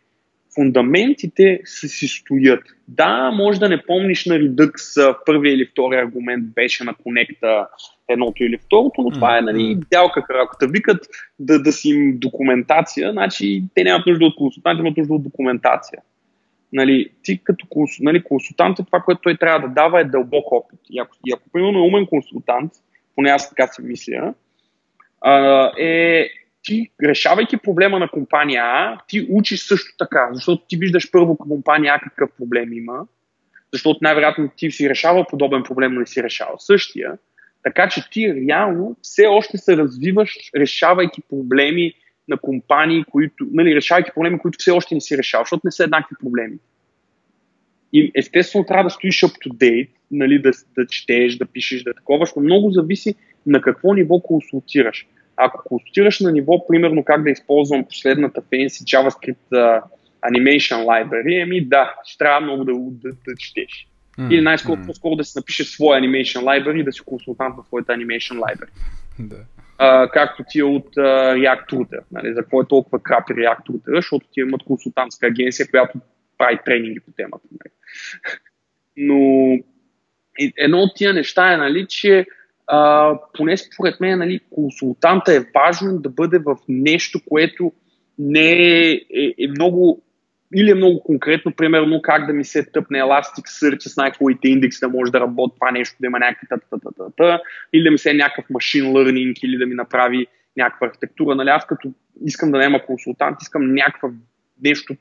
фундаментите 0.57 1.61
са 1.65 1.89
си 1.89 2.09
стоят. 2.09 2.65
Да, 2.89 3.31
може 3.31 3.61
да 3.61 3.69
не 3.69 3.83
помниш 3.83 4.27
на 4.27 4.35
Redux 4.35 5.17
първия 5.27 5.55
или 5.55 5.67
втория 5.67 6.03
аргумент 6.03 6.45
беше 6.55 6.85
на 6.85 6.95
конекта 6.95 7.67
едното 8.09 8.45
или 8.45 8.59
второто, 8.59 9.03
но 9.03 9.11
това 9.11 9.39
е 9.39 9.41
нали, 9.41 9.79
дялка 9.91 10.25
Ако 10.29 10.57
викат 10.67 11.07
да, 11.39 11.63
да 11.63 11.73
си 11.73 11.89
им 11.89 12.19
документация, 12.19 13.13
значи 13.13 13.65
те 13.75 13.85
нямат 13.85 14.07
нужда 14.07 14.25
от 14.25 14.37
консултант, 14.37 14.81
имат 14.81 14.97
нужда 14.97 15.15
от 15.15 15.23
документация. 15.23 15.99
Нали, 16.73 17.09
ти 17.23 17.41
като 17.45 17.67
нали, 18.01 18.23
консултант, 18.23 18.77
това, 18.87 19.01
което 19.01 19.21
той 19.21 19.37
трябва 19.37 19.69
да 19.69 19.75
дава 19.75 20.01
е 20.01 20.05
дълбок 20.05 20.53
опит. 20.53 20.81
И 20.91 20.99
ако, 20.99 21.17
и 21.27 21.33
ако 21.33 21.51
примерно 21.53 21.79
е 21.79 21.89
умен 21.89 22.07
консултант, 22.07 22.73
поне 23.15 23.31
аз 23.31 23.49
така 23.49 23.67
си 23.67 23.83
мисля, 23.83 24.35
е 25.79 26.29
ти, 26.67 26.91
решавайки 27.05 27.57
проблема 27.57 27.99
на 27.99 28.09
компания 28.09 28.63
А, 28.65 28.99
ти 29.09 29.27
учиш 29.31 29.61
също 29.61 29.97
така, 29.99 30.29
защото 30.33 30.65
ти 30.69 30.77
виждаш 30.77 31.11
първо 31.11 31.37
компания 31.37 31.95
А 31.95 32.01
какъв 32.01 32.31
проблем 32.39 32.73
има, 32.73 33.07
защото 33.73 33.99
най-вероятно 34.03 34.51
ти 34.57 34.71
си 34.71 34.89
решавал 34.91 35.27
подобен 35.31 35.63
проблем, 35.63 35.93
но 35.95 36.01
не 36.01 36.07
си 36.07 36.23
решавал 36.23 36.57
същия. 36.59 37.19
Така 37.63 37.89
че 37.89 38.11
ти 38.11 38.35
реално 38.35 38.97
все 39.03 39.27
още 39.27 39.59
се 39.59 39.77
развиваш, 39.77 40.37
решавайки 40.57 41.23
проблеми 41.31 41.93
на 42.29 42.39
компании, 42.39 43.05
които, 43.05 43.47
нали, 43.53 43.75
решавайки 43.75 44.11
проблеми, 44.15 44.39
които 44.39 44.57
все 44.59 44.71
още 44.71 44.95
не 44.95 45.01
си 45.01 45.19
решавал, 45.19 45.45
защото 45.45 45.61
не 45.65 45.73
са 45.73 45.85
еднакви 45.85 46.17
проблеми. 46.21 46.57
И 47.93 48.13
естествено 48.15 48.67
трябва 48.67 48.85
да 48.85 48.91
стоиш 48.91 49.21
up 49.21 49.47
to 49.47 49.53
date, 49.53 49.89
нали, 50.11 50.43
да, 50.43 50.51
да 50.77 50.87
четеш, 50.87 51.37
да 51.37 51.47
пишеш, 51.47 51.83
да 51.83 51.95
такова, 51.95 52.27
защото 52.27 52.41
много 52.41 52.71
зависи 52.71 53.15
на 53.47 53.61
какво 53.61 53.95
ниво 53.95 54.21
консултираш. 54.21 55.07
Ако 55.37 55.65
консултираш 55.65 56.21
на 56.21 56.33
ниво, 56.33 56.67
примерно 56.67 57.05
как 57.05 57.23
да 57.23 57.31
използвам 57.31 57.85
последната 57.85 58.43
fancy 58.43 58.69
JavaScript 58.69 59.37
uh, 59.53 59.83
Animation 60.31 60.85
Library, 60.85 61.43
ами 61.43 61.65
да, 61.65 61.95
ще 62.05 62.19
трябва 62.19 62.41
много 62.41 62.65
да, 62.65 62.73
да, 62.73 63.17
да 63.29 63.37
четеш. 63.39 63.89
Mm, 64.19 64.33
Или 64.33 64.41
най-скоро 64.41 64.81
mm. 64.81 64.87
по-скоро 64.87 65.17
да 65.17 65.25
си 65.25 65.33
напишеш 65.37 65.67
своя 65.67 66.01
Animation 66.01 66.41
Library 66.43 66.81
и 66.81 66.85
да 66.85 66.93
си 66.93 67.01
консултант 67.01 67.55
в 67.57 67.67
твоята 67.67 67.93
Animation 67.93 68.39
Library. 68.39 68.71
Да. 69.19 69.37
Uh, 69.79 70.11
както 70.11 70.45
ти 70.49 70.59
е 70.59 70.65
от 70.65 70.95
uh, 70.95 71.35
React 71.35 71.73
Router. 71.73 72.01
Нали, 72.13 72.35
за 72.35 72.41
какво 72.41 72.63
е 72.63 72.69
толкова 72.69 73.03
крапи 73.03 73.33
React 73.33 73.67
Router? 73.69 73.97
Защото 73.97 74.27
ти 74.33 74.41
имат 74.41 74.63
консултантска 74.63 75.27
агенция, 75.27 75.71
която 75.71 75.99
прави 76.39 76.59
тренинги 76.65 77.01
по 77.01 77.13
темата. 77.17 77.45
Нали. 77.53 77.73
Но 78.97 79.53
едно 80.59 80.79
от 80.79 80.97
тия 80.97 81.13
неща 81.15 81.53
е, 81.53 81.57
нали, 81.57 81.87
че 81.89 82.27
а, 82.67 83.13
поне 83.35 83.57
според 83.57 84.01
мен, 84.01 84.19
нали, 84.19 84.41
консултанта 84.51 85.35
е 85.35 85.45
важно 85.55 85.99
да 85.99 86.09
бъде 86.09 86.39
в 86.39 86.57
нещо, 86.69 87.21
което 87.29 87.73
не 88.19 88.51
е, 88.51 88.93
е, 88.93 89.35
е 89.39 89.49
много 89.49 90.03
или 90.55 90.71
е 90.71 90.75
много 90.75 91.03
конкретно, 91.03 91.53
примерно 91.53 92.03
как 92.03 92.27
да 92.27 92.33
ми 92.33 92.45
се 92.45 92.67
тъпне 92.73 92.99
Elasticsearch 92.99 93.89
с 93.89 93.97
най-хубавите 93.97 94.49
индекси 94.49 94.81
да 94.81 94.89
може 94.89 95.13
да 95.13 95.21
работи 95.21 95.55
това 95.55 95.71
нещо, 95.71 95.97
да 96.01 96.07
има 96.07 96.19
някакви 96.19 96.47
та 97.17 97.41
или 97.73 97.85
да 97.85 97.91
ми 97.91 97.99
се 97.99 98.11
е 98.11 98.15
някакъв 98.15 98.51
машин 98.51 98.85
learning, 98.85 99.45
или 99.45 99.59
да 99.59 99.67
ми 99.67 99.75
направи 99.75 100.27
някаква 100.57 100.87
архитектура. 100.87 101.35
Нали, 101.35 101.49
аз 101.49 101.67
като 101.67 101.93
искам 102.25 102.51
да 102.51 102.59
няма 102.59 102.87
консултант, 102.87 103.37
искам 103.43 103.75
някаква 103.75 104.11
нещо, 104.63 104.97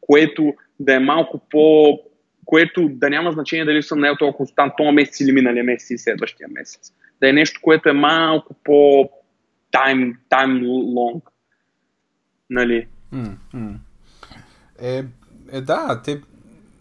което 0.00 0.54
да 0.80 0.94
е 0.94 0.98
малко 0.98 1.40
по 1.50 1.98
което 2.44 2.88
да 2.88 3.10
няма 3.10 3.32
значение 3.32 3.64
дали 3.64 3.82
съм 3.82 4.00
наел 4.00 4.16
този 4.16 4.32
консултант 4.32 4.72
този 4.76 4.90
месец 4.90 5.20
или 5.20 5.32
миналия 5.32 5.64
месец 5.64 5.90
и 5.90 5.98
следващия 5.98 6.48
месец 6.48 6.92
да 7.20 7.28
е 7.28 7.32
нещо, 7.32 7.60
което 7.62 7.88
е 7.88 7.92
малко 7.92 8.54
по 8.64 9.10
time, 9.72 10.16
time 10.30 10.62
long. 10.66 11.22
Нали? 12.50 12.88
Е, 14.78 15.04
е, 15.52 15.60
да, 15.60 16.02
те... 16.04 16.22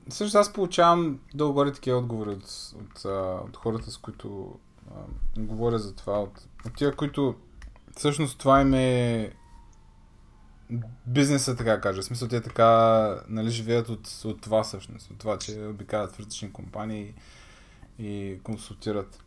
Също 0.09 0.37
аз 0.37 0.53
получавам 0.53 1.19
дълго 1.33 1.53
горе 1.53 1.73
такива 1.73 1.97
отговори 1.97 2.29
от, 2.29 2.73
от, 2.75 3.05
от 3.47 3.57
хората, 3.57 3.91
с 3.91 3.97
които 3.97 4.59
а, 4.91 4.99
говоря 5.41 5.79
за 5.79 5.95
това. 5.95 6.19
От, 6.19 6.47
от 6.65 6.75
тия, 6.75 6.95
които 6.95 7.35
всъщност 7.97 8.39
това 8.39 8.61
им 8.61 8.73
е 8.73 9.29
бизнеса, 11.07 11.55
така 11.55 11.81
кажа. 11.81 12.01
В 12.01 12.05
смисъл, 12.05 12.27
те 12.27 12.41
така 12.41 12.69
нали, 13.27 13.49
живеят 13.49 13.89
от, 13.89 14.21
от 14.25 14.41
това 14.41 14.63
всъщност. 14.63 15.11
От 15.11 15.17
това, 15.17 15.37
че 15.37 15.65
обикалят 15.65 16.11
в 16.11 16.19
различни 16.19 16.53
компании 16.53 17.13
и 17.99 18.39
консултират. 18.43 19.23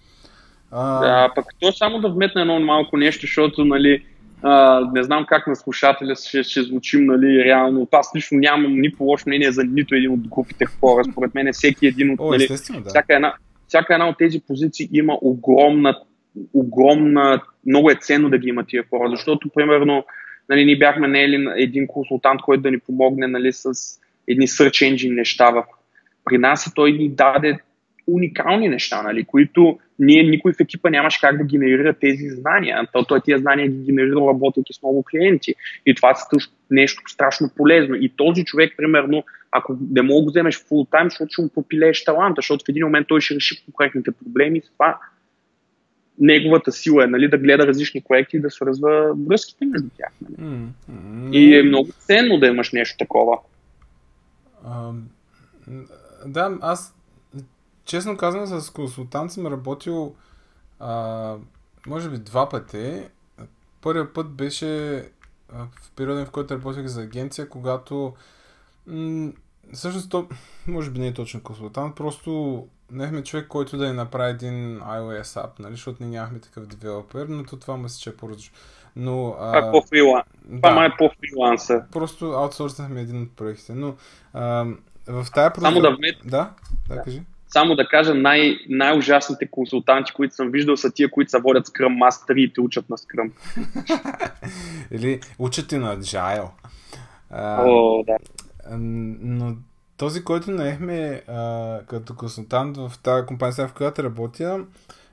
А... 0.71 1.01
Да, 1.01 1.35
пък 1.35 1.45
то 1.61 1.73
само 1.73 2.01
да 2.01 2.09
вметна 2.09 2.41
едно 2.41 2.61
малко 2.61 2.97
нещо, 2.97 3.21
защото, 3.21 3.64
нали, 3.64 4.05
а, 4.43 4.81
не 4.95 5.03
знам 5.03 5.27
как 5.29 5.47
на 5.47 5.57
слушателя 5.57 6.14
ще, 6.17 6.43
ще 6.43 6.62
звучим, 6.62 7.05
нали, 7.05 7.45
реално. 7.45 7.89
Аз 7.93 8.11
лично 8.17 8.39
нямам 8.39 8.81
ни 8.81 8.93
по 8.93 9.05
лошо 9.05 9.25
мнение 9.27 9.53
за 9.53 9.64
нито 9.64 9.95
един 9.95 10.11
от 10.11 10.29
групите 10.29 10.64
хора. 10.64 11.05
Според 11.12 11.35
мен 11.35 11.53
всеки 11.53 11.87
един 11.87 12.11
от, 12.11 12.21
О, 12.21 12.31
нали, 12.31 12.49
да. 12.49 12.57
всяка, 12.89 13.14
една, 13.14 13.35
всяка 13.69 13.95
една 13.95 14.09
от 14.09 14.19
тези 14.19 14.41
позиции 14.41 14.89
има 14.93 15.19
огромна, 15.23 15.99
огромна, 16.55 17.43
много 17.67 17.91
е 17.91 17.99
ценно 18.01 18.31
да 18.31 18.39
ги 18.39 18.49
има 18.49 18.64
тия 18.64 18.85
хора, 18.91 19.11
защото, 19.11 19.49
примерно, 19.55 20.05
нали, 20.49 20.64
ние 20.64 20.79
бяхме 20.79 21.09
наели 21.09 21.49
един 21.57 21.87
консултант, 21.87 22.41
който 22.43 22.62
да 22.62 22.71
ни 22.71 22.79
помогне, 22.79 23.27
нали, 23.27 23.53
с 23.53 23.73
едни 24.29 24.49
search 24.49 24.95
engine 24.95 25.14
неща 25.14 25.51
в 25.51 25.64
при 26.25 26.39
нас 26.39 26.67
и 26.67 26.75
той 26.75 26.93
ни 26.93 27.09
даде 27.09 27.59
уникални 28.07 28.69
неща, 28.69 29.03
нали, 29.03 29.25
които 29.25 29.79
ние, 29.99 30.22
никой 30.22 30.53
в 30.53 30.61
екипа 30.61 30.90
нямаше 30.90 31.20
как 31.20 31.38
да 31.38 31.44
генерира 31.44 31.94
тези 31.94 32.28
знания. 32.28 32.88
То, 32.92 33.05
той 33.05 33.20
тези 33.20 33.42
знания 33.42 33.68
ги 33.68 33.84
генерира 33.84 34.16
работейки 34.16 34.72
с 34.72 34.82
много 34.82 35.05
клиенти. 35.11 35.55
И 35.86 35.94
това 35.94 36.11
е 36.11 36.36
нещо 36.70 37.03
страшно 37.07 37.51
полезно. 37.57 37.94
И 37.94 38.12
този 38.16 38.44
човек, 38.44 38.74
примерно, 38.76 39.24
ако 39.51 39.76
не 39.90 40.03
мога 40.03 40.24
да 40.24 40.30
вземеш 40.30 40.64
фул 40.68 40.86
тайм, 40.90 41.11
защото 41.11 41.32
ще 41.32 41.42
му 41.42 41.49
попилееш 41.49 42.05
таланта, 42.05 42.38
защото 42.38 42.64
в 42.64 42.68
един 42.68 42.84
момент 42.84 43.07
той 43.09 43.20
ще 43.20 43.34
реши 43.34 43.64
конкретните 43.64 44.11
проблеми. 44.12 44.61
Това 44.61 44.99
неговата 46.18 46.72
сила 46.72 47.05
е 47.05 47.07
нали, 47.07 47.28
да 47.28 47.38
гледа 47.38 47.66
различни 47.66 48.03
проекти 48.09 48.36
и 48.36 48.40
да 48.40 48.51
свързва 48.51 49.14
връзките 49.28 49.64
между 49.64 49.88
тях. 49.99 50.12
Нали. 50.20 50.51
Mm-hmm. 50.51 51.32
И 51.32 51.59
е 51.59 51.62
много 51.62 51.88
ценно 51.99 52.38
да 52.38 52.47
имаш 52.47 52.72
нещо 52.72 52.97
такова. 52.99 53.38
Um, 54.66 55.01
да, 56.26 56.59
аз 56.61 56.94
честно 57.87 58.16
казвам, 58.16 58.47
с 58.47 58.70
консултант 58.70 59.32
съм 59.32 59.47
работил 59.47 60.14
а, 60.80 61.34
може 61.87 62.11
би 62.11 62.18
два 62.18 62.49
пъти. 62.49 63.03
Първият 63.80 64.14
път 64.14 64.30
беше 64.30 64.99
а, 65.53 65.64
в 65.82 65.91
периода, 65.97 66.26
в 66.26 66.30
който 66.30 66.55
работих 66.55 66.87
за 66.87 67.03
агенция, 67.03 67.49
когато 67.49 68.14
м- 68.87 69.32
всъщност 69.72 70.11
то, 70.11 70.28
може 70.66 70.91
би 70.91 70.99
не 70.99 71.07
е 71.07 71.14
точно 71.14 71.43
консултант, 71.43 71.97
просто 71.97 72.62
нехме 72.91 73.24
човек, 73.24 73.49
който 73.49 73.76
да 73.76 73.87
ни 73.87 73.93
направи 73.93 74.30
един 74.30 74.80
iOS 74.80 75.22
app, 75.22 75.61
нали, 75.61 75.72
защото 75.72 76.03
ние 76.03 76.11
нямахме 76.11 76.39
такъв 76.39 76.66
девелопер, 76.66 77.26
но 77.26 77.45
то 77.45 77.57
това 77.57 77.76
мисля, 77.76 77.99
че 78.01 78.11
е 78.11 78.16
по-различно. 78.16 78.57
Но, 78.97 79.37
а, 79.41 79.59
а 79.59 79.70
по-фрилан. 79.72 80.22
Да, 80.45 80.68
това 80.68 80.84
е 80.84 80.97
по-фриланса. 80.99 81.84
Просто 81.93 82.32
аутсорснахме 82.32 83.01
един 83.01 83.22
от 83.22 83.37
проектите. 83.37 83.74
Но 83.74 83.95
а, 84.32 84.66
в 85.07 85.26
тая 85.34 85.53
прозор... 85.53 85.66
Само 85.66 85.80
да 85.80 85.97
вмет... 85.97 86.16
Да, 86.24 86.51
да, 86.89 86.95
да. 86.95 87.03
кажи 87.03 87.22
само 87.57 87.76
да 87.76 87.88
кажа, 87.88 88.14
най- 88.14 88.59
най-ужасните 88.68 89.46
консултанти, 89.50 90.12
които 90.12 90.34
съм 90.34 90.50
виждал, 90.50 90.76
са 90.76 90.92
тия, 90.92 91.11
които 91.11 91.30
са 91.30 91.38
водят 91.38 91.66
Scrum 91.66 91.98
Master 91.98 92.34
и 92.34 92.52
те 92.52 92.61
учат 92.61 92.90
на 92.90 92.96
Scrum. 92.96 93.30
Или 94.90 95.20
учат 95.38 95.72
и 95.72 95.78
на 95.78 95.96
Agile. 95.98 96.48
А, 97.30 97.64
О, 97.64 98.04
да. 98.07 98.16
Но 98.78 99.57
този, 99.96 100.24
който 100.24 100.50
наехме 100.50 101.22
а, 101.28 101.80
като 101.86 102.16
консултант 102.16 102.76
в 102.76 102.92
тази 103.02 103.26
компания, 103.26 103.68
в 103.68 103.72
която 103.72 104.02
работя, 104.02 104.64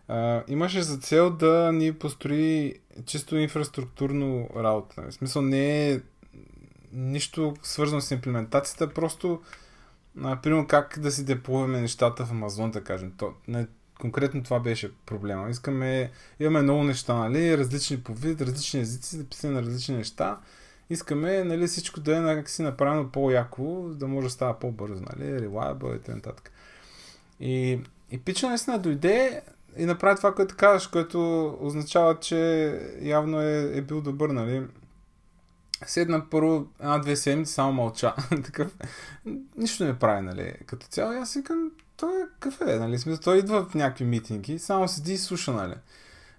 а, 0.08 0.44
имаше 0.48 0.82
за 0.82 0.98
цел 0.98 1.30
да 1.30 1.72
ни 1.74 1.94
построи 1.94 2.74
чисто 3.06 3.38
инфраструктурно 3.38 4.50
работа. 4.56 5.02
В 5.10 5.14
смисъл 5.14 5.42
не 5.42 5.92
е 5.92 6.00
нищо 6.94 7.54
свързано 7.64 8.02
с 8.02 8.12
имплементацията, 8.12 8.94
просто 8.94 9.40
примерно 10.16 10.68
как 10.68 11.00
да 11.00 11.12
си 11.12 11.26
деплуваме 11.26 11.82
нещата 11.82 12.26
в 12.26 12.32
Амазон, 12.32 12.72
да 12.72 12.84
кажем. 12.84 13.14
То, 13.18 13.34
не, 13.48 13.68
конкретно 14.00 14.44
това 14.44 14.60
беше 14.60 14.92
проблема. 15.06 15.50
Искаме, 15.50 16.12
имаме 16.40 16.62
много 16.62 16.84
неща, 16.84 17.14
нали, 17.14 17.58
различни 17.58 18.00
по 18.00 18.14
вид, 18.14 18.42
различни 18.42 18.80
езици, 18.80 19.18
записани 19.18 19.54
на 19.54 19.62
различни 19.62 19.98
неща. 19.98 20.40
Искаме, 20.90 21.44
нали, 21.44 21.68
всичко 21.68 22.00
да 22.00 22.18
е 22.18 22.20
някакси 22.20 22.62
направено 22.62 23.12
по-яко, 23.12 23.90
да 23.90 24.08
може 24.08 24.28
да 24.28 24.32
става 24.32 24.60
по-бързо, 24.60 25.04
нали, 25.04 25.40
reliable 25.40 25.98
и 25.98 26.00
т.н. 26.00 26.34
И, 27.40 27.80
и 28.12 28.20
пича 28.20 28.48
наистина 28.48 28.80
дойде 28.80 29.42
и 29.78 29.86
направи 29.86 30.18
това, 30.18 30.36
което 30.36 30.56
казваш, 30.58 30.88
което 30.88 31.48
означава, 31.62 32.20
че 32.20 32.80
явно 33.02 33.42
е, 33.42 33.78
е 33.78 33.82
бил 33.82 34.02
добър, 34.02 34.30
нали. 34.30 34.64
Седна 35.86 36.30
първо 36.30 36.68
една-две 36.80 37.16
седмици, 37.16 37.54
само 37.54 37.74
мълча. 37.74 38.16
Такъв, 38.30 38.78
нищо 39.58 39.86
не 39.86 40.00
прави, 40.00 40.22
нали. 40.22 40.54
Като 40.66 40.88
цяло, 40.88 41.22
аз 41.22 41.34
викам, 41.34 41.72
той 41.98 42.22
е 42.22 42.26
кафе, 42.40 42.80
нали? 42.80 43.00
Смисъл, 43.00 43.22
той 43.24 43.38
идва 43.38 43.66
в 43.66 43.76
някакви 43.76 44.06
митинги, 44.06 44.60
само 44.60 44.88
седи 44.88 45.14
и 45.14 45.18
слуша, 45.18 45.52
нали? 45.52 45.76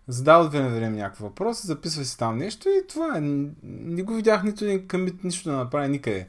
Задава 0.09 0.45
от 0.45 0.53
време 0.53 0.69
време 0.69 0.97
някакъв 0.97 1.21
въпрос, 1.21 1.67
записва 1.67 2.05
си 2.05 2.19
там 2.19 2.39
нещо 2.39 2.69
и 2.69 2.87
това 2.89 3.17
е. 3.17 3.21
Не 3.63 4.03
го 4.03 4.15
видях 4.15 4.43
нито 4.43 4.65
един 4.65 4.87
къмит, 4.87 5.25
нищо 5.25 5.51
да 5.51 5.57
направи 5.57 5.89
никъде. 5.89 6.29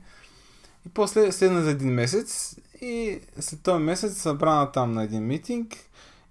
И 0.86 0.90
после 0.90 1.32
следна 1.32 1.62
за 1.62 1.72
един 1.72 1.94
месец 1.94 2.56
и 2.82 3.20
след 3.40 3.62
този 3.62 3.84
месец 3.84 4.18
събрана 4.18 4.72
там 4.72 4.94
на 4.94 5.04
един 5.04 5.28
митинг 5.28 5.76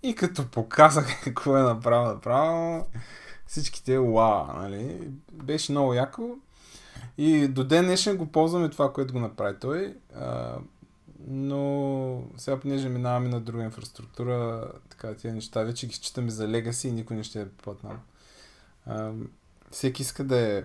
и 0.03 0.15
като 0.15 0.47
показах 0.47 1.21
какво 1.25 1.57
е 1.57 1.63
направил, 1.63 2.15
направо 2.15 2.87
всичките 3.47 3.99
уау, 3.99 4.47
нали? 4.47 5.09
Беше 5.33 5.73
много 5.73 5.95
яко. 5.95 6.37
И 7.19 7.49
до 7.49 7.65
ден 7.65 7.85
днешен 7.85 8.17
го 8.17 8.27
ползваме 8.27 8.69
това, 8.69 8.93
което 8.93 9.13
го 9.13 9.21
направи 9.21 9.57
той. 9.61 9.95
А, 10.17 10.57
но 11.29 12.23
сега 12.37 12.61
понеже 12.61 12.89
минаваме 12.89 13.29
на 13.29 13.41
друга 13.41 13.65
инфраструктура, 13.65 14.69
така 14.91 15.15
тия 15.15 15.35
неща 15.35 15.63
вече 15.63 15.87
ги 15.87 15.95
считаме 15.95 16.31
за 16.31 16.49
легаси 16.49 16.89
и 16.89 16.93
никой 16.93 17.17
не 17.17 17.23
ще 17.23 17.41
е 17.41 17.49
платнал. 17.49 17.97
всеки 19.71 20.03
иска 20.03 20.25
да 20.25 20.39
е 20.39 20.63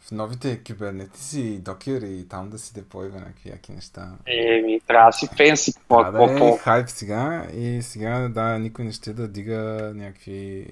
в 0.00 0.12
новите 0.12 0.62
кибернетици 0.62 1.40
и 1.40 1.58
докер 1.58 2.02
и 2.02 2.28
там 2.28 2.50
да 2.50 2.58
си 2.58 2.74
деплойва 2.74 3.18
някакви 3.18 3.50
яки 3.50 3.72
неща. 3.72 4.12
Еми, 4.26 4.80
трябва 4.86 5.08
да 5.08 5.12
си 5.12 5.28
фенси. 5.36 5.72
Трябва 5.88 6.28
да 6.28 6.48
е 6.48 6.58
хайп 6.58 6.88
сега 6.88 7.46
и 7.54 7.82
сега 7.82 8.28
да, 8.28 8.58
никой 8.58 8.84
не 8.84 8.92
ще 8.92 9.12
да 9.12 9.28
дига 9.28 9.92
някакви 9.94 10.66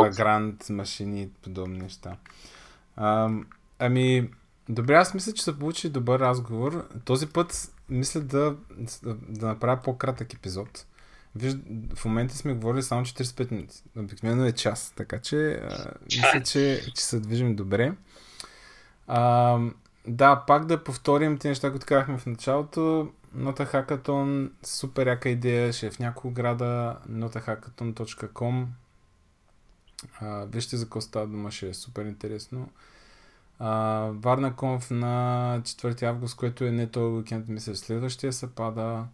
вагрант 0.00 0.70
машини 0.70 1.22
и 1.22 1.28
подобни 1.42 1.78
неща. 1.78 2.16
А, 2.96 3.30
ами, 3.78 4.30
добре, 4.68 4.94
аз 4.94 5.14
мисля, 5.14 5.32
че 5.32 5.42
се 5.42 5.58
получи 5.58 5.88
добър 5.88 6.20
разговор. 6.20 6.88
Този 7.04 7.26
път 7.26 7.72
мисля 7.88 8.20
да, 8.20 8.56
да, 9.28 9.46
направя 9.46 9.82
по-кратък 9.82 10.34
епизод. 10.34 10.86
Виж, 11.34 11.54
в 11.94 12.04
момента 12.04 12.36
сме 12.36 12.54
говорили 12.54 12.82
само 12.82 13.04
45 13.04 13.50
минути. 13.50 13.82
Обикновено 13.96 14.44
е 14.44 14.52
час, 14.52 14.92
така 14.96 15.18
че 15.18 15.52
а, 15.52 15.92
мисля, 16.04 16.42
че, 16.42 16.82
че 16.94 17.04
се 17.04 17.20
движим 17.20 17.56
добре. 17.56 17.92
А, 19.06 19.58
да, 20.06 20.44
пак 20.46 20.66
да 20.66 20.84
повторим 20.84 21.38
тези 21.38 21.48
неща, 21.48 21.70
които 21.70 21.86
казахме 21.86 22.18
в 22.18 22.26
началото. 22.26 23.12
Нота 23.34 23.66
Hackathon, 23.66 24.50
супер 24.62 25.06
яка 25.06 25.28
идея, 25.28 25.72
ще 25.72 25.86
е 25.86 25.90
в 25.90 25.98
няколко 25.98 26.30
града, 26.30 26.96
notahackathon.com 27.10 28.66
Вижте 30.46 30.76
за 30.76 30.84
какво 30.84 31.00
става 31.00 31.26
дума, 31.26 31.50
ще 31.50 31.68
е 31.68 31.74
супер 31.74 32.04
интересно. 32.04 32.68
Варна 33.60 34.56
Конф 34.56 34.90
на 34.90 35.60
4 35.62 36.02
август, 36.02 36.36
което 36.36 36.64
е 36.64 36.70
не 36.70 36.86
този 36.86 37.14
уикенд, 37.14 37.48
мисля, 37.48 37.76
следващия 37.76 38.32
се 38.32 38.54
пада. 38.54 39.04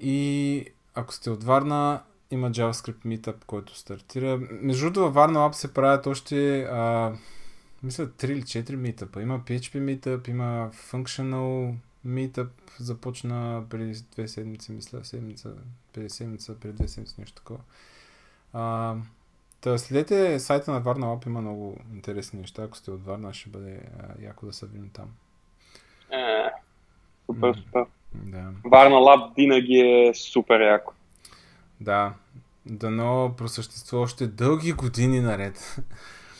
И 0.00 0.66
ако 0.94 1.14
сте 1.14 1.30
от 1.30 1.44
Варна, 1.44 2.02
има 2.30 2.50
JavaScript 2.50 3.06
Meetup, 3.06 3.44
който 3.44 3.78
стартира. 3.78 4.38
Между 4.50 4.84
другото, 4.84 5.00
във 5.00 5.14
Варна 5.14 5.38
Lab 5.38 5.52
се 5.52 5.74
правят 5.74 6.06
още, 6.06 6.62
а, 6.62 7.12
мисля, 7.82 8.06
3 8.06 8.24
или 8.24 8.42
4 8.42 8.76
митъпа. 8.76 9.22
Има 9.22 9.40
PHP 9.40 9.78
Meetup, 9.78 10.28
има 10.28 10.70
Functional 10.90 11.74
Meetup, 12.06 12.48
започна 12.80 13.64
преди 13.70 14.00
две 14.12 14.28
седмици, 14.28 14.72
мисля, 14.72 15.04
седмица, 15.04 15.52
преди 15.92 16.10
седмица, 16.10 16.54
преди 16.60 16.74
две 16.74 16.88
седмици, 16.88 17.14
нещо 17.18 17.34
такова. 17.34 17.60
А, 18.52 18.96
Та 19.66 19.78
следете 19.78 20.38
сайта 20.40 20.70
на 20.70 20.80
Варна 20.80 21.06
Лап, 21.06 21.26
има 21.26 21.40
много 21.40 21.76
интересни 21.94 22.40
неща. 22.40 22.62
Ако 22.62 22.76
сте 22.76 22.90
от 22.90 23.04
Варна, 23.04 23.34
ще 23.34 23.50
бъде 23.50 23.80
а, 24.00 24.24
яко 24.24 24.46
да 24.46 24.52
се 24.52 24.66
видим 24.66 24.90
там. 24.92 25.04
Е, 26.12 26.50
супер, 27.26 27.54
супер. 27.54 27.84
Да. 28.14 28.44
Варна 28.64 28.96
Лаб 28.96 29.36
винаги 29.36 29.78
е 29.78 30.14
супер 30.14 30.60
яко. 30.60 30.92
Да. 31.80 32.12
Дано 32.66 33.34
просъществува 33.38 34.02
още 34.02 34.26
дълги 34.26 34.72
години 34.72 35.20
наред. 35.20 35.76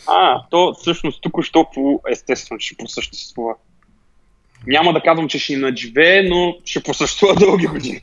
А, 0.06 0.42
то 0.50 0.74
всъщност 0.74 1.22
тук 1.22 1.42
що 1.42 1.70
по 1.74 2.02
естествено 2.10 2.60
ще 2.60 2.76
просъществува. 2.76 3.54
Няма 4.66 4.92
да 4.92 5.02
казвам, 5.02 5.28
че 5.28 5.38
ще 5.38 5.56
надживее, 5.56 6.22
но 6.28 6.56
ще 6.64 6.82
просъществува 6.82 7.34
дълги 7.34 7.66
години. 7.66 8.02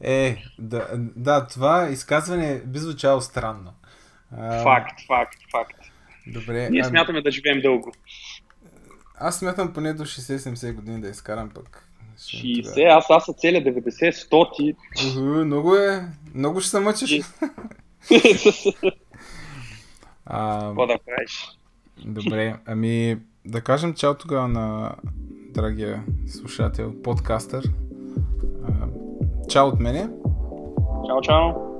Е, 0.00 0.36
да, 0.58 0.88
да, 1.16 1.46
това 1.46 1.88
изказване 1.88 2.62
би 2.66 2.78
звучало 2.78 3.20
странно. 3.20 3.72
Факт, 4.62 5.00
факт, 5.06 5.38
факт. 5.50 5.76
Добре. 6.26 6.70
Ние 6.70 6.84
смятаме 6.84 7.22
да 7.22 7.30
живеем 7.30 7.60
дълго. 7.60 7.92
Аз 9.18 9.38
смятам 9.38 9.72
поне 9.72 9.92
до 9.92 10.04
60-70 10.04 10.74
години 10.74 11.00
да 11.00 11.08
изкарам 11.08 11.50
пък. 11.50 11.88
60, 12.18 12.96
аз, 12.96 13.10
аз 13.10 13.24
са 13.24 13.32
цели 13.32 13.56
90, 13.56 14.10
100 14.10 14.56
ти. 14.56 14.74
Уху, 15.08 15.20
много 15.20 15.76
е. 15.76 16.08
Много 16.34 16.60
ще 16.60 16.70
се 16.70 16.80
мъчиш. 16.80 17.10
а, 20.26 20.66
Какво 20.66 20.86
да 20.86 20.98
правиш? 21.06 21.58
Добре, 22.04 22.56
ами 22.66 23.18
да 23.44 23.60
кажем 23.60 23.94
чао 23.94 24.14
тогава 24.14 24.48
на 24.48 24.94
драгия 25.54 26.04
слушател, 26.26 27.02
подкастър. 27.02 27.64
чао 29.48 29.68
от 29.68 29.80
мене. 29.80 30.08
Чао, 31.06 31.20
чао. 31.22 31.75